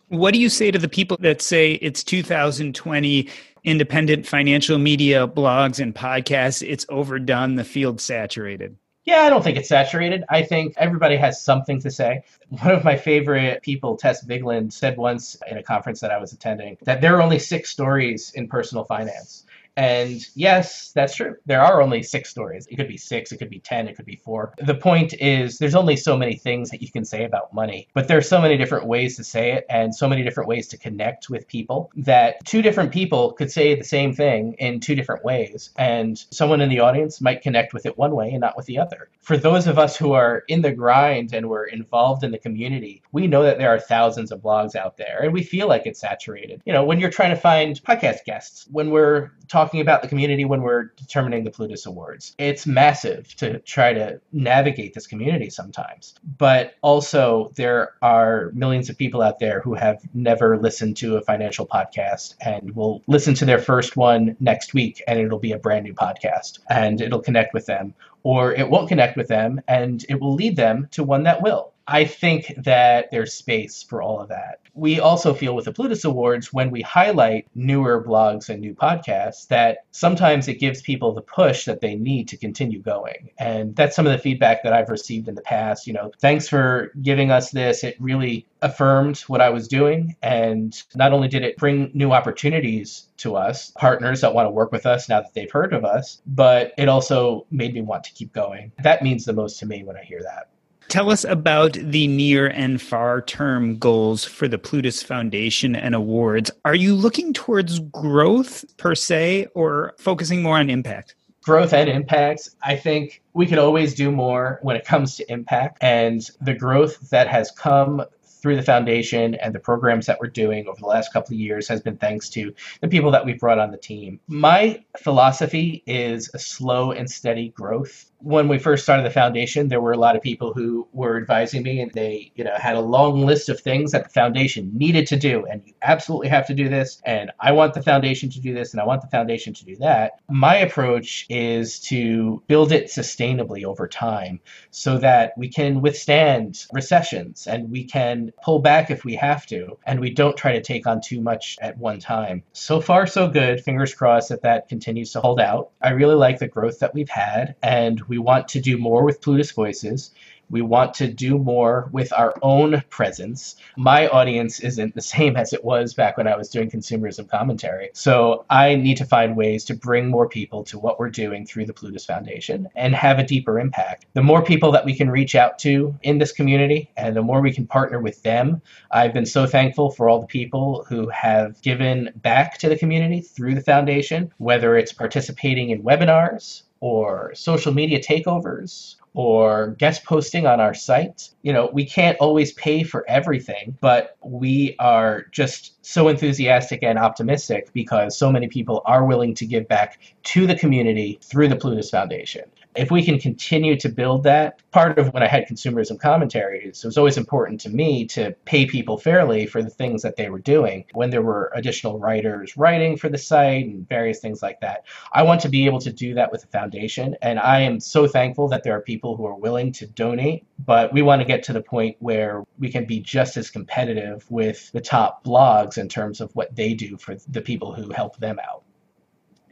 What 0.06 0.34
do 0.34 0.40
you 0.40 0.48
say 0.48 0.70
to 0.70 0.78
the 0.78 0.88
people 0.88 1.16
that 1.20 1.40
say 1.40 1.74
it's 1.74 2.02
2020, 2.02 3.28
independent 3.64 4.26
financial 4.26 4.78
media, 4.78 5.26
blogs, 5.26 5.80
and 5.80 5.94
podcasts, 5.94 6.66
it's 6.66 6.86
overdone, 6.88 7.56
the 7.56 7.64
field 7.64 8.00
saturated? 8.00 8.76
Yeah, 9.04 9.22
I 9.22 9.30
don't 9.30 9.42
think 9.42 9.56
it's 9.56 9.68
saturated. 9.68 10.24
I 10.28 10.42
think 10.42 10.74
everybody 10.76 11.16
has 11.16 11.42
something 11.42 11.80
to 11.80 11.90
say. 11.90 12.22
One 12.50 12.74
of 12.74 12.84
my 12.84 12.96
favorite 12.96 13.62
people, 13.62 13.96
Tess 13.96 14.24
Vigeland, 14.24 14.72
said 14.72 14.96
once 14.98 15.36
in 15.50 15.56
a 15.56 15.62
conference 15.62 16.00
that 16.00 16.10
I 16.10 16.18
was 16.18 16.32
attending 16.32 16.76
that 16.82 17.00
there 17.00 17.16
are 17.16 17.22
only 17.22 17.38
six 17.38 17.70
stories 17.70 18.30
in 18.34 18.46
personal 18.46 18.84
finance. 18.84 19.44
And 19.80 20.26
yes, 20.34 20.92
that's 20.94 21.16
true. 21.16 21.36
There 21.46 21.62
are 21.62 21.80
only 21.80 22.02
six 22.02 22.28
stories. 22.28 22.66
It 22.66 22.76
could 22.76 22.86
be 22.86 22.98
six, 22.98 23.32
it 23.32 23.38
could 23.38 23.48
be 23.48 23.60
10, 23.60 23.88
it 23.88 23.96
could 23.96 24.04
be 24.04 24.16
four. 24.16 24.52
The 24.58 24.74
point 24.74 25.14
is, 25.14 25.56
there's 25.56 25.74
only 25.74 25.96
so 25.96 26.18
many 26.18 26.36
things 26.36 26.68
that 26.68 26.82
you 26.82 26.92
can 26.92 27.06
say 27.06 27.24
about 27.24 27.54
money, 27.54 27.88
but 27.94 28.06
there's 28.06 28.28
so 28.28 28.42
many 28.42 28.58
different 28.58 28.84
ways 28.84 29.16
to 29.16 29.24
say 29.24 29.52
it 29.52 29.64
and 29.70 29.94
so 29.94 30.06
many 30.06 30.22
different 30.22 30.50
ways 30.50 30.68
to 30.68 30.76
connect 30.76 31.30
with 31.30 31.48
people 31.48 31.90
that 31.96 32.44
two 32.44 32.60
different 32.60 32.92
people 32.92 33.32
could 33.32 33.50
say 33.50 33.74
the 33.74 33.82
same 33.82 34.12
thing 34.12 34.52
in 34.58 34.80
two 34.80 34.94
different 34.94 35.24
ways. 35.24 35.70
And 35.78 36.22
someone 36.30 36.60
in 36.60 36.68
the 36.68 36.80
audience 36.80 37.22
might 37.22 37.40
connect 37.40 37.72
with 37.72 37.86
it 37.86 37.96
one 37.96 38.14
way 38.14 38.32
and 38.32 38.40
not 38.42 38.58
with 38.58 38.66
the 38.66 38.78
other. 38.78 39.08
For 39.22 39.38
those 39.38 39.66
of 39.66 39.78
us 39.78 39.96
who 39.96 40.12
are 40.12 40.44
in 40.48 40.60
the 40.60 40.72
grind 40.72 41.32
and 41.32 41.48
we're 41.48 41.64
involved 41.64 42.22
in 42.22 42.32
the 42.32 42.38
community, 42.38 43.02
we 43.12 43.26
know 43.26 43.44
that 43.44 43.56
there 43.56 43.70
are 43.70 43.80
thousands 43.80 44.30
of 44.30 44.40
blogs 44.40 44.76
out 44.76 44.98
there 44.98 45.20
and 45.22 45.32
we 45.32 45.42
feel 45.42 45.68
like 45.68 45.86
it's 45.86 46.00
saturated. 46.00 46.60
You 46.66 46.74
know, 46.74 46.84
when 46.84 47.00
you're 47.00 47.08
trying 47.08 47.30
to 47.30 47.40
find 47.40 47.82
podcast 47.82 48.24
guests, 48.26 48.66
when 48.70 48.90
we're 48.90 49.30
talking 49.48 49.69
talking 49.70 49.80
about 49.80 50.02
the 50.02 50.08
community 50.08 50.44
when 50.44 50.62
we're 50.62 50.86
determining 50.96 51.44
the 51.44 51.50
Plutus 51.52 51.86
Awards. 51.86 52.34
It's 52.38 52.66
massive 52.66 53.36
to 53.36 53.60
try 53.60 53.92
to 53.92 54.20
navigate 54.32 54.94
this 54.94 55.06
community 55.06 55.48
sometimes. 55.48 56.16
But 56.38 56.74
also, 56.82 57.52
there 57.54 57.92
are 58.02 58.50
millions 58.52 58.90
of 58.90 58.98
people 58.98 59.22
out 59.22 59.38
there 59.38 59.60
who 59.60 59.74
have 59.74 60.00
never 60.12 60.58
listened 60.58 60.96
to 60.96 61.18
a 61.18 61.22
financial 61.22 61.68
podcast 61.68 62.34
and 62.40 62.74
will 62.74 63.04
listen 63.06 63.34
to 63.34 63.44
their 63.44 63.60
first 63.60 63.96
one 63.96 64.36
next 64.40 64.74
week 64.74 65.04
and 65.06 65.20
it'll 65.20 65.38
be 65.38 65.52
a 65.52 65.58
brand 65.58 65.84
new 65.84 65.94
podcast 65.94 66.58
and 66.68 67.00
it'll 67.00 67.22
connect 67.22 67.54
with 67.54 67.66
them. 67.66 67.94
Or 68.24 68.52
it 68.52 68.68
won't 68.68 68.88
connect 68.88 69.16
with 69.16 69.28
them 69.28 69.60
and 69.68 70.04
it 70.08 70.20
will 70.20 70.34
lead 70.34 70.56
them 70.56 70.88
to 70.90 71.04
one 71.04 71.22
that 71.22 71.42
will. 71.42 71.70
I 71.92 72.04
think 72.04 72.54
that 72.58 73.10
there's 73.10 73.34
space 73.34 73.82
for 73.82 74.00
all 74.00 74.20
of 74.20 74.28
that. 74.28 74.60
We 74.74 75.00
also 75.00 75.34
feel 75.34 75.56
with 75.56 75.64
the 75.64 75.72
Plutus 75.72 76.04
Awards, 76.04 76.52
when 76.52 76.70
we 76.70 76.82
highlight 76.82 77.48
newer 77.56 78.02
blogs 78.02 78.48
and 78.48 78.60
new 78.60 78.74
podcasts, 78.74 79.48
that 79.48 79.78
sometimes 79.90 80.46
it 80.46 80.60
gives 80.60 80.82
people 80.82 81.12
the 81.12 81.20
push 81.20 81.64
that 81.64 81.80
they 81.80 81.96
need 81.96 82.28
to 82.28 82.36
continue 82.36 82.80
going. 82.80 83.30
And 83.40 83.74
that's 83.74 83.96
some 83.96 84.06
of 84.06 84.12
the 84.12 84.18
feedback 84.18 84.62
that 84.62 84.72
I've 84.72 84.88
received 84.88 85.26
in 85.26 85.34
the 85.34 85.42
past. 85.42 85.88
You 85.88 85.94
know, 85.94 86.12
thanks 86.20 86.48
for 86.48 86.92
giving 87.02 87.32
us 87.32 87.50
this. 87.50 87.82
It 87.82 87.96
really 87.98 88.46
affirmed 88.62 89.18
what 89.22 89.40
I 89.40 89.50
was 89.50 89.66
doing. 89.66 90.14
And 90.22 90.80
not 90.94 91.12
only 91.12 91.26
did 91.26 91.42
it 91.42 91.56
bring 91.56 91.90
new 91.92 92.12
opportunities 92.12 93.08
to 93.16 93.34
us, 93.34 93.72
partners 93.72 94.20
that 94.20 94.32
want 94.32 94.46
to 94.46 94.50
work 94.50 94.70
with 94.70 94.86
us 94.86 95.08
now 95.08 95.22
that 95.22 95.34
they've 95.34 95.50
heard 95.50 95.72
of 95.72 95.84
us, 95.84 96.22
but 96.24 96.72
it 96.78 96.88
also 96.88 97.46
made 97.50 97.74
me 97.74 97.82
want 97.82 98.04
to 98.04 98.12
keep 98.12 98.32
going. 98.32 98.70
That 98.80 99.02
means 99.02 99.24
the 99.24 99.32
most 99.32 99.58
to 99.58 99.66
me 99.66 99.82
when 99.82 99.96
I 99.96 100.04
hear 100.04 100.22
that. 100.22 100.50
Tell 100.90 101.08
us 101.08 101.22
about 101.22 101.74
the 101.74 102.08
near 102.08 102.48
and 102.48 102.82
far 102.82 103.22
term 103.22 103.78
goals 103.78 104.24
for 104.24 104.48
the 104.48 104.58
Plutus 104.58 105.04
Foundation 105.04 105.76
and 105.76 105.94
awards. 105.94 106.50
Are 106.64 106.74
you 106.74 106.96
looking 106.96 107.32
towards 107.32 107.78
growth 107.78 108.64
per 108.76 108.96
se 108.96 109.46
or 109.54 109.94
focusing 109.98 110.42
more 110.42 110.58
on 110.58 110.68
impact? 110.68 111.14
growth 111.42 111.72
and 111.72 111.88
impact. 111.88 112.50
I 112.62 112.76
think 112.76 113.22
we 113.32 113.46
could 113.46 113.58
always 113.58 113.94
do 113.94 114.10
more 114.10 114.58
when 114.62 114.76
it 114.76 114.84
comes 114.84 115.16
to 115.16 115.32
impact. 115.32 115.78
And 115.80 116.28
the 116.40 116.54
growth 116.54 117.08
that 117.10 117.28
has 117.28 117.50
come 117.52 118.04
through 118.24 118.56
the 118.56 118.62
foundation 118.62 119.36
and 119.36 119.54
the 119.54 119.60
programs 119.60 120.06
that 120.06 120.18
we're 120.20 120.28
doing 120.28 120.66
over 120.66 120.80
the 120.80 120.86
last 120.86 121.12
couple 121.12 121.34
of 121.34 121.40
years 121.40 121.68
has 121.68 121.80
been 121.80 121.96
thanks 121.96 122.28
to 122.30 122.52
the 122.80 122.88
people 122.88 123.12
that 123.12 123.24
we've 123.24 123.38
brought 123.38 123.58
on 123.58 123.70
the 123.70 123.78
team. 123.78 124.18
My 124.26 124.82
philosophy 124.98 125.82
is 125.86 126.30
a 126.34 126.38
slow 126.38 126.92
and 126.92 127.08
steady 127.10 127.50
growth 127.50 128.09
when 128.20 128.48
we 128.48 128.58
first 128.58 128.82
started 128.82 129.04
the 129.04 129.10
foundation, 129.10 129.68
there 129.68 129.80
were 129.80 129.92
a 129.92 129.98
lot 129.98 130.16
of 130.16 130.22
people 130.22 130.52
who 130.52 130.86
were 130.92 131.16
advising 131.16 131.62
me, 131.62 131.80
and 131.80 131.90
they, 131.92 132.32
you 132.34 132.44
know, 132.44 132.54
had 132.56 132.76
a 132.76 132.80
long 132.80 133.24
list 133.24 133.48
of 133.48 133.60
things 133.60 133.92
that 133.92 134.04
the 134.04 134.10
foundation 134.10 134.70
needed 134.74 135.06
to 135.08 135.16
do, 135.16 135.46
and 135.46 135.62
you 135.64 135.72
absolutely 135.82 136.28
have 136.28 136.46
to 136.46 136.54
do 136.54 136.68
this, 136.68 137.00
and 137.04 137.30
I 137.40 137.52
want 137.52 137.74
the 137.74 137.82
foundation 137.82 138.30
to 138.30 138.40
do 138.40 138.54
this, 138.54 138.72
and 138.72 138.80
I 138.80 138.84
want 138.84 139.02
the 139.02 139.08
foundation 139.08 139.54
to 139.54 139.64
do 139.64 139.76
that. 139.76 140.12
My 140.28 140.56
approach 140.56 141.26
is 141.28 141.80
to 141.80 142.42
build 142.46 142.72
it 142.72 142.86
sustainably 142.86 143.64
over 143.64 143.88
time, 143.88 144.40
so 144.70 144.98
that 144.98 145.32
we 145.36 145.48
can 145.48 145.80
withstand 145.80 146.66
recessions 146.72 147.46
and 147.46 147.70
we 147.70 147.84
can 147.84 148.32
pull 148.42 148.58
back 148.58 148.90
if 148.90 149.04
we 149.04 149.14
have 149.16 149.46
to, 149.46 149.78
and 149.86 150.00
we 150.00 150.10
don't 150.10 150.36
try 150.36 150.52
to 150.52 150.62
take 150.62 150.86
on 150.86 151.00
too 151.00 151.20
much 151.20 151.56
at 151.60 151.78
one 151.78 151.98
time. 152.00 152.42
So 152.52 152.80
far, 152.80 153.06
so 153.06 153.28
good. 153.28 153.62
Fingers 153.62 153.94
crossed 153.94 154.28
that 154.28 154.42
that 154.42 154.68
continues 154.68 155.12
to 155.12 155.20
hold 155.20 155.40
out. 155.40 155.70
I 155.80 155.90
really 155.90 156.14
like 156.14 156.38
the 156.38 156.48
growth 156.48 156.80
that 156.80 156.94
we've 156.94 157.08
had, 157.08 157.54
and 157.62 158.00
we 158.10 158.18
want 158.18 158.48
to 158.48 158.60
do 158.60 158.76
more 158.76 159.04
with 159.04 159.22
Plutus 159.22 159.52
Voices. 159.52 160.10
We 160.50 160.62
want 160.62 160.94
to 160.94 161.06
do 161.06 161.38
more 161.38 161.88
with 161.92 162.12
our 162.12 162.34
own 162.42 162.82
presence. 162.90 163.54
My 163.76 164.08
audience 164.08 164.58
isn't 164.58 164.96
the 164.96 165.00
same 165.00 165.36
as 165.36 165.52
it 165.52 165.64
was 165.64 165.94
back 165.94 166.16
when 166.16 166.26
I 166.26 166.36
was 166.36 166.48
doing 166.48 166.68
consumerism 166.68 167.30
commentary. 167.30 167.90
So 167.92 168.44
I 168.50 168.74
need 168.74 168.96
to 168.96 169.04
find 169.04 169.36
ways 169.36 169.64
to 169.66 169.76
bring 169.76 170.08
more 170.08 170.28
people 170.28 170.64
to 170.64 170.78
what 170.80 170.98
we're 170.98 171.08
doing 171.10 171.46
through 171.46 171.66
the 171.66 171.72
Plutus 171.72 172.04
Foundation 172.04 172.68
and 172.74 172.96
have 172.96 173.20
a 173.20 173.24
deeper 173.24 173.60
impact. 173.60 174.06
The 174.14 174.24
more 174.24 174.42
people 174.42 174.72
that 174.72 174.84
we 174.84 174.96
can 174.96 175.08
reach 175.08 175.36
out 175.36 175.60
to 175.60 175.94
in 176.02 176.18
this 176.18 176.32
community 176.32 176.90
and 176.96 177.14
the 177.14 177.22
more 177.22 177.40
we 177.40 177.52
can 177.52 177.68
partner 177.68 178.00
with 178.00 178.20
them, 178.24 178.60
I've 178.90 179.14
been 179.14 179.26
so 179.26 179.46
thankful 179.46 179.92
for 179.92 180.08
all 180.08 180.20
the 180.20 180.26
people 180.26 180.84
who 180.88 181.08
have 181.10 181.62
given 181.62 182.10
back 182.16 182.58
to 182.58 182.68
the 182.68 182.76
community 182.76 183.20
through 183.20 183.54
the 183.54 183.60
foundation, 183.60 184.32
whether 184.38 184.76
it's 184.76 184.92
participating 184.92 185.70
in 185.70 185.84
webinars 185.84 186.62
or 186.80 187.32
social 187.34 187.72
media 187.72 188.00
takeovers 188.00 188.96
or 189.14 189.74
guest 189.78 190.04
posting 190.04 190.46
on 190.46 190.60
our 190.60 190.74
site. 190.74 191.30
You 191.42 191.52
know, 191.52 191.68
we 191.72 191.84
can't 191.84 192.16
always 192.18 192.52
pay 192.52 192.84
for 192.84 193.04
everything, 193.08 193.76
but 193.80 194.16
we 194.22 194.76
are 194.78 195.26
just 195.32 195.84
so 195.84 196.08
enthusiastic 196.08 196.82
and 196.82 196.98
optimistic 196.98 197.72
because 197.72 198.16
so 198.16 198.30
many 198.30 198.48
people 198.48 198.82
are 198.86 199.04
willing 199.04 199.34
to 199.34 199.46
give 199.46 199.66
back 199.68 199.98
to 200.24 200.46
the 200.46 200.54
community 200.54 201.18
through 201.22 201.48
the 201.48 201.56
Plutus 201.56 201.90
Foundation. 201.90 202.44
If 202.76 202.90
we 202.90 203.02
can 203.02 203.18
continue 203.18 203.76
to 203.78 203.88
build 203.88 204.22
that, 204.24 204.60
part 204.70 204.96
of 204.96 205.12
when 205.12 205.24
I 205.24 205.26
had 205.26 205.48
consumerism 205.48 205.98
commentaries, 205.98 206.84
it 206.84 206.86
was 206.86 206.96
always 206.96 207.16
important 207.16 207.60
to 207.62 207.68
me 207.68 208.06
to 208.06 208.32
pay 208.44 208.64
people 208.64 208.96
fairly 208.96 209.46
for 209.46 209.60
the 209.60 209.70
things 209.70 210.02
that 210.02 210.14
they 210.14 210.30
were 210.30 210.38
doing. 210.38 210.84
When 210.92 211.10
there 211.10 211.22
were 211.22 211.50
additional 211.54 211.98
writers 211.98 212.56
writing 212.56 212.96
for 212.96 213.08
the 213.08 213.18
site 213.18 213.66
and 213.66 213.88
various 213.88 214.20
things 214.20 214.40
like 214.40 214.60
that, 214.60 214.84
I 215.12 215.24
want 215.24 215.40
to 215.40 215.48
be 215.48 215.66
able 215.66 215.80
to 215.80 215.92
do 215.92 216.14
that 216.14 216.30
with 216.30 216.42
the 216.42 216.46
foundation. 216.46 217.16
And 217.22 217.40
I 217.40 217.60
am 217.60 217.80
so 217.80 218.06
thankful 218.06 218.46
that 218.48 218.62
there 218.62 218.76
are 218.76 218.82
people 218.82 219.16
who 219.16 219.26
are 219.26 219.34
willing 219.34 219.72
to 219.72 219.86
donate, 219.88 220.46
but 220.58 220.92
we 220.92 221.02
want 221.02 221.20
to 221.22 221.26
get 221.26 221.42
to 221.44 221.52
the 221.52 221.62
point 221.62 221.96
where 221.98 222.44
we 222.60 222.70
can 222.70 222.84
be 222.84 223.00
just 223.00 223.36
as 223.36 223.50
competitive 223.50 224.30
with 224.30 224.70
the 224.70 224.80
top 224.80 225.24
blogs 225.24 225.76
in 225.76 225.88
terms 225.88 226.20
of 226.20 226.30
what 226.36 226.54
they 226.54 226.74
do 226.74 226.96
for 226.98 227.16
the 227.28 227.42
people 227.42 227.74
who 227.74 227.90
help 227.90 228.16
them 228.18 228.38
out. 228.38 228.62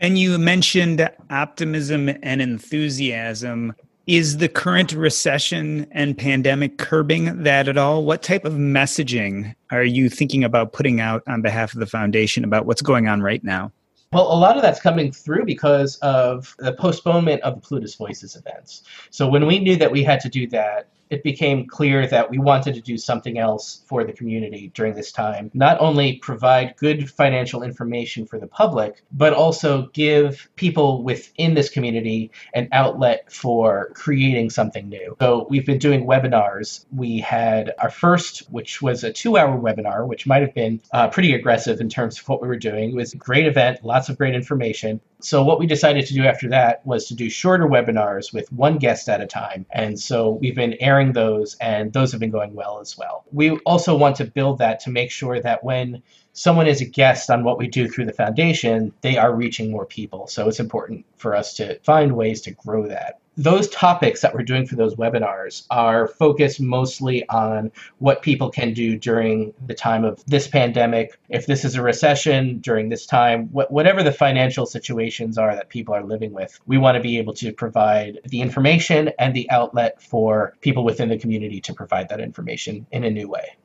And 0.01 0.19
you 0.19 0.39
mentioned 0.39 1.11
optimism 1.31 2.09
and 2.23 2.41
enthusiasm. 2.41 3.75
Is 4.07 4.39
the 4.39 4.49
current 4.49 4.93
recession 4.93 5.87
and 5.91 6.17
pandemic 6.17 6.79
curbing 6.79 7.43
that 7.43 7.69
at 7.69 7.77
all? 7.77 8.05
What 8.05 8.23
type 8.23 8.45
of 8.45 8.55
messaging 8.55 9.55
are 9.71 9.85
you 9.85 10.09
thinking 10.09 10.45
about 10.45 10.73
putting 10.73 11.01
out 11.01 11.23
on 11.27 11.43
behalf 11.43 11.75
of 11.75 11.81
the 11.81 11.87
foundation 11.87 12.43
about 12.43 12.65
what's 12.65 12.81
going 12.81 13.07
on 13.09 13.21
right 13.21 13.45
now? 13.45 13.71
Well, 14.13 14.33
a 14.33 14.39
lot 14.39 14.57
of 14.57 14.63
that's 14.63 14.81
coming 14.81 15.13
through 15.13 15.45
because 15.45 15.97
of 15.97 16.55
the 16.59 16.73
postponement 16.73 17.43
of 17.43 17.57
the 17.57 17.61
Plutus 17.61 17.97
Voices 17.97 18.37
events. 18.37 18.85
So 19.11 19.29
when 19.29 19.47
we 19.47 19.59
knew 19.59 19.77
that 19.77 19.93
we 19.93 20.03
had 20.03 20.21
to 20.21 20.31
do 20.31 20.47
that, 20.49 20.89
it 21.11 21.23
became 21.23 21.67
clear 21.67 22.07
that 22.07 22.31
we 22.31 22.39
wanted 22.39 22.75
to 22.75 22.81
do 22.81 22.97
something 22.97 23.39
else 23.39 23.83
for 23.87 24.05
the 24.05 24.13
community 24.13 24.71
during 24.75 24.95
this 24.95 25.13
time. 25.13 25.51
Not 25.55 25.81
only 25.81 26.17
provide 26.19 26.77
good 26.77 27.11
financial 27.11 27.63
information 27.63 28.27
for 28.27 28.39
the 28.39 28.47
public, 28.47 29.03
but 29.13 29.33
also 29.33 29.89
give 29.93 30.49
people 30.57 31.03
within 31.03 31.55
this 31.55 31.71
community 31.71 32.31
an 32.55 32.69
outlet 32.73 33.33
for 33.33 33.91
creating 33.95 34.51
something 34.51 34.89
new. 34.89 35.17
So 35.21 35.47
we've 35.49 35.67
been 35.67 35.79
doing 35.79 36.07
webinars. 36.07 36.85
We 36.95 37.19
had 37.19 37.73
our 37.79 37.91
first, 37.91 38.51
which 38.51 38.83
was 38.83 39.05
a 39.05 39.13
two 39.13 39.37
hour 39.37 39.59
webinar, 39.59 40.07
which 40.07 40.27
might 40.27 40.43
have 40.43 40.55
been 40.55 40.81
uh, 40.93 41.09
pretty 41.09 41.35
aggressive 41.35 41.81
in 41.81 41.89
terms 41.89 42.19
of 42.19 42.29
what 42.29 42.43
we 42.43 42.49
were 42.49 42.57
doing. 42.57 42.91
It 42.91 42.95
was 42.95 43.13
a 43.13 43.17
great 43.17 43.47
event, 43.47 43.85
lots 43.85 44.09
of 44.09 44.19
great 44.19 44.35
information. 44.35 45.01
So 45.21 45.43
what 45.43 45.59
we 45.59 45.67
decided 45.67 46.07
to 46.07 46.15
do 46.15 46.25
after 46.25 46.49
that 46.51 46.87
was 46.87 47.07
to 47.07 47.15
do 47.15 47.29
shorter 47.29 47.67
webinars 47.67 48.33
with 48.33 48.53
one 48.53 48.79
guest 48.79 49.09
at 49.09 49.21
a 49.21 49.27
time. 49.27 49.67
And 49.71 49.99
so 49.99 50.31
we've 50.31 50.55
been 50.55 50.77
airing 50.81 51.13
those 51.13 51.57
and 51.61 51.93
those 51.93 52.13
have 52.13 52.21
been 52.21 52.31
going 52.31 52.55
well 52.55 52.79
as 52.81 52.97
well. 52.97 53.25
We 53.33 53.51
also 53.59 53.97
want 53.97 54.17
to 54.17 54.25
build 54.25 54.59
that 54.59 54.81
to 54.81 54.91
make 54.91 55.11
sure 55.11 55.41
that 55.41 55.65
when 55.65 56.03
someone 56.35 56.69
is 56.69 56.81
a 56.81 56.85
guest 56.85 57.31
on 57.31 57.43
what 57.43 57.59
we 57.59 57.67
do 57.67 57.89
through 57.89 58.07
the 58.07 58.13
foundation, 58.13 58.93
they 59.01 59.17
are 59.19 59.35
reaching 59.35 59.73
more 59.73 59.87
people. 59.87 60.29
So 60.29 60.49
it's 60.49 60.61
important 60.61 61.05
for 61.17 61.35
us 61.35 61.55
to 61.55 61.81
find 61.81 62.15
ways 62.15 62.43
to 62.43 62.53
grow 62.53 62.87
that 62.87 63.19
those 63.39 63.69
topics 63.69 64.21
that 64.21 64.35
we're 64.35 64.43
doing 64.43 64.67
for 64.67 64.75
those 64.75 64.97
webinars 64.97 65.65
are 65.71 66.09
focused 66.09 66.61
mostly 66.61 67.27
on 67.29 67.71
what 67.99 68.21
people 68.21 68.51
can 68.51 68.75
do 68.75 68.99
during 68.99 69.55
the 69.65 69.75
time 69.75 70.05
of 70.05 70.23
this 70.27 70.49
pandemic. 70.49 71.17
If 71.29 71.47
this 71.47 71.65
is 71.65 71.77
a 71.77 71.83
recession 71.83 72.59
during 72.59 72.89
this 72.89 73.07
time, 73.07 73.47
wh- 73.47 73.71
whatever 73.71 74.03
the 74.03 74.11
financial 74.11 74.67
situations 74.67 75.39
are 75.39 75.55
that 75.55 75.69
people 75.69 75.95
are 75.95 76.03
living 76.03 76.33
with, 76.33 76.59
we 76.67 76.79
want 76.79 76.97
to 76.97 77.01
be 77.01 77.17
able 77.19 77.35
to 77.35 77.53
provide 77.53 78.19
the 78.25 78.41
information 78.41 79.13
and 79.21 79.35
the 79.35 79.49
outlet 79.51 80.03
for 80.03 80.55
people 80.61 80.83
within 80.83 81.09
the 81.09 81.17
community 81.17 81.61
to 81.61 81.73
provide 81.73 82.09
that 82.09 82.21
information 82.21 82.87
in 82.91 83.05
a 83.05 83.11
new 83.11 83.29
way. 83.29 83.57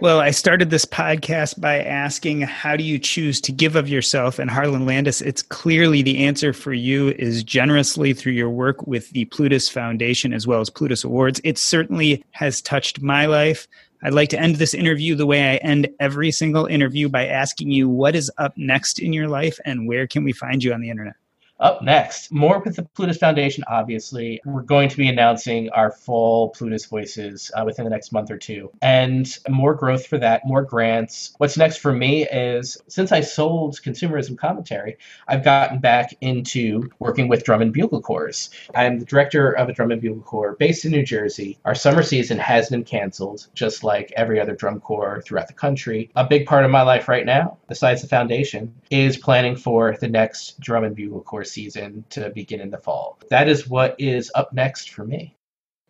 Well, 0.00 0.18
I 0.18 0.32
started 0.32 0.70
this 0.70 0.84
podcast 0.84 1.60
by 1.60 1.78
asking, 1.80 2.40
how 2.40 2.76
do 2.76 2.82
you 2.82 2.98
choose 2.98 3.40
to 3.42 3.52
give 3.52 3.76
of 3.76 3.88
yourself? 3.88 4.40
And 4.40 4.50
Harlan 4.50 4.84
Landes, 4.84 5.22
it's 5.22 5.42
clearly 5.42 6.02
the 6.02 6.24
answer 6.24 6.52
for 6.52 6.72
you 6.72 7.10
is 7.10 7.44
generously 7.44 8.12
through 8.12 8.32
your 8.32 8.50
work 8.50 8.84
with 8.86 9.10
the 9.10 9.26
Plutus 9.26 9.68
Foundation 9.68 10.32
as 10.32 10.44
well 10.44 10.60
as 10.60 10.70
Plutus 10.70 11.04
Awards. 11.04 11.40
It 11.44 11.56
certainly 11.56 12.24
has 12.32 12.60
touched 12.60 13.00
my 13.00 13.26
life. 13.26 13.68
I'd 14.02 14.14
like 14.14 14.30
to 14.30 14.40
end 14.40 14.56
this 14.56 14.74
interview 14.74 15.14
the 15.14 15.26
way 15.26 15.52
I 15.52 15.56
end 15.56 15.88
every 16.00 16.32
single 16.32 16.66
interview 16.66 17.08
by 17.08 17.28
asking 17.28 17.70
you 17.70 17.88
what 17.88 18.16
is 18.16 18.30
up 18.38 18.56
next 18.56 18.98
in 18.98 19.12
your 19.12 19.28
life 19.28 19.60
and 19.64 19.86
where 19.86 20.08
can 20.08 20.24
we 20.24 20.32
find 20.32 20.64
you 20.64 20.72
on 20.72 20.80
the 20.80 20.90
internet? 20.90 21.14
Up 21.62 21.80
next, 21.80 22.32
more 22.32 22.58
with 22.58 22.74
the 22.74 22.82
Plutus 22.82 23.18
Foundation, 23.18 23.62
obviously. 23.68 24.40
We're 24.44 24.62
going 24.62 24.88
to 24.88 24.96
be 24.96 25.08
announcing 25.08 25.70
our 25.70 25.92
full 25.92 26.48
Plutus 26.48 26.86
Voices 26.86 27.52
uh, 27.54 27.62
within 27.64 27.84
the 27.84 27.90
next 27.90 28.10
month 28.10 28.32
or 28.32 28.36
two. 28.36 28.72
And 28.82 29.32
more 29.48 29.72
growth 29.72 30.04
for 30.04 30.18
that, 30.18 30.44
more 30.44 30.62
grants. 30.62 31.34
What's 31.38 31.56
next 31.56 31.76
for 31.76 31.92
me 31.92 32.26
is 32.26 32.78
since 32.88 33.12
I 33.12 33.20
sold 33.20 33.80
consumerism 33.80 34.36
commentary, 34.36 34.96
I've 35.28 35.44
gotten 35.44 35.78
back 35.78 36.12
into 36.20 36.90
working 36.98 37.28
with 37.28 37.44
drum 37.44 37.62
and 37.62 37.72
bugle 37.72 38.02
corps. 38.02 38.50
I'm 38.74 38.98
the 38.98 39.04
director 39.04 39.52
of 39.52 39.68
a 39.68 39.72
drum 39.72 39.92
and 39.92 40.02
bugle 40.02 40.24
corps 40.24 40.56
based 40.58 40.84
in 40.84 40.90
New 40.90 41.04
Jersey. 41.04 41.60
Our 41.64 41.76
summer 41.76 42.02
season 42.02 42.38
has 42.38 42.70
been 42.70 42.82
canceled, 42.82 43.46
just 43.54 43.84
like 43.84 44.12
every 44.16 44.40
other 44.40 44.56
drum 44.56 44.80
corps 44.80 45.22
throughout 45.24 45.46
the 45.46 45.54
country. 45.54 46.10
A 46.16 46.26
big 46.26 46.44
part 46.44 46.64
of 46.64 46.72
my 46.72 46.82
life 46.82 47.06
right 47.06 47.24
now, 47.24 47.58
besides 47.68 48.02
the 48.02 48.08
foundation, 48.08 48.74
is 48.90 49.16
planning 49.16 49.54
for 49.54 49.96
the 50.00 50.08
next 50.08 50.58
drum 50.58 50.82
and 50.82 50.96
bugle 50.96 51.20
corps 51.20 51.51
season 51.52 52.04
to 52.10 52.30
begin 52.30 52.60
in 52.60 52.70
the 52.70 52.78
fall. 52.78 53.18
That 53.30 53.48
is 53.48 53.68
what 53.68 53.94
is 53.98 54.30
up 54.34 54.52
next 54.52 54.90
for 54.90 55.04
me. 55.04 55.36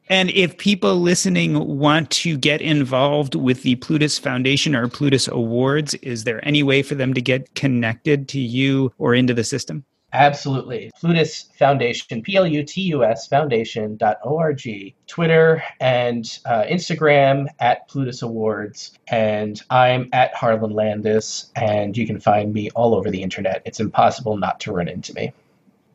And 0.09 0.31
if 0.31 0.59
people 0.59 1.01
listening 1.01 1.79
want 1.79 2.11
to 2.11 2.37
get 2.37 2.61
involved 2.61 3.35
with 3.35 3.63
the 3.63 3.77
Plutus 3.77 4.19
Foundation 4.19 4.75
or 4.75 4.89
Plutus 4.89 5.29
Awards, 5.29 5.95
is 5.95 6.25
there 6.25 6.47
any 6.47 6.63
way 6.63 6.83
for 6.83 6.95
them 6.95 7.15
to 7.15 7.23
get 7.23 7.55
connected 7.55 8.29
to 8.29 8.41
you 8.41 8.93
or 8.99 9.15
into 9.15 9.33
the 9.33 9.45
system? 9.45 9.85
Absolutely. 10.13 10.91
Plutus 11.01 11.49
Foundation, 11.59 12.21
P 12.21 12.37
L 12.37 12.47
U 12.47 12.63
T 12.63 12.83
U 12.83 13.05
S 13.05 13.27
Foundation.org, 13.27 14.95
Twitter 15.07 15.63
and 15.81 16.39
uh, 16.45 16.65
Instagram 16.65 17.47
at 17.61 17.89
Plutus 17.89 18.21
Awards. 18.21 18.93
And 19.09 19.63
I'm 19.71 20.11
at 20.13 20.35
Harlan 20.35 20.73
Landes, 20.73 21.51
and 21.57 21.97
you 21.97 22.07
can 22.07 22.21
find 22.21 22.53
me 22.53 22.71
all 22.73 22.95
over 22.95 23.11
the 23.11 23.23
internet. 23.23 23.63
It's 23.65 23.81
impossible 23.81 24.37
not 24.37 24.61
to 24.61 24.73
run 24.73 24.89
into 24.89 25.15
me. 25.15 25.33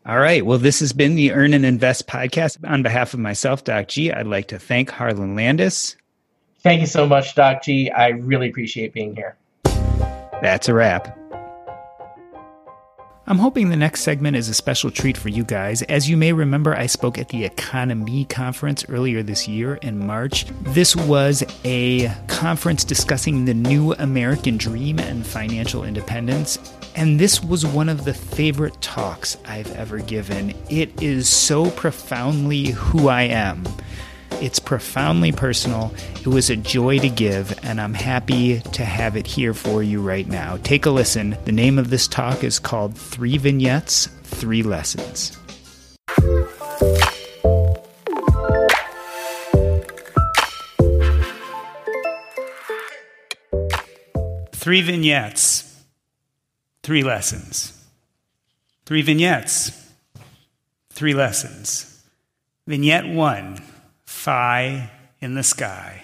All 0.08 0.20
right. 0.20 0.46
Well, 0.46 0.58
this 0.58 0.80
has 0.80 0.94
been 0.94 1.16
the 1.16 1.34
Earn 1.34 1.54
and 1.54 1.66
Invest 1.66 2.08
podcast. 2.08 2.58
On 2.66 2.82
behalf 2.82 3.14
of 3.14 3.20
myself, 3.20 3.66
Doc 3.66 3.90
G, 3.90 4.10
I'd 4.10 4.26
like 4.26 4.48
to 4.48 4.58
thank 4.58 4.90
Harlan 4.90 5.36
Landes. 5.36 5.98
Thank 6.64 6.80
you 6.80 6.88
so 6.88 7.06
much, 7.06 7.36
Doc 7.36 7.62
G. 7.64 7.92
I 7.92 8.10
really 8.10 8.50
appreciate 8.50 8.94
being 8.94 9.14
here. 9.18 9.36
That's 10.42 10.70
a 10.70 10.74
wrap. 10.74 11.17
I'm 13.30 13.40
hoping 13.40 13.68
the 13.68 13.76
next 13.76 14.04
segment 14.04 14.38
is 14.38 14.48
a 14.48 14.54
special 14.54 14.90
treat 14.90 15.18
for 15.18 15.28
you 15.28 15.44
guys. 15.44 15.82
As 15.82 16.10
you 16.10 16.16
may 16.16 16.32
remember, 16.32 16.74
I 16.74 16.86
spoke 16.86 17.18
at 17.18 17.28
the 17.28 17.44
EconoMe 17.44 18.30
Conference 18.30 18.86
earlier 18.88 19.22
this 19.22 19.50
year 19.50 19.76
in 19.76 20.00
March. 20.00 20.46
This 20.62 20.96
was 20.96 21.44
a 21.66 22.08
conference 22.28 22.86
discussing 22.86 23.44
the 23.44 23.54
new 23.54 23.92
American 23.96 24.56
dream 24.56 24.98
and 24.98 25.28
financial 25.28 25.84
independence. 25.84 26.58
And 26.96 27.20
this 27.20 27.44
was 27.44 27.66
one 27.66 27.90
of 27.90 28.06
the 28.06 28.14
favorite 28.14 28.80
talks 28.82 29.36
I've 29.46 29.76
ever 29.76 30.00
given. 30.00 30.56
It 30.70 31.04
is 31.04 31.28
so 31.28 31.70
profoundly 31.72 32.68
who 32.68 33.10
I 33.10 33.24
am. 33.24 33.66
It's 34.42 34.60
profoundly 34.60 35.32
personal. 35.32 35.94
It 36.22 36.28
was 36.28 36.50
a 36.50 36.56
joy 36.56 37.00
to 37.00 37.10
give, 37.10 37.58
and 37.64 37.82
I'm 37.82 37.94
happy 37.94 38.60
to 38.60 38.86
have 38.86 39.16
it 39.18 39.26
here 39.26 39.54
for 39.54 39.82
you 39.82 40.02
right 40.02 40.28
now. 40.28 40.58
Take 40.58 40.86
a 40.86 40.92
listen. 40.92 41.38
The 41.46 41.52
name 41.52 41.80
of 41.80 41.90
this 41.90 42.08
talk 42.08 42.44
is 42.44 42.60
called 42.60 42.96
Three 42.96 43.38
Vignettes, 43.38 44.08
Three 44.24 44.62
Lessons. 44.62 45.38
Three 54.68 54.82
vignettes, 54.82 55.82
three 56.84 57.02
lessons. 57.02 57.74
Three 58.86 59.02
vignettes, 59.02 59.72
three 60.90 61.14
lessons. 61.14 62.04
Vignette 62.68 63.08
one 63.08 63.62
Phi 64.18 64.90
in 65.22 65.36
the 65.36 65.44
sky. 65.44 66.04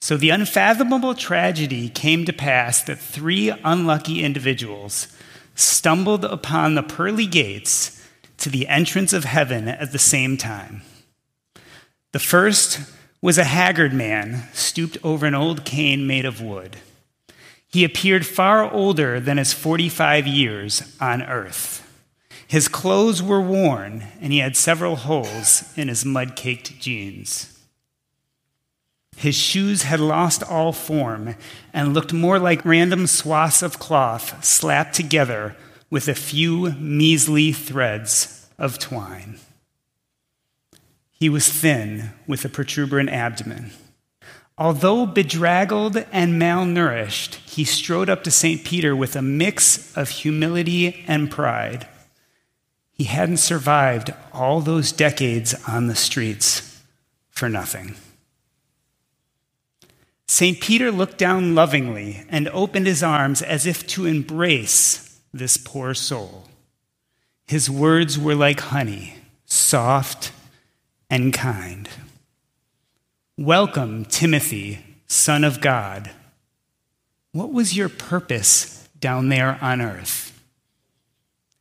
So 0.00 0.18
the 0.18 0.30
unfathomable 0.30 1.14
tragedy 1.14 1.88
came 1.88 2.26
to 2.26 2.32
pass 2.32 2.82
that 2.82 2.98
three 2.98 3.48
unlucky 3.64 4.22
individuals 4.22 5.08
stumbled 5.54 6.26
upon 6.26 6.74
the 6.74 6.82
pearly 6.82 7.26
gates 7.26 8.06
to 8.36 8.50
the 8.50 8.68
entrance 8.68 9.14
of 9.14 9.24
heaven 9.24 9.66
at 9.66 9.92
the 9.92 9.98
same 9.98 10.36
time. 10.36 10.82
The 12.12 12.18
first 12.18 12.80
was 13.22 13.38
a 13.38 13.44
haggard 13.44 13.94
man 13.94 14.46
stooped 14.52 14.98
over 15.02 15.24
an 15.24 15.34
old 15.34 15.64
cane 15.64 16.06
made 16.06 16.26
of 16.26 16.42
wood. 16.42 16.76
He 17.66 17.82
appeared 17.82 18.26
far 18.26 18.70
older 18.70 19.18
than 19.18 19.38
his 19.38 19.54
45 19.54 20.26
years 20.26 20.96
on 21.00 21.22
earth. 21.22 21.80
His 22.46 22.68
clothes 22.68 23.22
were 23.22 23.40
worn, 23.40 24.04
and 24.20 24.34
he 24.34 24.40
had 24.40 24.54
several 24.54 24.96
holes 24.96 25.72
in 25.76 25.88
his 25.88 26.04
mud 26.04 26.36
caked 26.36 26.78
jeans. 26.78 27.53
His 29.16 29.34
shoes 29.34 29.82
had 29.82 30.00
lost 30.00 30.42
all 30.42 30.72
form 30.72 31.34
and 31.72 31.94
looked 31.94 32.12
more 32.12 32.38
like 32.38 32.64
random 32.64 33.06
swaths 33.06 33.62
of 33.62 33.78
cloth 33.78 34.44
slapped 34.44 34.94
together 34.94 35.56
with 35.90 36.08
a 36.08 36.14
few 36.14 36.72
measly 36.72 37.52
threads 37.52 38.48
of 38.58 38.78
twine. 38.78 39.38
He 41.10 41.28
was 41.28 41.48
thin 41.48 42.10
with 42.26 42.44
a 42.44 42.48
protuberant 42.48 43.10
abdomen. 43.10 43.70
Although 44.56 45.06
bedraggled 45.06 45.96
and 46.12 46.40
malnourished, 46.40 47.36
he 47.46 47.64
strode 47.64 48.08
up 48.08 48.22
to 48.24 48.30
St. 48.30 48.64
Peter 48.64 48.94
with 48.94 49.16
a 49.16 49.22
mix 49.22 49.96
of 49.96 50.10
humility 50.10 51.04
and 51.08 51.30
pride. 51.30 51.88
He 52.92 53.04
hadn't 53.04 53.38
survived 53.38 54.14
all 54.32 54.60
those 54.60 54.92
decades 54.92 55.54
on 55.66 55.88
the 55.88 55.96
streets 55.96 56.82
for 57.30 57.48
nothing. 57.48 57.96
St. 60.26 60.60
Peter 60.60 60.90
looked 60.90 61.18
down 61.18 61.54
lovingly 61.54 62.24
and 62.28 62.48
opened 62.48 62.86
his 62.86 63.02
arms 63.02 63.42
as 63.42 63.66
if 63.66 63.86
to 63.88 64.06
embrace 64.06 65.20
this 65.32 65.56
poor 65.56 65.94
soul. 65.94 66.48
His 67.46 67.68
words 67.68 68.18
were 68.18 68.34
like 68.34 68.60
honey, 68.60 69.16
soft 69.44 70.32
and 71.10 71.32
kind. 71.32 71.88
Welcome, 73.36 74.06
Timothy, 74.06 74.78
son 75.06 75.44
of 75.44 75.60
God. 75.60 76.10
What 77.32 77.52
was 77.52 77.76
your 77.76 77.88
purpose 77.88 78.88
down 78.98 79.28
there 79.28 79.58
on 79.60 79.82
earth? 79.82 80.40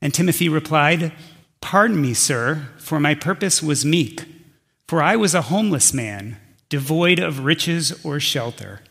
And 0.01 0.13
Timothy 0.13 0.47
replied, 0.47 1.11
Pardon 1.59 2.01
me, 2.01 2.13
sir, 2.13 2.69
for 2.77 2.99
my 2.99 3.15
purpose 3.15 3.61
was 3.61 3.83
meek, 3.83 4.23
for 4.87 5.01
I 5.01 5.15
was 5.15 5.33
a 5.33 5.43
homeless 5.43 5.93
man 5.93 6.37
devoid 6.69 7.19
of 7.19 7.45
riches 7.45 8.03
or 8.03 8.19
shelter. 8.19 8.81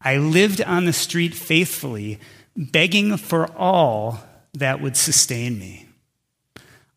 I 0.00 0.18
lived 0.18 0.60
on 0.62 0.84
the 0.84 0.92
street 0.92 1.34
faithfully, 1.34 2.18
begging 2.56 3.16
for 3.16 3.46
all 3.56 4.20
that 4.52 4.80
would 4.80 4.96
sustain 4.96 5.58
me. 5.58 5.88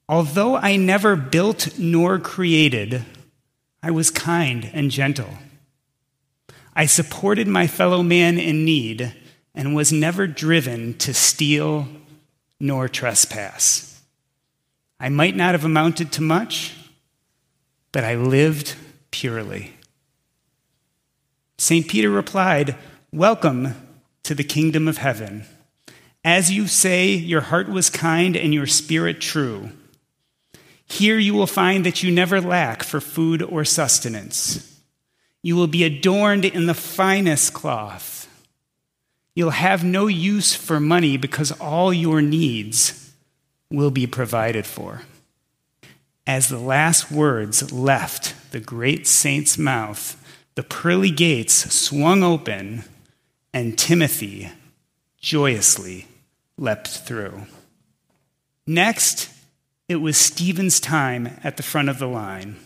Although 0.09 0.55
I 0.55 0.75
never 0.75 1.15
built 1.15 1.77
nor 1.77 2.19
created, 2.19 3.03
I 3.81 3.91
was 3.91 4.09
kind 4.09 4.69
and 4.73 4.91
gentle. 4.91 5.29
I 6.73 6.85
supported 6.85 7.47
my 7.47 7.67
fellow 7.67 8.03
man 8.03 8.37
in 8.37 8.63
need 8.63 9.13
and 9.55 9.75
was 9.75 9.91
never 9.91 10.27
driven 10.27 10.97
to 10.99 11.13
steal 11.13 11.87
nor 12.59 12.87
trespass. 12.87 14.01
I 14.99 15.09
might 15.09 15.35
not 15.35 15.53
have 15.53 15.65
amounted 15.65 16.11
to 16.13 16.21
much, 16.21 16.75
but 17.91 18.03
I 18.03 18.15
lived 18.15 18.75
purely. 19.17 19.73
St. 21.57 21.87
Peter 21.87 22.11
replied, 22.11 22.75
Welcome 23.11 23.73
to 24.21 24.35
the 24.35 24.43
kingdom 24.43 24.87
of 24.87 24.99
heaven. 24.99 25.43
As 26.23 26.51
you 26.51 26.67
say, 26.67 27.13
your 27.13 27.41
heart 27.41 27.67
was 27.67 27.89
kind 27.89 28.37
and 28.37 28.53
your 28.53 28.67
spirit 28.67 29.19
true. 29.19 29.71
Here 30.85 31.17
you 31.17 31.33
will 31.33 31.47
find 31.47 31.83
that 31.83 32.03
you 32.03 32.11
never 32.11 32.39
lack 32.39 32.83
for 32.83 33.01
food 33.01 33.41
or 33.41 33.65
sustenance. 33.65 34.79
You 35.41 35.55
will 35.55 35.65
be 35.65 35.83
adorned 35.83 36.45
in 36.45 36.67
the 36.67 36.75
finest 36.75 37.55
cloth. 37.55 38.29
You'll 39.33 39.49
have 39.49 39.83
no 39.83 40.05
use 40.05 40.53
for 40.53 40.79
money 40.79 41.17
because 41.17 41.51
all 41.53 41.91
your 41.91 42.21
needs 42.21 43.11
will 43.71 43.89
be 43.89 44.05
provided 44.05 44.67
for. 44.67 45.01
As 46.27 46.49
the 46.49 46.59
last 46.59 47.11
words 47.11 47.71
left 47.71 48.35
the 48.51 48.59
great 48.59 49.07
saint's 49.07 49.57
mouth, 49.57 50.21
the 50.55 50.63
pearly 50.63 51.11
gates 51.11 51.73
swung 51.73 52.23
open, 52.23 52.83
and 53.53 53.77
Timothy 53.77 54.49
joyously 55.19 56.07
leapt 56.57 56.87
through. 56.87 57.43
Next, 58.65 59.29
it 59.87 59.97
was 59.97 60.17
Stephen's 60.17 60.79
time 60.79 61.39
at 61.43 61.57
the 61.57 61.63
front 61.63 61.89
of 61.89 61.99
the 61.99 62.07
line. 62.07 62.57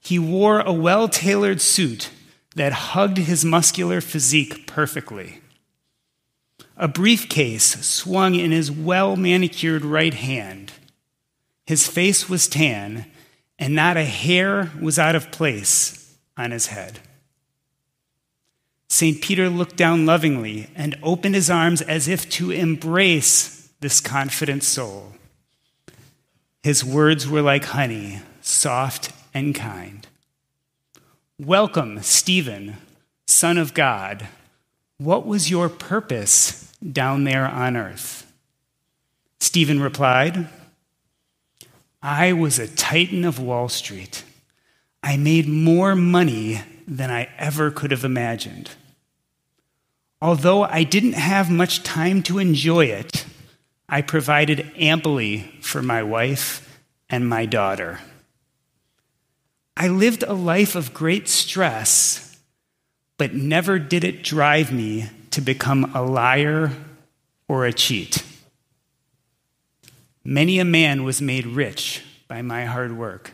He 0.00 0.18
wore 0.18 0.60
a 0.60 0.72
well 0.72 1.08
tailored 1.08 1.60
suit 1.60 2.10
that 2.56 2.72
hugged 2.72 3.18
his 3.18 3.44
muscular 3.44 4.00
physique 4.00 4.66
perfectly. 4.66 5.40
A 6.76 6.88
briefcase 6.88 7.84
swung 7.86 8.34
in 8.34 8.50
his 8.50 8.70
well 8.70 9.14
manicured 9.14 9.84
right 9.84 10.14
hand. 10.14 10.72
His 11.66 11.86
face 11.86 12.28
was 12.28 12.48
tan, 12.48 13.06
and 13.60 13.74
not 13.74 13.98
a 13.98 14.04
hair 14.04 14.72
was 14.80 14.98
out 14.98 15.14
of 15.14 15.30
place 15.30 16.16
on 16.36 16.50
his 16.50 16.68
head. 16.68 16.98
St. 18.88 19.20
Peter 19.20 19.48
looked 19.48 19.76
down 19.76 20.06
lovingly 20.06 20.68
and 20.74 20.98
opened 21.02 21.34
his 21.34 21.50
arms 21.50 21.82
as 21.82 22.08
if 22.08 22.28
to 22.30 22.50
embrace 22.50 23.70
this 23.80 24.00
confident 24.00 24.64
soul. 24.64 25.12
His 26.62 26.84
words 26.84 27.28
were 27.28 27.42
like 27.42 27.66
honey, 27.66 28.20
soft 28.40 29.12
and 29.32 29.54
kind. 29.54 30.06
Welcome, 31.38 32.02
Stephen, 32.02 32.78
Son 33.26 33.58
of 33.58 33.74
God. 33.74 34.26
What 34.98 35.26
was 35.26 35.50
your 35.50 35.68
purpose 35.68 36.72
down 36.80 37.24
there 37.24 37.46
on 37.46 37.76
earth? 37.76 38.30
Stephen 39.38 39.80
replied, 39.80 40.48
I 42.02 42.32
was 42.32 42.58
a 42.58 42.66
titan 42.66 43.24
of 43.24 43.38
Wall 43.38 43.68
Street. 43.68 44.24
I 45.02 45.16
made 45.16 45.46
more 45.46 45.94
money 45.94 46.62
than 46.86 47.10
I 47.10 47.28
ever 47.36 47.70
could 47.70 47.90
have 47.90 48.04
imagined. 48.04 48.70
Although 50.22 50.64
I 50.64 50.84
didn't 50.84 51.12
have 51.12 51.50
much 51.50 51.82
time 51.82 52.22
to 52.24 52.38
enjoy 52.38 52.86
it, 52.86 53.26
I 53.88 54.02
provided 54.02 54.70
amply 54.76 55.40
for 55.60 55.82
my 55.82 56.02
wife 56.02 56.80
and 57.08 57.28
my 57.28 57.44
daughter. 57.44 58.00
I 59.76 59.88
lived 59.88 60.22
a 60.22 60.34
life 60.34 60.74
of 60.74 60.94
great 60.94 61.28
stress, 61.28 62.38
but 63.18 63.34
never 63.34 63.78
did 63.78 64.04
it 64.04 64.22
drive 64.22 64.72
me 64.72 65.10
to 65.32 65.40
become 65.40 65.92
a 65.94 66.02
liar 66.02 66.72
or 67.48 67.66
a 67.66 67.72
cheat. 67.72 68.22
Many 70.30 70.60
a 70.60 70.64
man 70.64 71.02
was 71.02 71.20
made 71.20 71.44
rich 71.44 72.04
by 72.28 72.40
my 72.40 72.64
hard 72.64 72.96
work. 72.96 73.32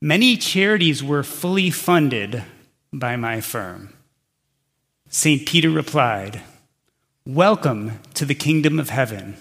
Many 0.00 0.38
charities 0.38 1.04
were 1.04 1.22
fully 1.22 1.68
funded 1.68 2.42
by 2.90 3.16
my 3.16 3.42
firm. 3.42 3.92
St. 5.10 5.46
Peter 5.46 5.68
replied, 5.68 6.40
Welcome 7.26 8.00
to 8.14 8.24
the 8.24 8.34
kingdom 8.34 8.80
of 8.80 8.88
heaven. 8.88 9.36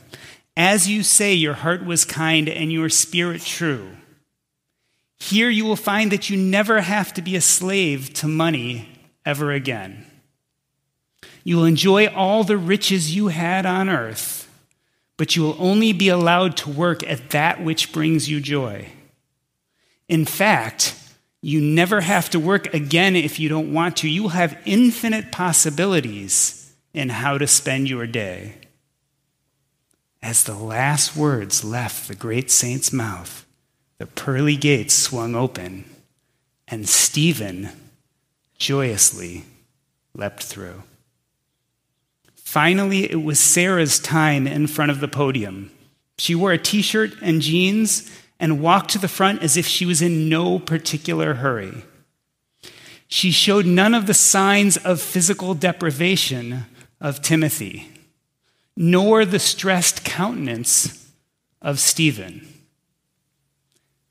As 0.57 0.89
you 0.89 1.01
say, 1.01 1.33
your 1.33 1.53
heart 1.53 1.85
was 1.85 2.03
kind 2.03 2.49
and 2.49 2.73
your 2.73 2.89
spirit 2.89 3.43
true. 3.43 3.91
Here 5.17 5.49
you 5.49 5.63
will 5.63 5.77
find 5.77 6.11
that 6.11 6.29
you 6.29 6.35
never 6.35 6.81
have 6.81 7.13
to 7.13 7.21
be 7.21 7.37
a 7.37 7.41
slave 7.41 8.13
to 8.15 8.27
money 8.27 8.89
ever 9.25 9.53
again. 9.53 10.05
You 11.45 11.55
will 11.55 11.65
enjoy 11.65 12.07
all 12.07 12.43
the 12.43 12.57
riches 12.57 13.15
you 13.15 13.29
had 13.29 13.65
on 13.65 13.87
earth, 13.87 14.40
but 15.21 15.35
you 15.35 15.43
will 15.43 15.55
only 15.59 15.93
be 15.93 16.09
allowed 16.09 16.57
to 16.57 16.67
work 16.67 17.03
at 17.03 17.29
that 17.29 17.63
which 17.63 17.93
brings 17.93 18.27
you 18.27 18.41
joy. 18.41 18.89
In 20.09 20.25
fact, 20.25 20.95
you 21.43 21.61
never 21.61 22.01
have 22.01 22.27
to 22.31 22.39
work 22.39 22.73
again 22.73 23.15
if 23.15 23.39
you 23.39 23.47
don't 23.47 23.71
want 23.71 23.97
to. 23.97 24.09
You 24.09 24.29
have 24.29 24.57
infinite 24.65 25.31
possibilities 25.31 26.73
in 26.91 27.09
how 27.09 27.37
to 27.37 27.45
spend 27.45 27.87
your 27.87 28.07
day. 28.07 28.55
As 30.23 30.43
the 30.43 30.55
last 30.55 31.15
words 31.15 31.63
left 31.63 32.07
the 32.07 32.15
great 32.15 32.49
saint's 32.49 32.91
mouth, 32.91 33.45
the 33.99 34.07
pearly 34.07 34.55
gates 34.55 34.95
swung 34.95 35.35
open, 35.35 35.85
and 36.67 36.89
Stephen 36.89 37.69
joyously 38.57 39.43
leapt 40.15 40.41
through. 40.41 40.81
Finally, 42.51 43.09
it 43.09 43.23
was 43.23 43.39
Sarah's 43.39 43.97
time 43.97 44.45
in 44.45 44.67
front 44.67 44.91
of 44.91 44.99
the 44.99 45.07
podium. 45.07 45.71
She 46.17 46.35
wore 46.35 46.51
a 46.51 46.57
t 46.57 46.81
shirt 46.81 47.13
and 47.21 47.41
jeans 47.41 48.11
and 48.41 48.61
walked 48.61 48.89
to 48.89 48.99
the 48.99 49.07
front 49.07 49.41
as 49.41 49.55
if 49.55 49.65
she 49.65 49.85
was 49.85 50.01
in 50.01 50.27
no 50.27 50.59
particular 50.59 51.35
hurry. 51.35 51.85
She 53.07 53.31
showed 53.31 53.65
none 53.65 53.93
of 53.93 54.05
the 54.05 54.13
signs 54.13 54.75
of 54.75 54.99
physical 54.99 55.53
deprivation 55.53 56.65
of 56.99 57.21
Timothy, 57.21 57.87
nor 58.75 59.23
the 59.23 59.39
stressed 59.39 60.03
countenance 60.03 61.09
of 61.61 61.79
Stephen. 61.79 62.45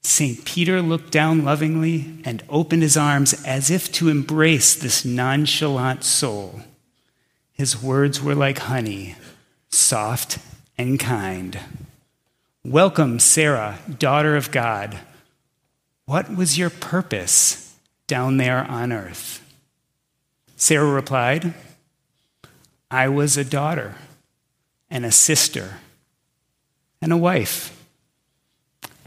St. 0.01 0.47
Peter 0.47 0.81
looked 0.81 1.13
down 1.13 1.45
lovingly 1.45 2.15
and 2.25 2.43
opened 2.49 2.81
his 2.81 2.97
arms 2.97 3.35
as 3.45 3.71
if 3.71 3.93
to 3.93 4.09
embrace 4.09 4.75
this 4.75 5.05
nonchalant 5.05 6.05
soul. 6.05 6.63
His 7.61 7.83
words 7.83 8.23
were 8.23 8.35
like 8.35 8.59
honey, 8.61 9.17
soft 9.69 10.39
and 10.79 10.99
kind. 10.99 11.61
Welcome, 12.65 13.19
Sarah, 13.19 13.81
daughter 13.99 14.35
of 14.35 14.51
God. 14.51 14.99
What 16.07 16.35
was 16.35 16.57
your 16.57 16.71
purpose 16.71 17.77
down 18.07 18.39
there 18.39 18.65
on 18.65 18.93
earth? 18.93 19.47
Sarah 20.57 20.91
replied, 20.91 21.53
I 22.91 23.09
was 23.09 23.37
a 23.37 23.45
daughter 23.45 23.97
and 24.89 25.05
a 25.05 25.13
sister 25.13 25.81
and 27.03 27.13
a 27.13 27.19
wife. 27.19 27.79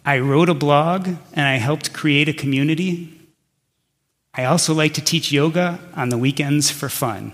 I 0.06 0.20
wrote 0.20 0.49
a 0.49 0.54
blog 0.54 1.08
and 1.08 1.47
I 1.47 1.56
helped 1.56 1.91
create 1.91 2.30
a 2.30 2.34
community. 2.34 3.20
I 4.32 4.45
also 4.45 4.76
like 4.76 4.93
to 4.93 5.01
teach 5.04 5.32
yoga 5.32 5.80
on 5.95 6.10
the 6.10 6.20
weekends 6.20 6.70
for 6.70 6.88
fun. 6.88 7.32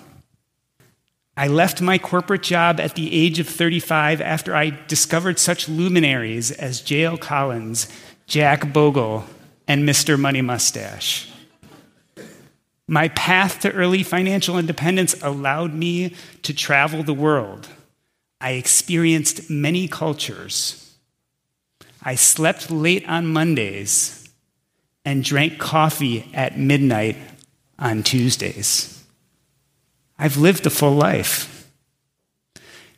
I 1.40 1.48
left 1.48 1.80
my 1.80 1.98
corporate 1.98 2.44
job 2.44 2.82
at 2.82 2.96
the 2.96 3.14
age 3.14 3.40
of 3.40 3.48
35 3.48 4.20
after 4.20 4.54
I 4.54 4.78
discovered 4.90 5.40
such 5.40 5.70
luminaries 5.70 6.52
as 6.52 6.82
J.L. 6.82 7.16
Collins, 7.16 7.88
Jack 8.28 8.74
Bogle, 8.74 9.24
and 9.66 9.88
Mr. 9.88 10.20
Money 10.20 10.42
Mustache. 10.42 11.32
My 12.90 13.08
path 13.08 13.62
to 13.62 13.72
early 13.72 14.04
financial 14.04 14.60
independence 14.60 15.16
allowed 15.24 15.74
me 15.74 16.14
to 16.42 16.54
travel 16.54 17.04
the 17.04 17.14
world. 17.14 17.70
I 18.42 18.52
experienced 18.52 19.50
many 19.50 19.88
cultures. 19.88 20.94
I 22.04 22.16
slept 22.16 22.70
late 22.70 23.08
on 23.08 23.28
Mondays 23.28 24.28
and 25.06 25.24
drank 25.24 25.58
coffee 25.58 26.30
at 26.34 26.60
midnight 26.60 27.16
on 27.80 28.04
Tuesdays. 28.04 28.99
I've 30.20 30.36
lived 30.36 30.66
a 30.66 30.70
full 30.70 30.96
life. 30.96 31.72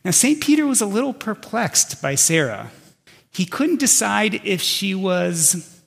Now, 0.04 0.10
St. 0.10 0.40
Peter 0.40 0.66
was 0.66 0.80
a 0.80 0.86
little 0.86 1.14
perplexed 1.14 2.02
by 2.02 2.16
Sarah. 2.16 2.72
He 3.30 3.46
couldn't 3.46 3.78
decide 3.78 4.40
if 4.44 4.60
she 4.60 4.94
was 4.94 5.80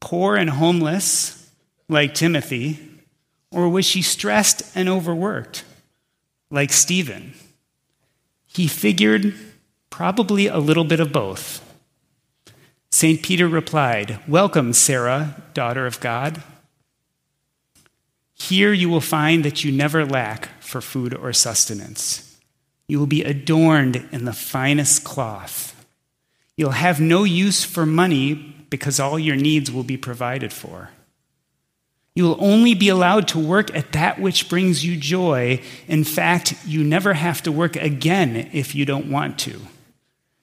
poor 0.00 0.36
and 0.36 0.48
homeless, 0.48 1.52
like 1.88 2.14
Timothy, 2.14 2.78
or 3.50 3.68
was 3.68 3.84
she 3.84 4.00
stressed 4.00 4.62
and 4.74 4.88
overworked, 4.88 5.64
like 6.50 6.72
Stephen. 6.72 7.34
He 8.46 8.66
figured 8.66 9.34
probably 9.90 10.46
a 10.46 10.58
little 10.58 10.84
bit 10.84 11.00
of 11.00 11.12
both. 11.12 11.62
St. 12.90 13.22
Peter 13.22 13.46
replied, 13.46 14.18
Welcome, 14.26 14.72
Sarah, 14.72 15.42
daughter 15.52 15.86
of 15.86 16.00
God. 16.00 16.42
Here 18.38 18.72
you 18.72 18.88
will 18.88 19.00
find 19.00 19.44
that 19.44 19.64
you 19.64 19.72
never 19.72 20.04
lack 20.04 20.62
for 20.62 20.80
food 20.80 21.14
or 21.14 21.32
sustenance. 21.32 22.38
You 22.86 22.98
will 22.98 23.06
be 23.06 23.24
adorned 23.24 24.08
in 24.12 24.26
the 24.26 24.32
finest 24.32 25.04
cloth. 25.04 25.72
You'll 26.56 26.70
have 26.70 27.00
no 27.00 27.24
use 27.24 27.64
for 27.64 27.84
money 27.84 28.34
because 28.70 29.00
all 29.00 29.18
your 29.18 29.36
needs 29.36 29.72
will 29.72 29.82
be 29.82 29.96
provided 29.96 30.52
for. 30.52 30.90
You 32.14 32.24
will 32.24 32.38
only 32.38 32.74
be 32.74 32.88
allowed 32.88 33.28
to 33.28 33.38
work 33.38 33.74
at 33.74 33.92
that 33.92 34.20
which 34.20 34.48
brings 34.48 34.84
you 34.84 34.96
joy. 34.96 35.60
In 35.88 36.04
fact, 36.04 36.54
you 36.66 36.84
never 36.84 37.14
have 37.14 37.42
to 37.42 37.52
work 37.52 37.76
again 37.76 38.48
if 38.52 38.74
you 38.74 38.84
don't 38.84 39.10
want 39.10 39.38
to. 39.40 39.60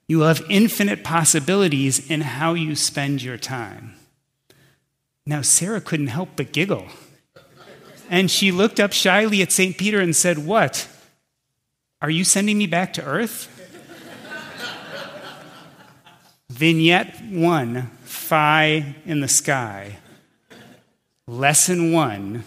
You 0.08 0.20
will 0.20 0.28
have 0.28 0.46
infinite 0.50 1.04
possibilities 1.04 2.12
in 2.12 2.22
how 2.22 2.54
you 2.54 2.76
spend 2.76 3.24
your 3.24 3.38
time. 3.38 3.96
Now, 5.26 5.42
Sarah 5.42 5.82
couldn't 5.82 6.08
help 6.08 6.30
but 6.36 6.52
giggle. 6.52 6.88
And 8.10 8.30
she 8.30 8.52
looked 8.52 8.80
up 8.80 8.94
shyly 8.94 9.42
at 9.42 9.52
St. 9.52 9.78
Peter 9.78 10.00
and 10.00 10.16
said, 10.16 10.40
What? 10.40 10.88
Are 12.02 12.10
you 12.10 12.24
sending 12.24 12.58
me 12.58 12.68
back 12.68 12.94
to 12.94 13.04
earth? 13.04 13.50
Vignette 16.50 17.22
one 17.32 17.90
Phi 18.04 18.96
in 19.06 19.22
the 19.22 19.28
sky. 19.28 19.98
Lesson 21.28 21.92
one 21.92 22.44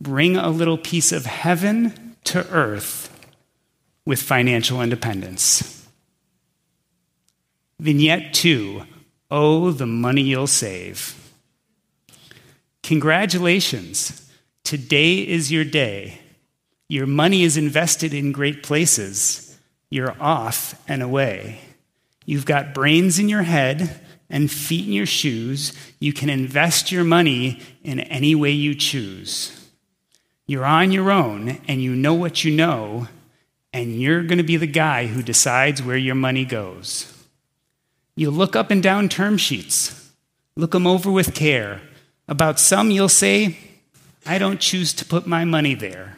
bring 0.00 0.36
a 0.36 0.48
little 0.48 0.78
piece 0.78 1.12
of 1.12 1.26
heaven 1.26 2.16
to 2.24 2.48
earth 2.50 3.08
with 4.06 4.22
financial 4.22 4.80
independence. 4.80 5.86
Vignette 7.78 8.32
two 8.32 8.84
Oh, 9.30 9.70
the 9.70 9.86
money 9.86 10.22
you'll 10.22 10.48
save. 10.48 11.14
Congratulations. 12.82 14.29
Today 14.64 15.26
is 15.26 15.50
your 15.50 15.64
day. 15.64 16.20
Your 16.88 17.06
money 17.06 17.42
is 17.42 17.56
invested 17.56 18.12
in 18.12 18.32
great 18.32 18.62
places. 18.62 19.58
You're 19.90 20.16
off 20.20 20.80
and 20.88 21.02
away. 21.02 21.60
You've 22.24 22.44
got 22.46 22.74
brains 22.74 23.18
in 23.18 23.28
your 23.28 23.42
head 23.42 24.00
and 24.28 24.50
feet 24.50 24.86
in 24.86 24.92
your 24.92 25.06
shoes. 25.06 25.72
You 25.98 26.12
can 26.12 26.30
invest 26.30 26.92
your 26.92 27.04
money 27.04 27.60
in 27.82 28.00
any 28.00 28.34
way 28.34 28.50
you 28.50 28.74
choose. 28.74 29.56
You're 30.46 30.64
on 30.64 30.92
your 30.92 31.10
own 31.10 31.60
and 31.68 31.82
you 31.82 31.94
know 31.94 32.14
what 32.14 32.44
you 32.44 32.50
know, 32.50 33.08
and 33.72 34.00
you're 34.00 34.22
going 34.22 34.38
to 34.38 34.44
be 34.44 34.56
the 34.56 34.66
guy 34.66 35.06
who 35.06 35.22
decides 35.22 35.82
where 35.82 35.96
your 35.96 36.16
money 36.16 36.44
goes. 36.44 37.12
You 38.16 38.30
look 38.30 38.56
up 38.56 38.70
and 38.70 38.82
down 38.82 39.08
term 39.08 39.36
sheets, 39.36 40.12
look 40.56 40.72
them 40.72 40.86
over 40.86 41.10
with 41.10 41.34
care. 41.34 41.80
About 42.28 42.60
some, 42.60 42.90
you'll 42.90 43.08
say, 43.08 43.58
I 44.26 44.38
don't 44.38 44.60
choose 44.60 44.92
to 44.94 45.04
put 45.04 45.26
my 45.26 45.44
money 45.44 45.74
there. 45.74 46.16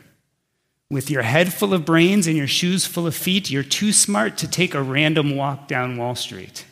With 0.90 1.11
your 1.11 1.22
head 1.22 1.53
full 1.53 1.72
of 1.72 1.84
brains 1.84 2.26
and 2.26 2.36
your 2.36 2.46
shoes 2.46 2.84
full 2.84 3.07
of 3.07 3.14
feet, 3.14 3.50
you're 3.50 3.62
too 3.62 3.92
smart 3.92 4.36
to 4.38 4.48
take 4.48 4.74
a 4.74 4.82
random 4.82 5.36
walk 5.36 5.66
down 5.66 5.96
Wall 5.96 6.14
Street. 6.14 6.66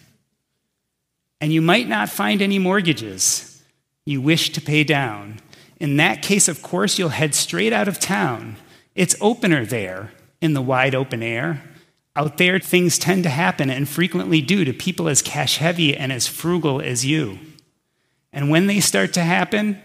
And 1.41 1.53
you 1.53 1.63
might 1.63 1.89
not 1.89 2.11
find 2.11 2.43
any 2.43 2.59
mortgages 2.59 3.63
you 4.05 4.21
wish 4.21 4.51
to 4.51 4.61
pay 4.61 4.85
down. 4.85 5.41
In 5.79 5.97
that 5.97 6.21
case, 6.21 6.49
of 6.49 6.63
course, 6.63 6.99
you'll 6.99 7.11
head 7.11 7.35
straight 7.35 7.73
out 7.73 7.89
of 7.89 7.99
town. 7.99 8.57
It's 8.95 9.17
opener 9.21 9.65
there 9.65 10.13
in 10.41 10.53
the 10.53 10.61
wide 10.61 10.95
open 10.95 11.23
air. 11.23 11.63
Out 12.17 12.37
there, 12.37 12.59
things 12.59 12.99
tend 12.99 13.23
to 13.23 13.31
happen 13.31 13.71
and 13.71 13.89
frequently 13.89 14.43
do 14.43 14.65
to 14.65 14.73
people 14.73 15.09
as 15.09 15.23
cash 15.23 15.57
heavy 15.57 15.97
and 15.97 16.13
as 16.13 16.27
frugal 16.27 16.81
as 16.81 17.07
you. 17.07 17.39
And 18.33 18.51
when 18.51 18.67
they 18.67 18.81
start 18.81 19.15
to 19.15 19.23
happen, 19.23 19.81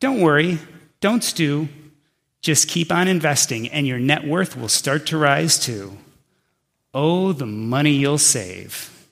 don't 0.00 0.20
worry, 0.20 0.58
don't 1.00 1.22
stew. 1.22 1.68
Just 2.40 2.68
keep 2.68 2.92
on 2.92 3.08
investing, 3.08 3.68
and 3.68 3.86
your 3.86 3.98
net 3.98 4.26
worth 4.26 4.56
will 4.56 4.68
start 4.68 5.06
to 5.06 5.18
rise 5.18 5.58
too. 5.58 5.98
Oh, 6.94 7.32
the 7.32 7.46
money 7.46 7.92
you'll 7.92 8.18
save. 8.18 9.06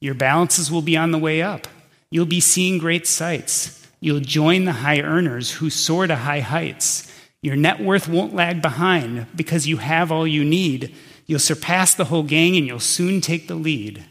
Your 0.00 0.14
balances 0.14 0.70
will 0.70 0.82
be 0.82 0.96
on 0.96 1.12
the 1.12 1.18
way 1.18 1.40
up. 1.40 1.68
You'll 2.10 2.26
be 2.26 2.40
seeing 2.40 2.78
great 2.78 3.06
sights. 3.06 3.86
You'll 4.00 4.20
join 4.20 4.64
the 4.64 4.72
high 4.72 5.00
earners 5.00 5.52
who 5.52 5.70
soar 5.70 6.06
to 6.06 6.16
high 6.16 6.40
heights. 6.40 7.10
Your 7.40 7.56
net 7.56 7.80
worth 7.80 8.08
won't 8.08 8.34
lag 8.34 8.60
behind 8.60 9.26
because 9.34 9.66
you 9.66 9.78
have 9.78 10.12
all 10.12 10.26
you 10.26 10.44
need. 10.44 10.94
You'll 11.26 11.38
surpass 11.38 11.94
the 11.94 12.06
whole 12.06 12.24
gang 12.24 12.56
and 12.56 12.66
you'll 12.66 12.80
soon 12.80 13.20
take 13.20 13.48
the 13.48 13.54
lead. 13.54 14.04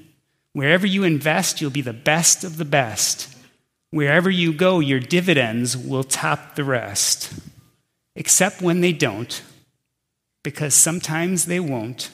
Wherever 0.54 0.88
you 0.88 1.04
invest, 1.04 1.62
you'll 1.62 1.72
be 1.72 1.82
the 1.82 1.94
best 1.94 2.44
of 2.44 2.58
the 2.58 2.66
best. 2.66 3.31
Wherever 3.92 4.30
you 4.30 4.54
go, 4.54 4.80
your 4.80 5.00
dividends 5.00 5.78
will 5.78 6.04
top 6.04 6.56
the 6.56 6.64
rest. 6.64 7.34
Except 8.16 8.62
when 8.62 8.82
they 8.82 8.94
don't, 8.94 9.42
because 10.44 10.74
sometimes 10.74 11.46
they 11.46 11.60
won't. 11.60 12.10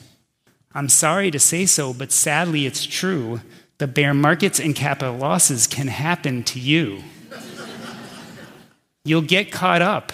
I'm 0.73 0.89
sorry 0.89 1.32
to 1.32 1.39
say 1.39 1.65
so, 1.65 1.93
but 1.93 2.11
sadly 2.11 2.65
it's 2.65 2.86
true. 2.86 3.41
The 3.78 3.88
bear 3.88 4.13
markets 4.13 4.59
and 4.59 4.75
capital 4.75 5.15
losses 5.15 5.67
can 5.67 5.88
happen 5.88 6.43
to 6.45 6.59
you. 6.59 7.03
You'll 9.05 9.21
get 9.21 9.51
caught 9.51 9.82
up 9.82 10.11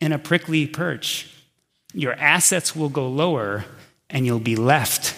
in 0.00 0.12
a 0.12 0.18
prickly 0.18 0.66
perch. 0.66 1.28
Your 1.92 2.14
assets 2.14 2.74
will 2.74 2.88
go 2.88 3.08
lower, 3.08 3.64
and 4.08 4.24
you'll 4.24 4.38
be 4.40 4.56
left 4.56 5.14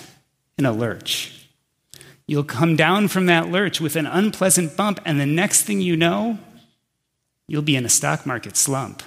in 0.58 0.66
a 0.66 0.72
lurch. 0.72 1.41
You'll 2.32 2.44
come 2.44 2.76
down 2.76 3.08
from 3.08 3.26
that 3.26 3.50
lurch 3.50 3.78
with 3.78 3.94
an 3.94 4.06
unpleasant 4.06 4.74
bump, 4.74 5.00
and 5.04 5.20
the 5.20 5.26
next 5.26 5.64
thing 5.64 5.82
you 5.82 5.98
know, 5.98 6.38
you'll 7.46 7.60
be 7.60 7.76
in 7.76 7.84
a 7.84 7.90
stock 7.90 8.24
market 8.24 8.56
slump. 8.56 9.02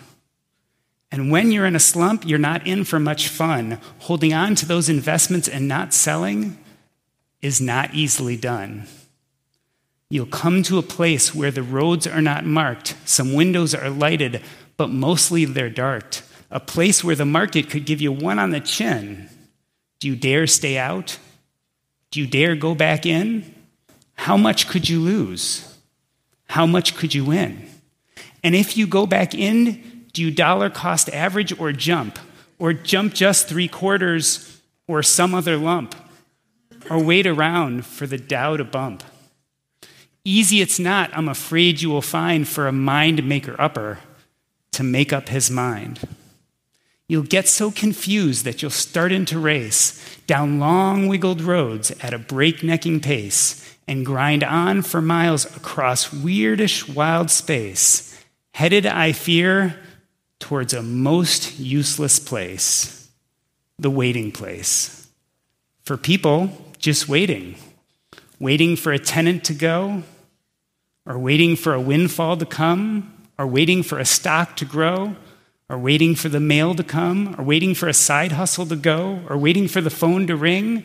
And 1.11 1.31
when 1.31 1.51
you're 1.51 1.65
in 1.65 1.75
a 1.75 1.79
slump, 1.79 2.23
you're 2.23 2.37
not 2.37 2.67
in 2.67 2.83
for 2.83 2.99
much 2.99 3.27
fun. 3.27 3.79
Holding 4.01 4.31
on 4.31 4.53
to 4.53 4.67
those 4.67 4.89
investments 4.89 5.47
and 5.47 5.67
not 5.67 5.91
selling 5.91 6.59
is 7.41 7.59
not 7.59 7.95
easily 7.95 8.37
done. 8.37 8.85
You'll 10.07 10.27
come 10.27 10.61
to 10.61 10.77
a 10.77 10.83
place 10.83 11.33
where 11.33 11.49
the 11.49 11.63
roads 11.63 12.05
are 12.05 12.21
not 12.21 12.45
marked, 12.45 12.95
some 13.05 13.33
windows 13.33 13.73
are 13.73 13.89
lighted, 13.89 14.43
but 14.77 14.91
mostly 14.91 15.45
they're 15.45 15.71
dark. 15.71 16.21
A 16.51 16.59
place 16.59 17.03
where 17.03 17.15
the 17.15 17.25
market 17.25 17.71
could 17.71 17.87
give 17.87 18.01
you 18.01 18.11
one 18.11 18.37
on 18.37 18.51
the 18.51 18.59
chin. 18.59 19.29
Do 19.99 20.09
you 20.09 20.15
dare 20.15 20.45
stay 20.45 20.77
out? 20.77 21.17
Do 22.15 22.21
you 22.21 22.27
dare 22.27 22.55
go 22.55 22.73
back 22.73 23.05
in? 23.05 23.43
How 24.13 24.37
much 24.37 24.69
could 24.69 24.87
you 24.87 25.01
lose? 25.01 25.77
How 26.47 26.65
much 26.65 26.95
could 26.95 27.13
you 27.13 27.25
win? 27.25 27.67
And 28.41 28.55
if 28.55 28.77
you 28.77 28.87
go 28.87 29.05
back 29.05 29.35
in, 29.35 30.05
do 30.13 30.21
you 30.21 30.31
dollar 30.31 30.69
cost 30.69 31.09
average 31.09 31.59
or 31.59 31.73
jump? 31.73 32.17
Or 32.57 32.71
jump 32.71 33.13
just 33.13 33.49
three 33.49 33.67
quarters 33.67 34.61
or 34.87 35.03
some 35.03 35.35
other 35.35 35.57
lump? 35.57 35.93
Or 36.89 37.03
wait 37.03 37.27
around 37.27 37.85
for 37.85 38.07
the 38.07 38.17
Dow 38.17 38.55
to 38.55 38.63
bump? 38.63 39.03
Easy 40.23 40.61
it's 40.61 40.79
not, 40.79 41.11
I'm 41.13 41.27
afraid 41.27 41.81
you 41.81 41.89
will 41.89 42.01
find, 42.01 42.47
for 42.47 42.65
a 42.65 42.71
mind 42.71 43.27
maker 43.27 43.57
upper 43.59 43.99
to 44.71 44.83
make 44.83 45.11
up 45.11 45.27
his 45.27 45.51
mind. 45.51 45.99
You'll 47.07 47.23
get 47.23 47.47
so 47.47 47.69
confused 47.69 48.45
that 48.45 48.61
you'll 48.61 48.71
start 48.71 49.11
into 49.11 49.37
race 49.37 50.17
down 50.25 50.59
long 50.59 51.07
wiggled 51.07 51.41
roads 51.41 51.91
at 52.01 52.13
a 52.13 52.19
breaknecking 52.19 52.99
pace 52.99 53.75
and 53.87 54.05
grind 54.05 54.43
on 54.43 54.81
for 54.81 55.01
miles 55.01 55.45
across 55.55 56.09
weirdish 56.09 56.93
wild 56.93 57.29
space, 57.29 58.19
headed, 58.55 58.87
I 58.87 59.11
fear, 59.11 59.79
towards 60.39 60.73
a 60.73 60.81
most 60.81 61.59
useless 61.59 62.19
place 62.19 62.95
the 63.77 63.89
waiting 63.89 64.31
place. 64.31 65.07
For 65.83 65.97
people, 65.97 66.49
just 66.77 67.09
waiting. 67.09 67.55
Waiting 68.39 68.75
for 68.75 68.91
a 68.91 68.99
tenant 68.99 69.43
to 69.45 69.53
go, 69.53 70.03
or 71.05 71.19
waiting 71.19 71.55
for 71.55 71.73
a 71.73 71.81
windfall 71.81 72.37
to 72.37 72.45
come, 72.45 73.13
or 73.37 73.47
waiting 73.47 73.83
for 73.83 73.99
a 73.99 74.05
stock 74.05 74.55
to 74.57 74.65
grow 74.65 75.15
or 75.69 75.77
waiting 75.77 76.15
for 76.15 76.29
the 76.29 76.39
mail 76.39 76.75
to 76.75 76.83
come, 76.83 77.35
or 77.37 77.43
waiting 77.43 77.73
for 77.73 77.87
a 77.87 77.93
side 77.93 78.33
hustle 78.33 78.65
to 78.67 78.75
go, 78.75 79.21
or 79.29 79.37
waiting 79.37 79.67
for 79.67 79.81
the 79.81 79.89
phone 79.89 80.27
to 80.27 80.35
ring, 80.35 80.83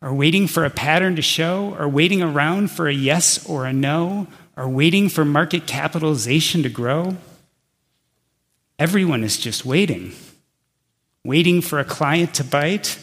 or 0.00 0.14
waiting 0.14 0.46
for 0.46 0.64
a 0.64 0.70
pattern 0.70 1.16
to 1.16 1.22
show, 1.22 1.76
or 1.78 1.88
waiting 1.88 2.22
around 2.22 2.70
for 2.70 2.88
a 2.88 2.94
yes 2.94 3.48
or 3.48 3.66
a 3.66 3.72
no, 3.72 4.26
or 4.56 4.68
waiting 4.68 5.08
for 5.08 5.24
market 5.24 5.66
capitalization 5.66 6.62
to 6.62 6.68
grow. 6.68 7.16
Everyone 8.78 9.22
is 9.22 9.36
just 9.36 9.64
waiting. 9.64 10.12
Waiting 11.24 11.60
for 11.60 11.78
a 11.78 11.84
client 11.84 12.34
to 12.34 12.44
bite, 12.44 12.98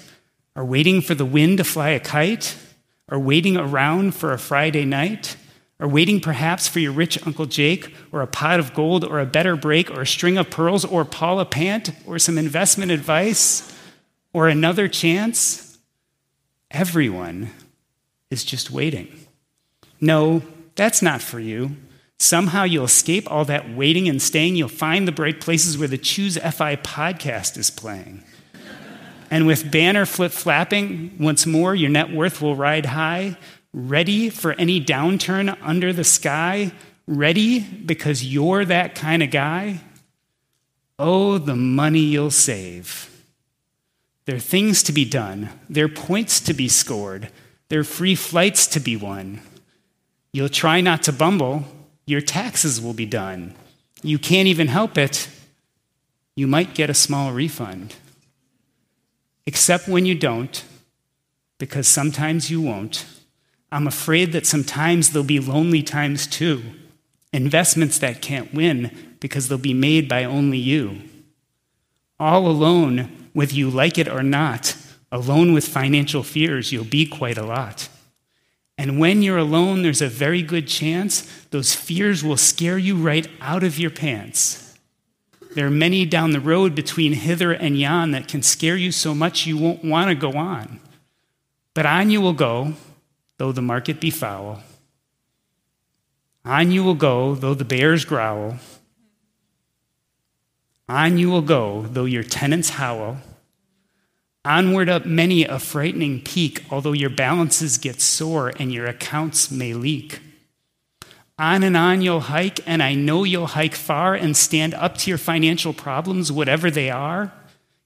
or 0.55 0.65
waiting 0.65 1.01
for 1.01 1.15
the 1.15 1.25
wind 1.25 1.57
to 1.57 1.63
fly 1.63 1.89
a 1.89 1.99
kite, 1.99 2.57
or 3.09 3.19
waiting 3.19 3.57
around 3.57 4.15
for 4.15 4.31
a 4.31 4.39
Friday 4.39 4.85
night, 4.85 5.35
or 5.81 5.87
waiting 5.87 6.21
perhaps 6.21 6.67
for 6.67 6.79
your 6.79 6.91
rich 6.91 7.17
Uncle 7.25 7.47
Jake, 7.47 7.93
or 8.11 8.21
a 8.21 8.27
pot 8.27 8.59
of 8.59 8.71
gold, 8.75 9.03
or 9.03 9.19
a 9.19 9.25
better 9.25 9.55
break, 9.55 9.89
or 9.89 10.01
a 10.01 10.07
string 10.07 10.37
of 10.37 10.51
pearls, 10.51 10.85
or 10.85 11.03
Paula 11.03 11.43
Pant, 11.43 11.89
or 12.05 12.19
some 12.19 12.37
investment 12.37 12.91
advice, 12.91 13.75
or 14.31 14.47
another 14.47 14.87
chance? 14.87 15.79
Everyone 16.69 17.49
is 18.29 18.45
just 18.45 18.69
waiting. 18.69 19.25
No, 19.99 20.43
that's 20.75 21.01
not 21.01 21.19
for 21.19 21.39
you. 21.39 21.75
Somehow 22.19 22.63
you'll 22.63 22.85
escape 22.85 23.29
all 23.29 23.43
that 23.45 23.75
waiting 23.75 24.07
and 24.07 24.21
staying. 24.21 24.55
You'll 24.55 24.69
find 24.69 25.07
the 25.07 25.11
bright 25.11 25.41
places 25.41 25.79
where 25.79 25.87
the 25.87 25.97
Choose 25.97 26.37
FI 26.37 26.75
podcast 26.75 27.57
is 27.57 27.71
playing. 27.71 28.23
and 29.31 29.47
with 29.47 29.71
banner 29.71 30.05
flip 30.05 30.31
flapping, 30.31 31.17
once 31.19 31.47
more, 31.47 31.73
your 31.73 31.89
net 31.89 32.11
worth 32.11 32.39
will 32.39 32.55
ride 32.55 32.85
high 32.85 33.35
ready 33.73 34.29
for 34.29 34.53
any 34.53 34.83
downturn 34.83 35.57
under 35.61 35.93
the 35.93 36.03
sky, 36.03 36.71
ready 37.07 37.59
because 37.59 38.23
you're 38.23 38.65
that 38.65 38.95
kind 38.95 39.23
of 39.23 39.31
guy, 39.31 39.81
oh, 40.99 41.37
the 41.37 41.55
money 41.55 41.99
you'll 41.99 42.31
save. 42.31 43.07
There 44.25 44.35
are 44.35 44.39
things 44.39 44.83
to 44.83 44.91
be 44.91 45.05
done, 45.05 45.49
there 45.69 45.85
are 45.85 45.89
points 45.89 46.39
to 46.41 46.53
be 46.53 46.67
scored, 46.67 47.29
there 47.69 47.79
are 47.79 47.85
free 47.85 48.15
flights 48.15 48.67
to 48.67 48.79
be 48.79 48.95
won. 48.95 49.41
You'll 50.33 50.49
try 50.49 50.81
not 50.81 51.03
to 51.03 51.13
bumble, 51.13 51.65
your 52.05 52.21
taxes 52.21 52.79
will 52.79 52.93
be 52.93 53.05
done. 53.05 53.55
You 54.03 54.17
can't 54.17 54.47
even 54.47 54.67
help 54.67 54.97
it, 54.97 55.27
you 56.35 56.47
might 56.47 56.73
get 56.73 56.89
a 56.89 56.93
small 56.93 57.31
refund. 57.31 57.95
Except 59.45 59.87
when 59.87 60.05
you 60.05 60.15
don't, 60.15 60.63
because 61.57 61.87
sometimes 61.87 62.49
you 62.49 62.61
won't. 62.61 63.05
I'm 63.71 63.87
afraid 63.87 64.33
that 64.33 64.45
sometimes 64.45 65.11
there'll 65.11 65.25
be 65.25 65.39
lonely 65.39 65.81
times 65.81 66.27
too. 66.27 66.61
Investments 67.31 67.97
that 67.99 68.21
can't 68.21 68.53
win 68.53 69.15
because 69.19 69.47
they'll 69.47 69.57
be 69.57 69.73
made 69.73 70.09
by 70.09 70.25
only 70.25 70.57
you. 70.57 71.01
All 72.19 72.47
alone, 72.47 73.29
whether 73.33 73.53
you 73.53 73.69
like 73.69 73.97
it 73.97 74.09
or 74.09 74.23
not, 74.23 74.75
alone 75.11 75.53
with 75.53 75.67
financial 75.67 76.23
fears, 76.23 76.71
you'll 76.71 76.83
be 76.83 77.05
quite 77.05 77.37
a 77.37 77.45
lot. 77.45 77.87
And 78.77 78.99
when 78.99 79.21
you're 79.21 79.37
alone, 79.37 79.83
there's 79.83 80.01
a 80.01 80.07
very 80.07 80.41
good 80.41 80.67
chance 80.67 81.21
those 81.51 81.73
fears 81.73 82.23
will 82.23 82.37
scare 82.37 82.77
you 82.77 82.95
right 82.95 83.27
out 83.39 83.63
of 83.63 83.77
your 83.77 83.91
pants. 83.91 84.77
There 85.53 85.67
are 85.67 85.71
many 85.71 86.05
down 86.05 86.31
the 86.31 86.39
road 86.39 86.75
between 86.75 87.13
hither 87.13 87.51
and 87.51 87.77
yon 87.77 88.11
that 88.11 88.27
can 88.27 88.41
scare 88.41 88.77
you 88.77 88.91
so 88.91 89.13
much 89.13 89.45
you 89.45 89.57
won't 89.57 89.83
want 89.83 90.09
to 90.09 90.15
go 90.15 90.37
on. 90.37 90.79
But 91.73 91.85
on 91.85 92.09
you 92.09 92.21
will 92.21 92.33
go, 92.33 92.73
though 93.41 93.51
the 93.51 93.59
market 93.59 93.99
be 93.99 94.11
foul. 94.11 94.61
On 96.45 96.69
you 96.69 96.83
will 96.83 96.93
go, 96.93 97.33
though 97.33 97.55
the 97.55 97.65
bears 97.65 98.05
growl. 98.05 98.59
On 100.87 101.17
you 101.17 101.31
will 101.31 101.41
go, 101.41 101.87
though 101.89 102.05
your 102.05 102.21
tenants 102.21 102.69
howl. 102.69 103.17
Onward 104.45 104.89
up 104.89 105.07
many 105.07 105.43
a 105.43 105.57
frightening 105.57 106.21
peak, 106.21 106.63
although 106.69 106.91
your 106.91 107.09
balances 107.09 107.79
get 107.79 107.99
sore 107.99 108.53
and 108.59 108.71
your 108.71 108.85
accounts 108.85 109.49
may 109.49 109.73
leak. 109.73 110.19
On 111.39 111.63
and 111.63 111.75
on 111.75 112.03
you'll 112.03 112.19
hike, 112.19 112.59
and 112.67 112.83
I 112.83 112.93
know 112.93 113.23
you'll 113.23 113.57
hike 113.57 113.73
far 113.73 114.13
and 114.13 114.37
stand 114.37 114.75
up 114.75 114.97
to 114.97 115.09
your 115.09 115.17
financial 115.17 115.73
problems, 115.73 116.31
whatever 116.31 116.69
they 116.69 116.91
are. 116.91 117.33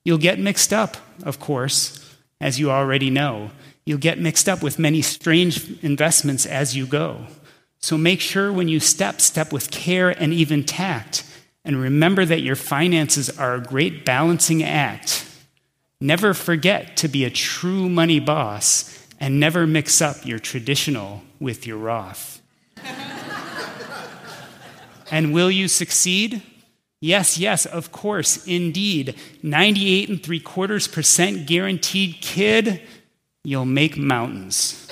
You'll 0.03 0.17
get 0.17 0.37
mixed 0.37 0.73
up, 0.73 0.97
of 1.23 1.39
course, 1.39 2.13
as 2.41 2.59
you 2.59 2.71
already 2.71 3.09
know. 3.09 3.51
You'll 3.85 3.99
get 3.99 4.19
mixed 4.19 4.49
up 4.49 4.63
with 4.63 4.79
many 4.79 5.01
strange 5.01 5.83
investments 5.83 6.45
as 6.45 6.75
you 6.75 6.87
go. 6.87 7.27
So 7.79 7.97
make 7.97 8.19
sure 8.19 8.51
when 8.51 8.67
you 8.67 8.79
step, 8.79 9.21
step 9.21 9.53
with 9.53 9.69
care 9.69 10.09
and 10.09 10.33
even 10.33 10.63
tact. 10.63 11.23
And 11.63 11.79
remember 11.79 12.25
that 12.25 12.41
your 12.41 12.55
finances 12.55 13.29
are 13.29 13.55
a 13.55 13.61
great 13.61 14.03
balancing 14.03 14.63
act. 14.63 15.25
Never 16.01 16.33
forget 16.33 16.97
to 16.97 17.07
be 17.07 17.25
a 17.25 17.29
true 17.29 17.87
money 17.87 18.19
boss 18.19 18.91
and 19.19 19.39
never 19.39 19.67
mix 19.67 20.01
up 20.01 20.25
your 20.25 20.39
traditional 20.39 21.21
with 21.39 21.67
your 21.67 21.77
Roth. 21.77 22.41
and 25.11 25.33
will 25.33 25.51
you 25.51 25.67
succeed? 25.67 26.41
Yes, 26.99 27.37
yes, 27.37 27.65
of 27.65 27.91
course, 27.91 28.45
indeed. 28.47 29.15
98 29.43 30.09
and 30.09 30.23
three 30.23 30.39
quarters 30.39 30.87
percent 30.87 31.45
guaranteed, 31.45 32.15
kid, 32.21 32.81
you'll 33.45 33.65
make 33.65 33.95
mountains. 33.95 34.91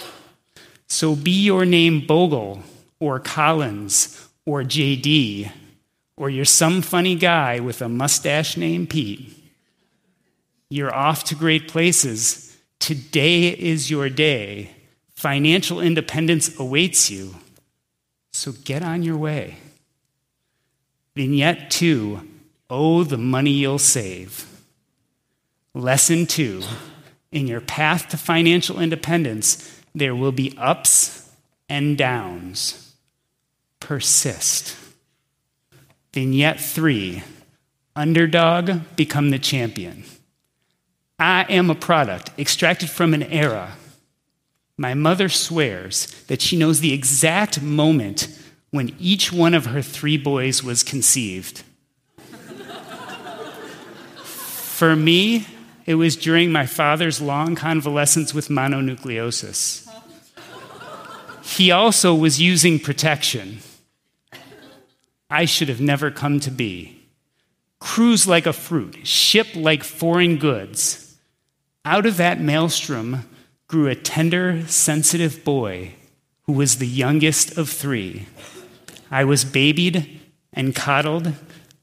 So 0.88 1.16
be 1.16 1.44
your 1.44 1.66
name 1.66 2.06
Bogle 2.06 2.64
or 3.00 3.20
Collins 3.20 4.30
or 4.46 4.62
JD 4.62 5.52
or 6.16 6.30
you're 6.30 6.46
some 6.46 6.82
funny 6.82 7.16
guy 7.16 7.60
with 7.60 7.82
a 7.82 7.90
mustache 7.90 8.56
named 8.56 8.90
Pete. 8.90 9.36
You're 10.70 10.94
off 10.94 11.24
to 11.26 11.36
great 11.36 11.68
places. 11.68 12.56
Today 12.80 13.48
is 13.50 13.90
your 13.90 14.10
day. 14.10 14.72
Financial 15.10 15.80
independence 15.80 16.58
awaits 16.60 17.10
you. 17.10 17.36
So 18.32 18.52
get 18.52 18.84
on 18.84 19.04
your 19.04 19.18
way. 19.18 19.58
Vignette 21.16 21.70
2 21.72 22.30
Oh, 22.70 23.04
the 23.04 23.18
money 23.18 23.52
you'll 23.52 23.78
save. 23.78 24.48
Lesson 25.76 26.26
2 26.26 26.64
In 27.34 27.48
your 27.48 27.62
path 27.62 28.10
to 28.10 28.18
financial 28.18 28.80
independence, 28.80 29.82
there 29.96 30.16
will 30.16 30.32
be 30.32 30.56
ups 30.56 31.32
and 31.68 31.98
downs. 31.98 32.94
Persist. 33.80 34.78
Vignette 36.14 36.62
3 36.62 37.24
Underdog, 37.96 38.82
become 38.96 39.32
the 39.32 39.40
champion. 39.40 40.04
I 41.18 41.46
am 41.50 41.72
a 41.72 41.76
product 41.76 42.30
extracted 42.38 42.92
from 42.92 43.16
an 43.16 43.24
era. 43.24 43.78
My 44.78 44.94
mother 44.94 45.28
swears 45.28 46.06
that 46.28 46.42
she 46.42 46.56
knows 46.56 46.82
the 46.82 46.94
exact 46.94 47.64
moment 47.64 48.28
when 48.70 48.96
each 49.00 49.34
one 49.34 49.56
of 49.56 49.66
her 49.66 49.82
three 49.82 50.18
boys 50.18 50.64
was 50.64 50.84
conceived. 50.84 51.64
For 54.22 54.96
me, 54.96 55.48
it 55.86 55.96
was 55.96 56.16
during 56.16 56.52
my 56.52 56.66
father's 56.66 57.22
long 57.22 57.56
convalescence 57.56 58.34
with 58.34 58.48
mononucleosis. 58.48 59.90
He 61.44 61.72
also 61.72 62.16
was 62.16 62.42
using 62.42 62.80
protection. 62.80 63.60
I 65.30 65.46
should 65.46 65.70
have 65.70 65.82
never 65.82 66.10
come 66.10 66.40
to 66.42 66.52
be. 66.52 67.00
Cruise 67.80 68.28
like 68.28 68.46
a 68.46 68.54
fruit, 68.54 69.06
ship 69.06 69.48
like 69.56 69.84
foreign 69.84 70.38
goods. 70.38 71.18
Out 71.84 72.06
of 72.06 72.18
that 72.18 72.40
maelstrom 72.40 73.28
grew 73.68 73.88
a 73.88 73.96
tender, 73.96 74.66
sensitive 74.68 75.44
boy 75.44 75.96
who 76.44 76.54
was 76.54 76.78
the 76.78 76.88
youngest 76.88 77.58
of 77.58 77.70
three. 77.70 78.28
I 79.12 79.26
was 79.26 79.44
babied 79.44 80.22
and 80.54 80.76
coddled 80.76 81.34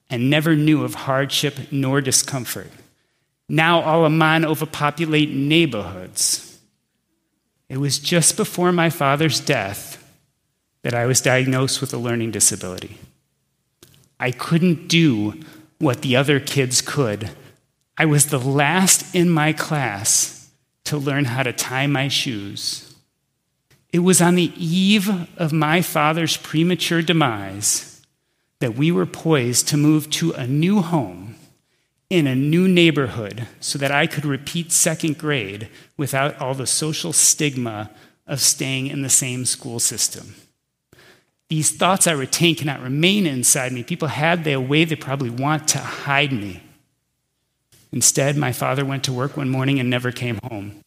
and 0.09 0.31
never 0.31 0.57
knew 0.57 0.85
of 0.85 0.95
hardship 0.95 1.71
nor 1.71 2.01
discomfort. 2.01 2.71
Now 3.51 3.81
all 3.81 4.05
a 4.05 4.11
man 4.11 4.45
overpopulate 4.45 5.31
neighborhoods. 5.31 6.61
It 7.69 7.79
was 7.79 7.99
just 7.99 8.37
before 8.37 8.71
my 8.71 8.91
father's 8.91 9.41
death 9.41 9.97
that 10.83 10.95
I 10.95 11.07
was 11.07 11.21
diagnosed 11.21 11.81
with 11.81 11.93
a 11.93 11.99
learning 11.99 12.31
disability. 12.31 12.99
I 14.21 14.31
couldn't 14.31 14.87
do 14.87 15.35
what 15.81 16.03
the 16.03 16.15
other 16.15 16.39
kids 16.39 16.81
could. 16.81 17.31
I 17.99 18.05
was 18.05 18.27
the 18.27 18.39
last 18.39 19.13
in 19.17 19.29
my 19.29 19.53
class 19.53 20.49
to 20.85 20.97
learn 20.97 21.25
how 21.25 21.43
to 21.43 21.53
tie 21.53 21.89
my 21.89 22.07
shoes. 22.07 22.95
It 23.93 23.99
was 23.99 24.23
on 24.23 24.37
the 24.37 24.53
eve 24.57 25.11
of 25.37 25.53
my 25.53 25.83
father's 25.83 26.37
premature 26.37 27.03
demise 27.03 28.01
that 28.61 28.77
we 28.77 28.93
were 28.93 29.07
poised 29.07 29.67
to 29.69 29.77
move 29.77 30.09
to 30.11 30.31
a 30.35 30.47
new 30.47 30.83
home 30.83 31.30
in 32.11 32.27
a 32.27 32.35
new 32.35 32.67
neighborhood 32.67 33.47
so 33.61 33.79
that 33.79 33.93
I 33.93 34.09
could 34.09 34.27
repeat 34.27 34.73
second 34.73 35.17
grade 35.17 35.69
without 35.97 36.39
all 36.41 36.55
the 36.55 36.67
social 36.67 37.13
stigma 37.13 37.91
of 38.27 38.41
staying 38.41 38.89
in 38.89 39.03
the 39.03 39.09
same 39.09 39.45
school 39.45 39.79
system. 39.79 40.35
These 41.49 41.73
thoughts 41.73 42.07
I 42.07 42.13
retain 42.13 42.57
cannot 42.57 42.83
remain 42.83 43.27
inside 43.27 43.73
me. 43.73 43.83
People 43.83 44.09
had 44.09 44.45
their 44.45 44.61
way 44.61 44.85
they 44.85 44.97
probably 44.97 45.31
want 45.31 45.69
to 45.69 45.79
hide 45.79 46.33
me. 46.33 46.63
Instead, 47.93 48.37
my 48.37 48.53
father 48.53 48.85
went 48.85 49.03
to 49.05 49.13
work 49.13 49.37
one 49.37 49.49
morning 49.49 49.81
and 49.81 49.91
never 49.91 50.13
came 50.13 50.39
home. 50.45 50.81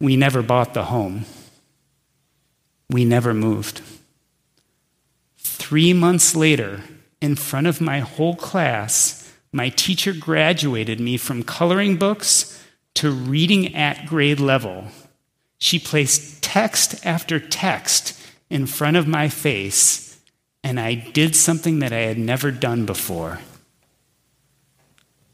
We 0.00 0.16
never 0.16 0.42
bought 0.42 0.74
the 0.74 0.84
home. 0.84 1.24
We 2.90 3.06
never 3.06 3.32
moved. 3.32 3.80
Three 5.38 5.94
months 5.94 6.36
later, 6.36 6.82
in 7.22 7.36
front 7.36 7.66
of 7.66 7.80
my 7.80 8.00
whole 8.00 8.36
class, 8.36 9.23
my 9.54 9.68
teacher 9.68 10.12
graduated 10.12 10.98
me 10.98 11.16
from 11.16 11.44
coloring 11.44 11.96
books 11.96 12.60
to 12.92 13.12
reading 13.12 13.72
at 13.76 14.04
grade 14.04 14.40
level. 14.40 14.86
She 15.58 15.78
placed 15.78 16.42
text 16.42 17.06
after 17.06 17.38
text 17.38 18.20
in 18.50 18.66
front 18.66 18.96
of 18.96 19.06
my 19.06 19.28
face, 19.28 20.18
and 20.64 20.80
I 20.80 20.94
did 20.94 21.36
something 21.36 21.78
that 21.78 21.92
I 21.92 22.00
had 22.00 22.18
never 22.18 22.50
done 22.50 22.84
before. 22.84 23.38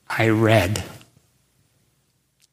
I 0.06 0.28
read. 0.28 0.84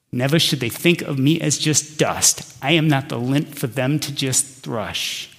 Never 0.10 0.40
should 0.40 0.62
they 0.62 0.70
think 0.70 1.02
of 1.02 1.20
me 1.20 1.42
as 1.42 1.58
just 1.58 2.00
dust. 2.00 2.58
I 2.62 2.72
am 2.72 2.88
not 2.88 3.10
the 3.10 3.20
lint 3.20 3.60
for 3.60 3.68
them 3.68 4.00
to 4.00 4.16
just 4.16 4.64
thrush. 4.64 5.38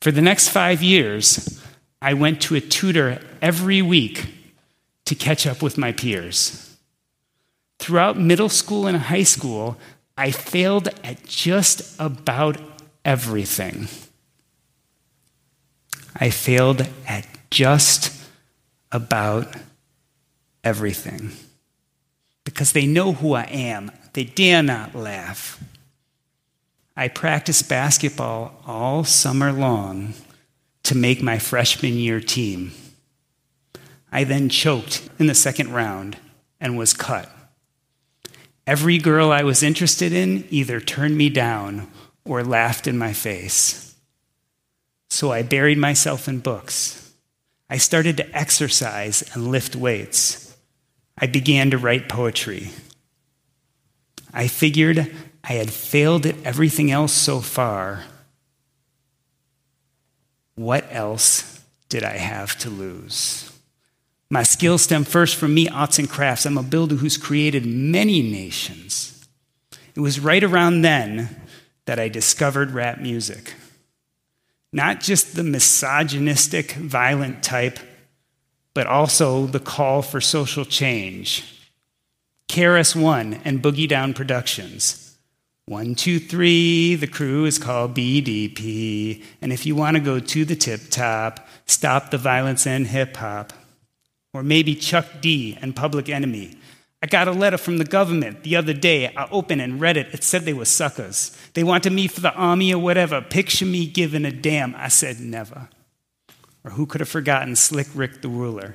For 0.00 0.12
the 0.12 0.22
next 0.22 0.50
five 0.50 0.80
years, 0.80 1.60
I 2.00 2.14
went 2.14 2.40
to 2.42 2.54
a 2.54 2.60
tutor 2.60 3.20
every 3.42 3.82
week 3.82 4.37
to 5.08 5.14
catch 5.14 5.46
up 5.46 5.62
with 5.62 5.78
my 5.78 5.90
peers. 5.90 6.76
Throughout 7.78 8.18
middle 8.18 8.50
school 8.50 8.86
and 8.86 8.98
high 8.98 9.22
school, 9.22 9.78
I 10.18 10.30
failed 10.30 10.88
at 11.02 11.24
just 11.24 11.98
about 11.98 12.58
everything. 13.06 13.88
I 16.14 16.28
failed 16.28 16.86
at 17.06 17.26
just 17.50 18.12
about 18.92 19.54
everything 20.62 21.30
because 22.44 22.72
they 22.72 22.84
know 22.84 23.14
who 23.14 23.32
I 23.32 23.44
am. 23.44 23.90
They 24.12 24.24
dare 24.24 24.62
not 24.62 24.94
laugh. 24.94 25.58
I 26.94 27.08
practiced 27.08 27.66
basketball 27.66 28.60
all 28.66 29.04
summer 29.04 29.52
long 29.52 30.12
to 30.82 30.94
make 30.94 31.22
my 31.22 31.38
freshman 31.38 31.94
year 31.94 32.20
team. 32.20 32.72
I 34.10 34.24
then 34.24 34.48
choked 34.48 35.08
in 35.18 35.26
the 35.26 35.34
second 35.34 35.72
round 35.72 36.16
and 36.60 36.78
was 36.78 36.94
cut. 36.94 37.30
Every 38.66 38.98
girl 38.98 39.30
I 39.32 39.44
was 39.44 39.62
interested 39.62 40.12
in 40.12 40.46
either 40.50 40.80
turned 40.80 41.16
me 41.16 41.30
down 41.30 41.88
or 42.24 42.44
laughed 42.44 42.86
in 42.86 42.98
my 42.98 43.12
face. 43.12 43.94
So 45.08 45.32
I 45.32 45.42
buried 45.42 45.78
myself 45.78 46.28
in 46.28 46.40
books. 46.40 47.14
I 47.70 47.78
started 47.78 48.16
to 48.18 48.36
exercise 48.36 49.22
and 49.34 49.48
lift 49.48 49.74
weights. 49.74 50.56
I 51.16 51.26
began 51.26 51.70
to 51.70 51.78
write 51.78 52.08
poetry. 52.08 52.70
I 54.32 54.48
figured 54.48 55.14
I 55.44 55.54
had 55.54 55.70
failed 55.70 56.26
at 56.26 56.36
everything 56.44 56.90
else 56.90 57.12
so 57.12 57.40
far. 57.40 58.04
What 60.54 60.86
else 60.90 61.64
did 61.88 62.04
I 62.04 62.16
have 62.18 62.58
to 62.58 62.70
lose? 62.70 63.50
My 64.30 64.42
skills 64.42 64.82
stem 64.82 65.04
first 65.04 65.36
from 65.36 65.54
me, 65.54 65.68
arts 65.68 65.98
and 65.98 66.08
crafts. 66.08 66.44
I'm 66.44 66.58
a 66.58 66.62
builder 66.62 66.96
who's 66.96 67.16
created 67.16 67.64
many 67.64 68.20
nations. 68.22 69.26
It 69.94 70.00
was 70.00 70.20
right 70.20 70.44
around 70.44 70.82
then 70.82 71.34
that 71.86 71.98
I 71.98 72.08
discovered 72.08 72.72
rap 72.72 72.98
music. 72.98 73.54
Not 74.72 75.00
just 75.00 75.34
the 75.34 75.42
misogynistic, 75.42 76.72
violent 76.72 77.42
type 77.42 77.78
but 78.78 78.86
also 78.86 79.46
the 79.46 79.58
call 79.58 80.02
for 80.02 80.20
social 80.20 80.64
change. 80.64 81.44
KRS-One 82.46 83.40
and 83.44 83.60
Boogie 83.60 83.88
Down 83.88 84.14
Productions. 84.14 85.16
One, 85.66 85.96
two, 85.96 86.20
three, 86.20 86.94
the 86.94 87.08
crew 87.08 87.44
is 87.44 87.58
called 87.58 87.96
BDP. 87.96 89.24
And 89.42 89.52
if 89.52 89.66
you 89.66 89.74
want 89.74 89.96
to 89.96 90.00
go 90.00 90.20
to 90.20 90.44
the 90.44 90.54
tip 90.54 90.90
top, 90.90 91.44
stop 91.66 92.12
the 92.12 92.18
violence 92.18 92.68
and 92.68 92.86
hip 92.86 93.16
hop. 93.16 93.52
Or 94.32 94.42
maybe 94.42 94.74
Chuck 94.74 95.06
D 95.20 95.56
and 95.60 95.74
Public 95.74 96.08
Enemy. 96.08 96.56
I 97.02 97.06
got 97.06 97.28
a 97.28 97.32
letter 97.32 97.58
from 97.58 97.78
the 97.78 97.84
government 97.84 98.42
the 98.42 98.56
other 98.56 98.72
day. 98.72 99.14
I 99.14 99.28
opened 99.30 99.60
and 99.60 99.80
read 99.80 99.96
it. 99.96 100.08
It 100.12 100.24
said 100.24 100.44
they 100.44 100.52
were 100.52 100.64
suckers. 100.64 101.36
They 101.54 101.62
wanted 101.62 101.92
me 101.92 102.08
for 102.08 102.20
the 102.20 102.34
army 102.34 102.74
or 102.74 102.82
whatever. 102.82 103.20
Picture 103.20 103.66
me 103.66 103.86
giving 103.86 104.24
a 104.24 104.32
damn. 104.32 104.74
I 104.74 104.88
said 104.88 105.20
never. 105.20 105.68
Or 106.64 106.72
who 106.72 106.86
could 106.86 107.00
have 107.00 107.08
forgotten 107.08 107.54
Slick 107.54 107.86
Rick 107.94 108.20
the 108.20 108.28
ruler? 108.28 108.74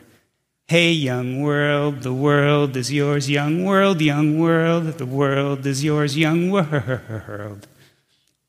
Hey, 0.68 0.92
young 0.92 1.42
world, 1.42 2.04
the 2.04 2.14
world 2.14 2.78
is 2.78 2.92
yours, 2.92 3.30
young 3.30 3.66
world, 3.66 4.02
young 4.02 4.40
world, 4.40 4.86
the 4.98 5.06
world 5.06 5.66
is 5.66 5.84
yours, 5.84 6.18
young 6.18 6.50
world. 6.50 7.68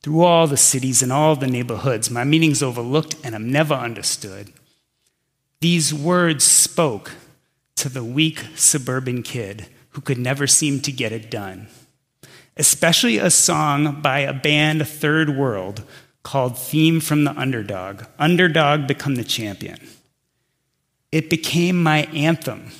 Through 0.02 0.22
all 0.22 0.46
the 0.46 0.56
cities 0.56 1.02
and 1.02 1.12
all 1.12 1.34
the 1.34 1.48
neighborhoods, 1.48 2.10
my 2.10 2.22
meaning's 2.22 2.62
overlooked 2.62 3.16
and 3.24 3.34
I'm 3.34 3.50
never 3.50 3.74
understood. 3.74 4.52
These 5.64 5.94
words 5.94 6.44
spoke 6.44 7.12
to 7.76 7.88
the 7.88 8.04
weak 8.04 8.44
suburban 8.54 9.22
kid 9.22 9.64
who 9.92 10.02
could 10.02 10.18
never 10.18 10.46
seem 10.46 10.80
to 10.80 10.92
get 10.92 11.10
it 11.10 11.30
done. 11.30 11.68
Especially 12.54 13.16
a 13.16 13.30
song 13.30 14.02
by 14.02 14.18
a 14.18 14.34
band, 14.34 14.86
Third 14.86 15.30
World, 15.30 15.82
called 16.22 16.58
Theme 16.58 17.00
from 17.00 17.24
the 17.24 17.30
Underdog 17.30 18.02
Underdog 18.18 18.86
Become 18.86 19.14
the 19.14 19.24
Champion. 19.24 19.78
It 21.10 21.30
became 21.30 21.82
my 21.82 22.02
anthem, 22.12 22.70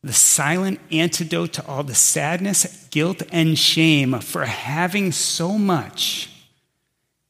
the 0.00 0.12
silent 0.12 0.78
antidote 0.92 1.54
to 1.54 1.66
all 1.66 1.82
the 1.82 1.96
sadness, 1.96 2.86
guilt, 2.92 3.24
and 3.32 3.58
shame 3.58 4.20
for 4.20 4.44
having 4.44 5.10
so 5.10 5.58
much 5.58 6.30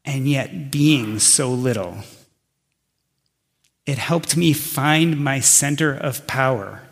and 0.05 0.29
yet 0.29 0.71
being 0.71 1.19
so 1.19 1.49
little. 1.49 2.05
It 3.87 3.99
helped 3.99 4.37
me 4.37 4.53
find 4.53 5.23
my 5.23 5.41
center 5.41 5.95
of 5.95 6.27
power. 6.27 6.83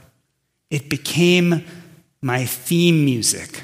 It 0.71 0.91
became 0.91 1.65
my 2.21 2.45
theme 2.45 3.05
music. 3.05 3.63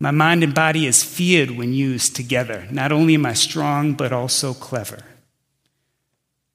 My 0.00 0.10
mind 0.10 0.42
and 0.42 0.54
body 0.54 0.86
is 0.86 1.04
feared 1.04 1.52
when 1.52 1.74
used 1.74 2.16
together. 2.16 2.66
Not 2.70 2.90
only 2.90 3.14
am 3.14 3.26
I 3.26 3.34
strong, 3.34 3.92
but 3.94 4.12
also 4.12 4.54
clever. 4.54 5.00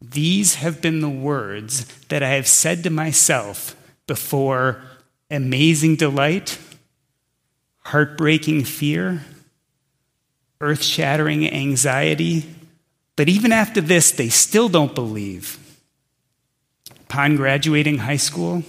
These 0.01 0.55
have 0.55 0.81
been 0.81 1.01
the 1.01 1.09
words 1.09 1.85
that 2.09 2.21
I 2.21 2.29
have 2.29 2.47
said 2.47 2.83
to 2.83 2.89
myself 2.89 3.75
before 4.05 4.81
amazing 5.31 5.95
delight, 5.95 6.57
heartbreaking 7.83 8.65
fear, 8.65 9.23
earth 10.61 10.83
shattering 10.83 11.49
anxiety. 11.49 12.45
But 13.15 13.29
even 13.29 13.51
after 13.51 13.81
this, 13.81 14.11
they 14.11 14.29
still 14.29 14.69
don't 14.69 14.93
believe 14.93 15.57
upon 17.09 17.37
graduating 17.37 17.99
high 17.99 18.17
school, 18.17 18.63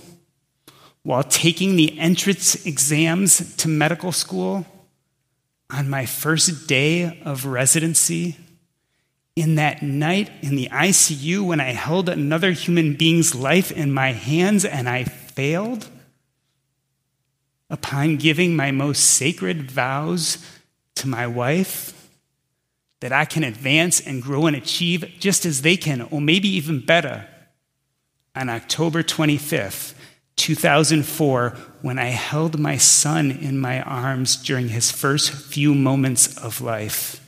while 1.02 1.24
taking 1.24 1.74
the 1.74 1.98
entrance 1.98 2.64
exams 2.64 3.56
to 3.56 3.66
medical 3.66 4.12
school, 4.12 4.64
on 5.70 5.90
my 5.90 6.06
first 6.06 6.68
day 6.68 7.20
of 7.24 7.44
residency, 7.44 8.36
in 9.34 9.56
that 9.56 9.82
night 9.82 10.30
in 10.40 10.54
the 10.54 10.68
ICU 10.70 11.44
when 11.44 11.60
I 11.60 11.72
held 11.72 12.08
another 12.08 12.52
human 12.52 12.94
being's 12.94 13.34
life 13.34 13.72
in 13.72 13.92
my 13.92 14.12
hands 14.12 14.64
and 14.64 14.88
I 14.88 15.02
failed, 15.02 15.88
upon 17.68 18.18
giving 18.18 18.54
my 18.54 18.70
most 18.70 19.00
sacred 19.02 19.68
vows 19.68 20.38
to 20.94 21.08
my 21.08 21.26
wife, 21.26 22.08
that 23.00 23.12
I 23.12 23.24
can 23.24 23.42
advance 23.42 24.00
and 24.00 24.22
grow 24.22 24.46
and 24.46 24.54
achieve 24.54 25.16
just 25.18 25.44
as 25.44 25.62
they 25.62 25.76
can, 25.76 26.02
or 26.02 26.20
maybe 26.20 26.48
even 26.48 26.78
better 26.78 27.26
on 28.38 28.48
October 28.48 29.02
25th, 29.02 29.94
2004, 30.36 31.56
when 31.82 31.98
I 31.98 32.06
held 32.06 32.58
my 32.58 32.76
son 32.76 33.32
in 33.32 33.58
my 33.58 33.82
arms 33.82 34.36
during 34.36 34.68
his 34.68 34.92
first 34.92 35.32
few 35.32 35.74
moments 35.74 36.38
of 36.38 36.60
life. 36.60 37.20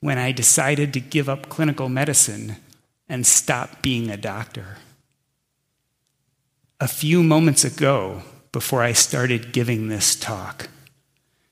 When 0.00 0.16
I 0.16 0.32
decided 0.32 0.94
to 0.94 1.00
give 1.00 1.28
up 1.28 1.50
clinical 1.50 1.90
medicine 1.90 2.56
and 3.10 3.26
stop 3.26 3.82
being 3.82 4.10
a 4.10 4.16
doctor. 4.16 4.78
A 6.80 6.88
few 6.88 7.22
moments 7.22 7.62
ago, 7.62 8.22
before 8.52 8.82
I 8.82 8.92
started 8.92 9.52
giving 9.52 9.88
this 9.88 10.16
talk, 10.16 10.68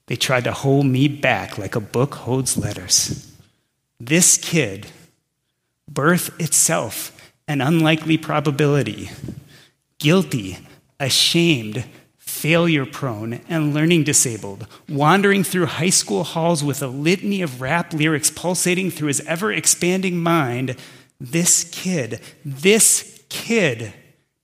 they 0.07 0.17
tried 0.17 0.45
to 0.45 0.53
hold 0.53 0.87
me 0.87 1.07
back 1.07 1.59
like 1.59 1.77
a 1.77 1.81
book 1.81 2.15
holds 2.15 2.57
letters. 2.57 3.31
This 4.01 4.39
kid, 4.39 4.87
birth 5.89 6.39
itself, 6.41 7.14
an 7.47 7.61
unlikely 7.61 8.17
probability, 8.17 9.11
guilty, 9.99 10.59
ashamed, 10.99 11.85
failure 12.17 12.87
prone, 12.87 13.41
and 13.49 13.75
learning 13.75 14.05
disabled, 14.05 14.67
wandering 14.89 15.45
through 15.45 15.67
high 15.67 15.91
school 15.91 16.25
halls 16.25 16.65
with 16.65 16.83
a 16.83 16.87
litany 16.87 17.43
of 17.43 17.61
rap 17.61 17.93
lyrics 17.93 18.31
pulsating 18.31 18.91
through 18.91 19.09
his 19.09 19.21
ever 19.23 19.53
expanding 19.53 20.23
mind, 20.23 20.77
this 21.21 21.65
kid, 21.71 22.21
this 22.45 23.23
kid 23.29 23.93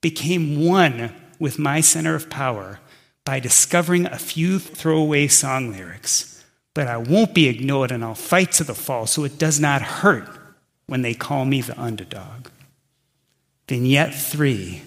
became 0.00 0.64
one 0.64 1.14
with 1.38 1.58
my 1.58 1.80
center 1.80 2.14
of 2.14 2.30
power 2.30 2.80
by 3.24 3.40
discovering 3.40 4.06
a 4.06 4.18
few 4.18 4.58
throwaway 4.58 5.26
song 5.26 5.72
lyrics. 5.72 6.44
But 6.74 6.86
I 6.86 6.96
won't 6.96 7.34
be 7.34 7.48
ignored 7.48 7.90
and 7.90 8.04
I'll 8.04 8.14
fight 8.14 8.52
to 8.52 8.64
the 8.64 8.74
fall 8.74 9.06
so 9.06 9.24
it 9.24 9.38
does 9.38 9.58
not 9.58 9.82
hurt 9.82 10.28
when 10.86 11.02
they 11.02 11.14
call 11.14 11.44
me 11.44 11.60
the 11.60 11.78
underdog. 11.80 12.48
Vignette 13.70 14.12
three 14.12 14.82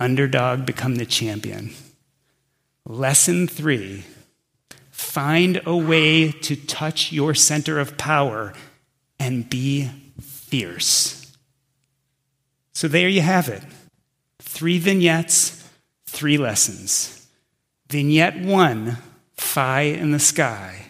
underdog 0.00 0.66
become 0.66 0.96
the 0.96 1.06
champion. 1.06 1.70
Lesson 2.84 3.46
three 3.46 4.02
find 4.90 5.62
a 5.64 5.76
way 5.76 6.32
to 6.32 6.56
touch 6.56 7.12
your 7.12 7.36
center 7.36 7.78
of 7.78 7.96
power 7.96 8.52
and 9.20 9.48
be 9.48 9.88
fierce. 10.20 11.36
So 12.72 12.88
there 12.88 13.08
you 13.08 13.20
have 13.20 13.48
it 13.48 13.62
three 14.40 14.80
vignettes, 14.80 15.64
three 16.06 16.36
lessons. 16.36 17.28
Vignette 17.88 18.40
one, 18.40 18.98
Phi 19.36 19.82
in 19.82 20.10
the 20.10 20.18
sky. 20.18 20.86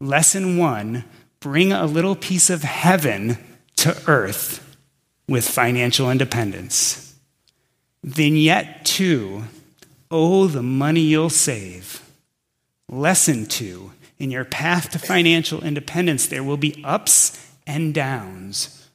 Lesson 0.00 0.56
one, 0.56 1.02
bring 1.40 1.72
a 1.72 1.84
little 1.84 2.14
piece 2.14 2.48
of 2.48 2.62
heaven 2.62 3.38
to 3.74 4.00
earth 4.06 4.67
with 5.28 5.48
financial 5.48 6.10
independence. 6.10 7.14
Vignette 8.02 8.84
two, 8.84 9.44
oh, 10.10 10.46
the 10.46 10.62
money 10.62 11.02
you'll 11.02 11.30
save. 11.30 12.02
Lesson 12.88 13.44
two, 13.46 13.92
in 14.18 14.30
your 14.30 14.44
path 14.44 14.90
to 14.90 14.98
financial 14.98 15.62
independence, 15.62 16.26
there 16.26 16.42
will 16.42 16.56
be 16.56 16.82
ups 16.82 17.52
and 17.66 17.92
downs. 17.92 18.88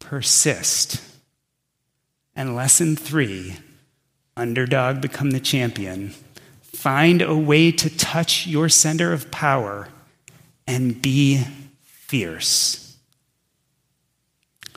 Persist. 0.00 1.02
And 2.34 2.56
lesson 2.56 2.96
three, 2.96 3.56
underdog 4.36 5.00
become 5.00 5.30
the 5.30 5.40
champion. 5.40 6.10
Find 6.60 7.22
a 7.22 7.36
way 7.36 7.72
to 7.72 7.96
touch 7.96 8.46
your 8.46 8.68
center 8.68 9.12
of 9.12 9.30
power 9.30 9.88
and 10.66 11.00
be 11.00 11.44
fierce. 11.82 12.85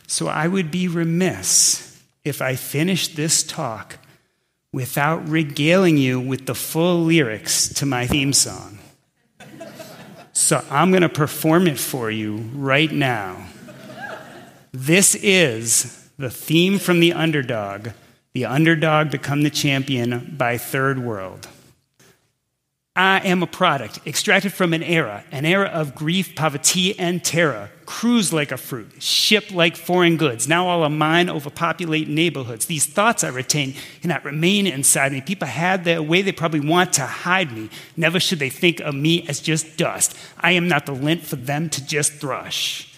So 0.09 0.27
I 0.27 0.47
would 0.47 0.71
be 0.71 0.87
remiss 0.87 2.01
if 2.25 2.41
I 2.41 2.55
finished 2.55 3.15
this 3.15 3.43
talk 3.43 3.97
without 4.73 5.29
regaling 5.29 5.97
you 5.97 6.19
with 6.19 6.47
the 6.47 6.55
full 6.55 7.03
lyrics 7.03 7.71
to 7.75 7.85
my 7.85 8.07
theme 8.07 8.33
song. 8.33 8.79
So 10.33 10.65
I'm 10.71 10.89
going 10.89 11.03
to 11.03 11.09
perform 11.09 11.67
it 11.67 11.77
for 11.77 12.09
you 12.09 12.37
right 12.55 12.91
now. 12.91 13.49
This 14.71 15.13
is 15.13 16.09
the 16.17 16.31
theme 16.31 16.79
from 16.79 17.01
the 17.01 17.13
underdog, 17.13 17.89
the 18.33 18.45
underdog 18.45 19.11
become 19.11 19.43
the 19.43 19.51
champion 19.51 20.33
by 20.35 20.57
Third 20.57 20.97
World. 20.97 21.47
I 22.95 23.19
am 23.19 23.41
a 23.43 23.47
product 23.47 23.99
extracted 24.05 24.51
from 24.51 24.73
an 24.73 24.83
era, 24.83 25.23
an 25.31 25.45
era 25.45 25.67
of 25.67 25.95
grief, 25.95 26.35
poverty, 26.35 26.97
and 26.99 27.23
terror. 27.23 27.69
Cruise 27.85 28.33
like 28.33 28.51
a 28.51 28.57
fruit, 28.57 29.01
ship 29.01 29.51
like 29.51 29.77
foreign 29.77 30.17
goods. 30.17 30.47
Now 30.47 30.67
all 30.67 30.83
of 30.83 30.91
mine 30.91 31.29
overpopulate 31.29 32.07
neighborhoods. 32.09 32.65
These 32.65 32.87
thoughts 32.87 33.23
I 33.23 33.29
retain 33.29 33.73
cannot 34.01 34.25
remain 34.25 34.67
inside 34.67 35.11
me. 35.11 35.21
People 35.21 35.47
had 35.47 35.85
their 35.85 36.01
way, 36.01 36.21
they 36.21 36.31
probably 36.31 36.59
want 36.59 36.93
to 36.93 37.05
hide 37.05 37.51
me. 37.51 37.69
Never 37.95 38.19
should 38.19 38.39
they 38.39 38.49
think 38.49 38.79
of 38.81 38.95
me 38.95 39.25
as 39.27 39.39
just 39.39 39.77
dust. 39.77 40.15
I 40.39 40.51
am 40.51 40.67
not 40.67 40.85
the 40.85 40.91
lint 40.91 41.23
for 41.23 41.35
them 41.35 41.69
to 41.69 41.85
just 41.85 42.13
thrush. 42.13 42.88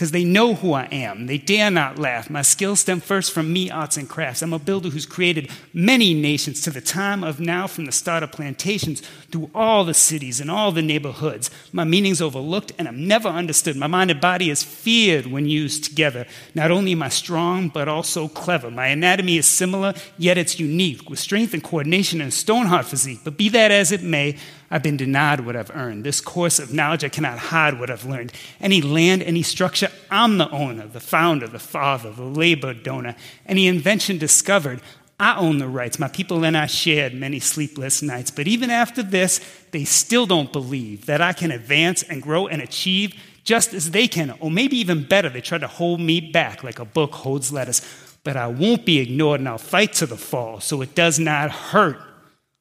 Because 0.00 0.12
they 0.12 0.24
know 0.24 0.54
who 0.54 0.72
I 0.72 0.84
am. 0.84 1.26
They 1.26 1.36
dare 1.36 1.70
not 1.70 1.98
laugh. 1.98 2.30
My 2.30 2.40
skills 2.40 2.80
stem 2.80 3.00
first 3.00 3.32
from 3.32 3.52
me, 3.52 3.70
arts 3.70 3.98
and 3.98 4.08
crafts. 4.08 4.40
I'm 4.40 4.54
a 4.54 4.58
builder 4.58 4.88
who's 4.88 5.04
created 5.04 5.50
many 5.74 6.14
nations 6.14 6.62
to 6.62 6.70
the 6.70 6.80
time 6.80 7.22
of 7.22 7.38
now, 7.38 7.66
from 7.66 7.84
the 7.84 7.92
start 7.92 8.22
of 8.22 8.32
plantations 8.32 9.02
through 9.30 9.50
all 9.54 9.84
the 9.84 9.92
cities 9.92 10.40
and 10.40 10.50
all 10.50 10.72
the 10.72 10.80
neighborhoods. 10.80 11.50
My 11.70 11.84
meaning's 11.84 12.22
overlooked 12.22 12.72
and 12.78 12.88
I'm 12.88 13.06
never 13.06 13.28
understood. 13.28 13.76
My 13.76 13.88
mind 13.88 14.10
and 14.10 14.22
body 14.22 14.48
is 14.48 14.62
feared 14.62 15.26
when 15.26 15.44
used 15.44 15.84
together. 15.84 16.26
Not 16.54 16.70
only 16.70 16.92
am 16.92 17.02
I 17.02 17.10
strong, 17.10 17.68
but 17.68 17.86
also 17.86 18.26
clever. 18.26 18.70
My 18.70 18.86
anatomy 18.86 19.36
is 19.36 19.46
similar, 19.46 19.92
yet 20.16 20.38
it's 20.38 20.58
unique, 20.58 21.10
with 21.10 21.18
strength 21.18 21.52
and 21.52 21.62
coordination 21.62 22.22
and 22.22 22.28
a 22.28 22.34
stone 22.34 22.64
hard 22.64 22.86
physique. 22.86 23.20
But 23.22 23.36
be 23.36 23.50
that 23.50 23.70
as 23.70 23.92
it 23.92 24.02
may, 24.02 24.38
I've 24.70 24.84
been 24.84 24.96
denied 24.96 25.40
what 25.40 25.56
I've 25.56 25.74
earned. 25.74 26.04
This 26.04 26.20
course 26.20 26.60
of 26.60 26.72
knowledge, 26.72 27.02
I 27.02 27.08
cannot 27.08 27.38
hide 27.38 27.80
what 27.80 27.90
I've 27.90 28.04
learned. 28.04 28.32
Any 28.60 28.80
land, 28.80 29.22
any 29.22 29.42
structure, 29.42 29.88
I'm 30.10 30.38
the 30.38 30.48
owner, 30.50 30.86
the 30.86 31.00
founder, 31.00 31.48
the 31.48 31.58
father, 31.58 32.12
the 32.12 32.22
labor 32.22 32.72
donor. 32.72 33.16
Any 33.46 33.66
invention 33.66 34.16
discovered, 34.18 34.80
I 35.18 35.36
own 35.36 35.58
the 35.58 35.68
rights. 35.68 35.98
My 35.98 36.08
people 36.08 36.44
and 36.44 36.56
I 36.56 36.66
shared 36.66 37.14
many 37.14 37.40
sleepless 37.40 38.00
nights. 38.00 38.30
But 38.30 38.46
even 38.46 38.70
after 38.70 39.02
this, 39.02 39.40
they 39.72 39.84
still 39.84 40.24
don't 40.24 40.52
believe 40.52 41.06
that 41.06 41.20
I 41.20 41.32
can 41.32 41.50
advance 41.50 42.04
and 42.04 42.22
grow 42.22 42.46
and 42.46 42.62
achieve 42.62 43.14
just 43.42 43.74
as 43.74 43.90
they 43.90 44.06
can, 44.06 44.36
or 44.38 44.50
maybe 44.50 44.76
even 44.76 45.02
better. 45.02 45.28
They 45.28 45.40
try 45.40 45.58
to 45.58 45.66
hold 45.66 46.00
me 46.00 46.20
back 46.20 46.62
like 46.62 46.78
a 46.78 46.84
book 46.84 47.12
holds 47.12 47.52
letters. 47.52 47.82
But 48.22 48.36
I 48.36 48.46
won't 48.46 48.86
be 48.86 48.98
ignored 48.98 49.40
and 49.40 49.48
I'll 49.48 49.58
fight 49.58 49.94
to 49.94 50.06
the 50.06 50.16
fall 50.16 50.60
so 50.60 50.80
it 50.80 50.94
does 50.94 51.18
not 51.18 51.50
hurt 51.50 52.00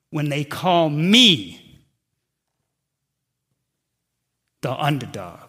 when 0.09 0.29
they 0.29 0.43
call 0.43 0.89
me 0.89 1.68
the 4.61 4.73
underdog. 4.73 5.48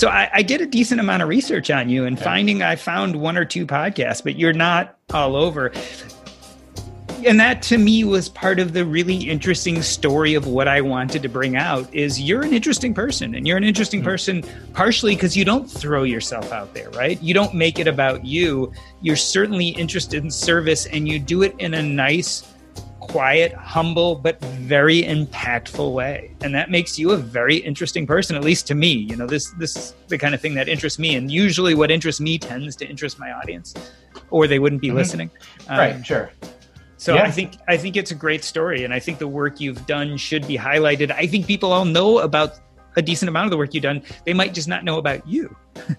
So 0.00 0.08
I, 0.08 0.30
I, 0.32 0.42
did 0.42 0.62
a 0.62 0.66
decent 0.66 0.98
amount 0.98 1.22
of 1.22 1.28
research 1.28 1.70
on 1.70 1.90
you 1.90 2.06
and 2.06 2.18
finding 2.18 2.62
I 2.62 2.74
found 2.74 3.16
one 3.16 3.36
or 3.36 3.44
two 3.44 3.66
podcasts, 3.66 4.24
but 4.24 4.38
you're 4.38 4.54
not 4.54 4.96
all 5.12 5.36
over. 5.36 5.70
And 7.26 7.38
that 7.38 7.60
to 7.64 7.76
me 7.76 8.04
was 8.04 8.30
part 8.30 8.60
of 8.60 8.72
the 8.72 8.86
really 8.86 9.16
interesting 9.16 9.82
story 9.82 10.32
of 10.32 10.46
what 10.46 10.68
I 10.68 10.80
wanted 10.80 11.22
to 11.22 11.28
bring 11.28 11.54
out 11.54 11.92
is 11.94 12.18
you're 12.18 12.40
an 12.40 12.54
interesting 12.54 12.94
person 12.94 13.34
and 13.34 13.46
you're 13.46 13.58
an 13.58 13.62
interesting 13.62 14.00
mm-hmm. 14.00 14.08
person 14.08 14.44
partially 14.72 15.16
because 15.16 15.36
you 15.36 15.44
don't 15.44 15.70
throw 15.70 16.04
yourself 16.04 16.50
out 16.50 16.72
there, 16.72 16.88
right? 16.92 17.22
You 17.22 17.34
don't 17.34 17.52
make 17.52 17.78
it 17.78 17.86
about 17.86 18.24
you. 18.24 18.72
You're 19.02 19.16
certainly 19.16 19.68
interested 19.68 20.24
in 20.24 20.30
service 20.30 20.86
and 20.86 21.06
you 21.06 21.18
do 21.18 21.42
it 21.42 21.54
in 21.58 21.74
a 21.74 21.82
nice 21.82 22.50
quiet, 23.10 23.52
humble, 23.52 24.14
but 24.14 24.40
very 24.40 25.02
impactful 25.02 25.92
way. 25.92 26.30
And 26.42 26.54
that 26.54 26.70
makes 26.70 26.98
you 26.98 27.10
a 27.10 27.16
very 27.16 27.56
interesting 27.56 28.06
person, 28.06 28.36
at 28.36 28.44
least 28.44 28.66
to 28.68 28.74
me. 28.74 28.92
You 28.92 29.16
know, 29.16 29.26
this 29.26 29.50
this 29.58 29.76
is 29.76 29.94
the 30.08 30.16
kind 30.16 30.34
of 30.34 30.40
thing 30.40 30.54
that 30.54 30.68
interests 30.68 30.98
me. 30.98 31.16
And 31.16 31.30
usually 31.30 31.74
what 31.74 31.90
interests 31.90 32.20
me 32.20 32.38
tends 32.38 32.76
to 32.76 32.86
interest 32.86 33.18
my 33.18 33.32
audience, 33.32 33.74
or 34.30 34.46
they 34.46 34.58
wouldn't 34.58 34.80
be 34.80 34.88
mm-hmm. 34.88 34.98
listening. 34.98 35.30
Um, 35.68 35.78
right, 35.78 36.06
sure. 36.06 36.30
So 36.98 37.14
yeah. 37.14 37.22
I 37.22 37.30
think 37.30 37.56
I 37.66 37.76
think 37.76 37.96
it's 37.96 38.12
a 38.12 38.14
great 38.14 38.44
story, 38.44 38.84
and 38.84 38.94
I 38.94 39.00
think 39.00 39.18
the 39.18 39.28
work 39.28 39.60
you've 39.60 39.86
done 39.86 40.16
should 40.16 40.46
be 40.46 40.56
highlighted. 40.56 41.10
I 41.10 41.26
think 41.26 41.46
people 41.46 41.72
all 41.72 41.84
know 41.84 42.18
about 42.18 42.60
a 42.96 43.02
decent 43.02 43.28
amount 43.28 43.46
of 43.46 43.50
the 43.50 43.56
work 43.56 43.74
you've 43.74 43.82
done. 43.82 44.02
They 44.24 44.34
might 44.34 44.54
just 44.54 44.68
not 44.68 44.84
know 44.84 44.98
about 44.98 45.26
you. 45.26 45.56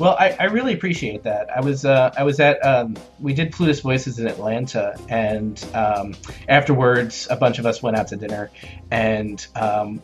Well, 0.00 0.16
I, 0.18 0.34
I 0.40 0.44
really 0.44 0.72
appreciate 0.72 1.24
that. 1.24 1.54
I 1.54 1.60
was 1.60 1.84
uh, 1.84 2.10
I 2.16 2.22
was 2.22 2.40
at 2.40 2.64
um, 2.64 2.96
we 3.20 3.34
did 3.34 3.52
Plutus 3.52 3.80
Voices 3.80 4.18
in 4.18 4.26
Atlanta, 4.26 4.98
and 5.10 5.62
um, 5.74 6.16
afterwards, 6.48 7.28
a 7.28 7.36
bunch 7.36 7.58
of 7.58 7.66
us 7.66 7.82
went 7.82 7.98
out 7.98 8.08
to 8.08 8.16
dinner, 8.16 8.50
and 8.90 9.46
um, 9.54 10.02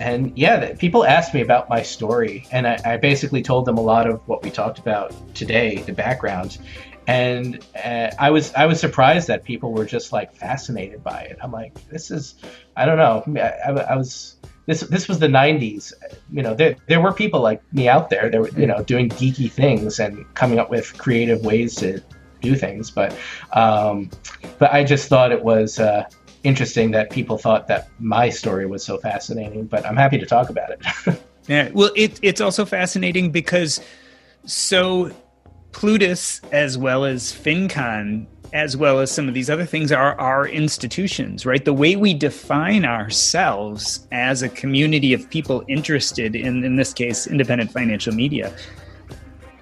and 0.00 0.36
yeah, 0.36 0.74
people 0.74 1.04
asked 1.04 1.34
me 1.34 1.40
about 1.40 1.68
my 1.68 1.82
story, 1.82 2.46
and 2.52 2.66
I, 2.66 2.80
I, 2.84 2.96
basically 2.96 3.42
told 3.42 3.64
them 3.64 3.78
a 3.78 3.82
lot 3.82 4.08
of 4.08 4.20
what 4.28 4.42
we 4.42 4.50
talked 4.50 4.78
about 4.78 5.12
today, 5.34 5.78
the 5.78 5.92
background, 5.92 6.58
and 7.06 7.64
uh, 7.84 8.10
I 8.18 8.30
was 8.30 8.52
I 8.54 8.66
was 8.66 8.78
surprised 8.80 9.28
that 9.28 9.44
people 9.44 9.72
were 9.72 9.84
just 9.84 10.12
like 10.12 10.34
fascinated 10.34 11.02
by 11.02 11.22
it. 11.22 11.38
I'm 11.42 11.52
like, 11.52 11.74
this 11.88 12.10
is 12.10 12.36
I 12.76 12.84
don't 12.84 12.98
know. 12.98 13.24
I, 13.40 13.70
I, 13.70 13.92
I 13.92 13.96
was 13.96 14.36
this 14.68 14.82
this 14.82 15.08
was 15.08 15.18
the 15.18 15.26
90s 15.26 15.94
you 16.30 16.42
know 16.42 16.54
there, 16.54 16.76
there 16.86 17.00
were 17.00 17.12
people 17.12 17.40
like 17.40 17.60
me 17.72 17.88
out 17.88 18.10
there 18.10 18.28
that 18.30 18.38
were 18.38 18.50
you 18.50 18.66
know 18.66 18.82
doing 18.84 19.08
geeky 19.08 19.50
things 19.50 19.98
and 19.98 20.32
coming 20.34 20.58
up 20.58 20.70
with 20.70 20.96
creative 20.98 21.44
ways 21.44 21.74
to 21.74 22.00
do 22.42 22.54
things 22.54 22.90
but 22.90 23.16
um, 23.54 24.10
but 24.58 24.72
i 24.72 24.84
just 24.84 25.08
thought 25.08 25.32
it 25.32 25.42
was 25.42 25.80
uh, 25.80 26.04
interesting 26.44 26.90
that 26.92 27.10
people 27.10 27.38
thought 27.38 27.66
that 27.68 27.88
my 27.98 28.28
story 28.28 28.66
was 28.66 28.84
so 28.84 28.98
fascinating 28.98 29.66
but 29.66 29.84
i'm 29.86 29.96
happy 29.96 30.18
to 30.18 30.26
talk 30.26 30.50
about 30.50 30.70
it 30.70 31.20
yeah 31.48 31.68
well 31.72 31.90
it, 31.96 32.18
it's 32.22 32.40
also 32.40 32.64
fascinating 32.64 33.30
because 33.30 33.80
so 34.44 35.10
plutus 35.72 36.40
as 36.52 36.78
well 36.78 37.04
as 37.04 37.32
fincon 37.32 38.26
as 38.52 38.76
well 38.76 39.00
as 39.00 39.10
some 39.10 39.28
of 39.28 39.34
these 39.34 39.50
other 39.50 39.66
things 39.66 39.92
are 39.92 40.18
our 40.18 40.46
institutions, 40.48 41.44
right? 41.44 41.64
The 41.64 41.72
way 41.72 41.96
we 41.96 42.14
define 42.14 42.84
ourselves 42.84 44.06
as 44.12 44.42
a 44.42 44.48
community 44.48 45.12
of 45.12 45.28
people 45.28 45.64
interested 45.68 46.34
in, 46.34 46.64
in 46.64 46.76
this 46.76 46.92
case, 46.92 47.26
independent 47.26 47.72
financial 47.72 48.14
media. 48.14 48.54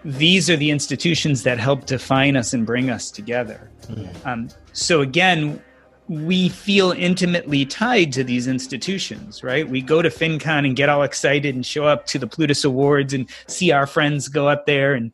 These 0.05 0.48
are 0.48 0.57
the 0.57 0.70
institutions 0.70 1.43
that 1.43 1.59
help 1.59 1.86
define 1.86 2.36
us 2.36 2.53
and 2.53 2.65
bring 2.65 2.90
us 2.90 3.11
together. 3.11 3.70
Mm-hmm. 3.89 4.28
Um, 4.28 4.48
so 4.73 5.01
again, 5.01 5.61
we 6.09 6.49
feel 6.49 6.93
intimately 6.93 7.66
tied 7.66 8.12
to 8.12 8.23
these 8.23 8.47
institutions, 8.47 9.43
right? 9.43 9.69
We 9.69 9.83
go 9.83 10.03
to 10.03 10.09
FinCon 10.09 10.65
and 10.65 10.77
get 10.77 10.89
all 10.89 11.03
excited 11.03 11.55
and 11.55 11.66
show 11.66 11.85
up 11.85 12.07
to 12.07 12.19
the 12.19 12.27
Plutus 12.27 12.65
Awards 12.65 13.12
and 13.12 13.28
see 13.49 13.73
our 13.73 13.87
friends 13.87 14.28
go 14.28 14.49
up 14.49 14.66
there 14.66 14.95
and 14.95 15.12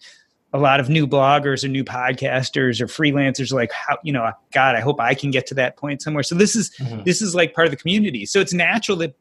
a 0.52 0.58
lot 0.58 0.80
of 0.80 0.88
new 0.88 1.06
bloggers 1.06 1.64
or 1.64 1.68
new 1.68 1.84
podcasters 1.84 2.80
or 2.80 2.86
freelancers 2.86 3.52
like 3.52 3.72
how 3.72 3.96
you 4.02 4.12
know 4.12 4.30
god 4.52 4.76
i 4.76 4.80
hope 4.80 5.00
i 5.00 5.14
can 5.14 5.30
get 5.30 5.46
to 5.46 5.54
that 5.54 5.76
point 5.76 6.02
somewhere 6.02 6.22
so 6.22 6.34
this 6.34 6.54
is 6.54 6.70
mm-hmm. 6.76 7.02
this 7.04 7.22
is 7.22 7.34
like 7.34 7.54
part 7.54 7.66
of 7.66 7.70
the 7.70 7.76
community 7.76 8.26
so 8.26 8.40
it's 8.40 8.52
natural 8.52 8.98
that 8.98 9.14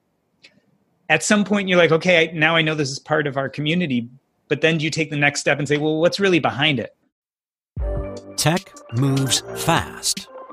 at 1.09 1.23
some 1.23 1.43
point 1.43 1.69
you're 1.69 1.77
like 1.77 1.91
okay 1.91 2.31
now 2.33 2.55
i 2.55 2.61
know 2.61 2.75
this 2.75 2.91
is 2.91 2.99
part 2.99 3.27
of 3.27 3.37
our 3.37 3.47
community 3.47 4.09
but 4.49 4.61
then 4.61 4.79
you 4.79 4.89
take 4.89 5.09
the 5.09 5.15
next 5.15 5.39
step 5.39 5.57
and 5.57 5.67
say 5.67 5.77
well 5.77 5.99
what's 6.01 6.19
really 6.19 6.39
behind 6.39 6.79
it 6.79 6.95
tech 8.35 8.73
moves 8.97 9.41
fast 9.55 10.27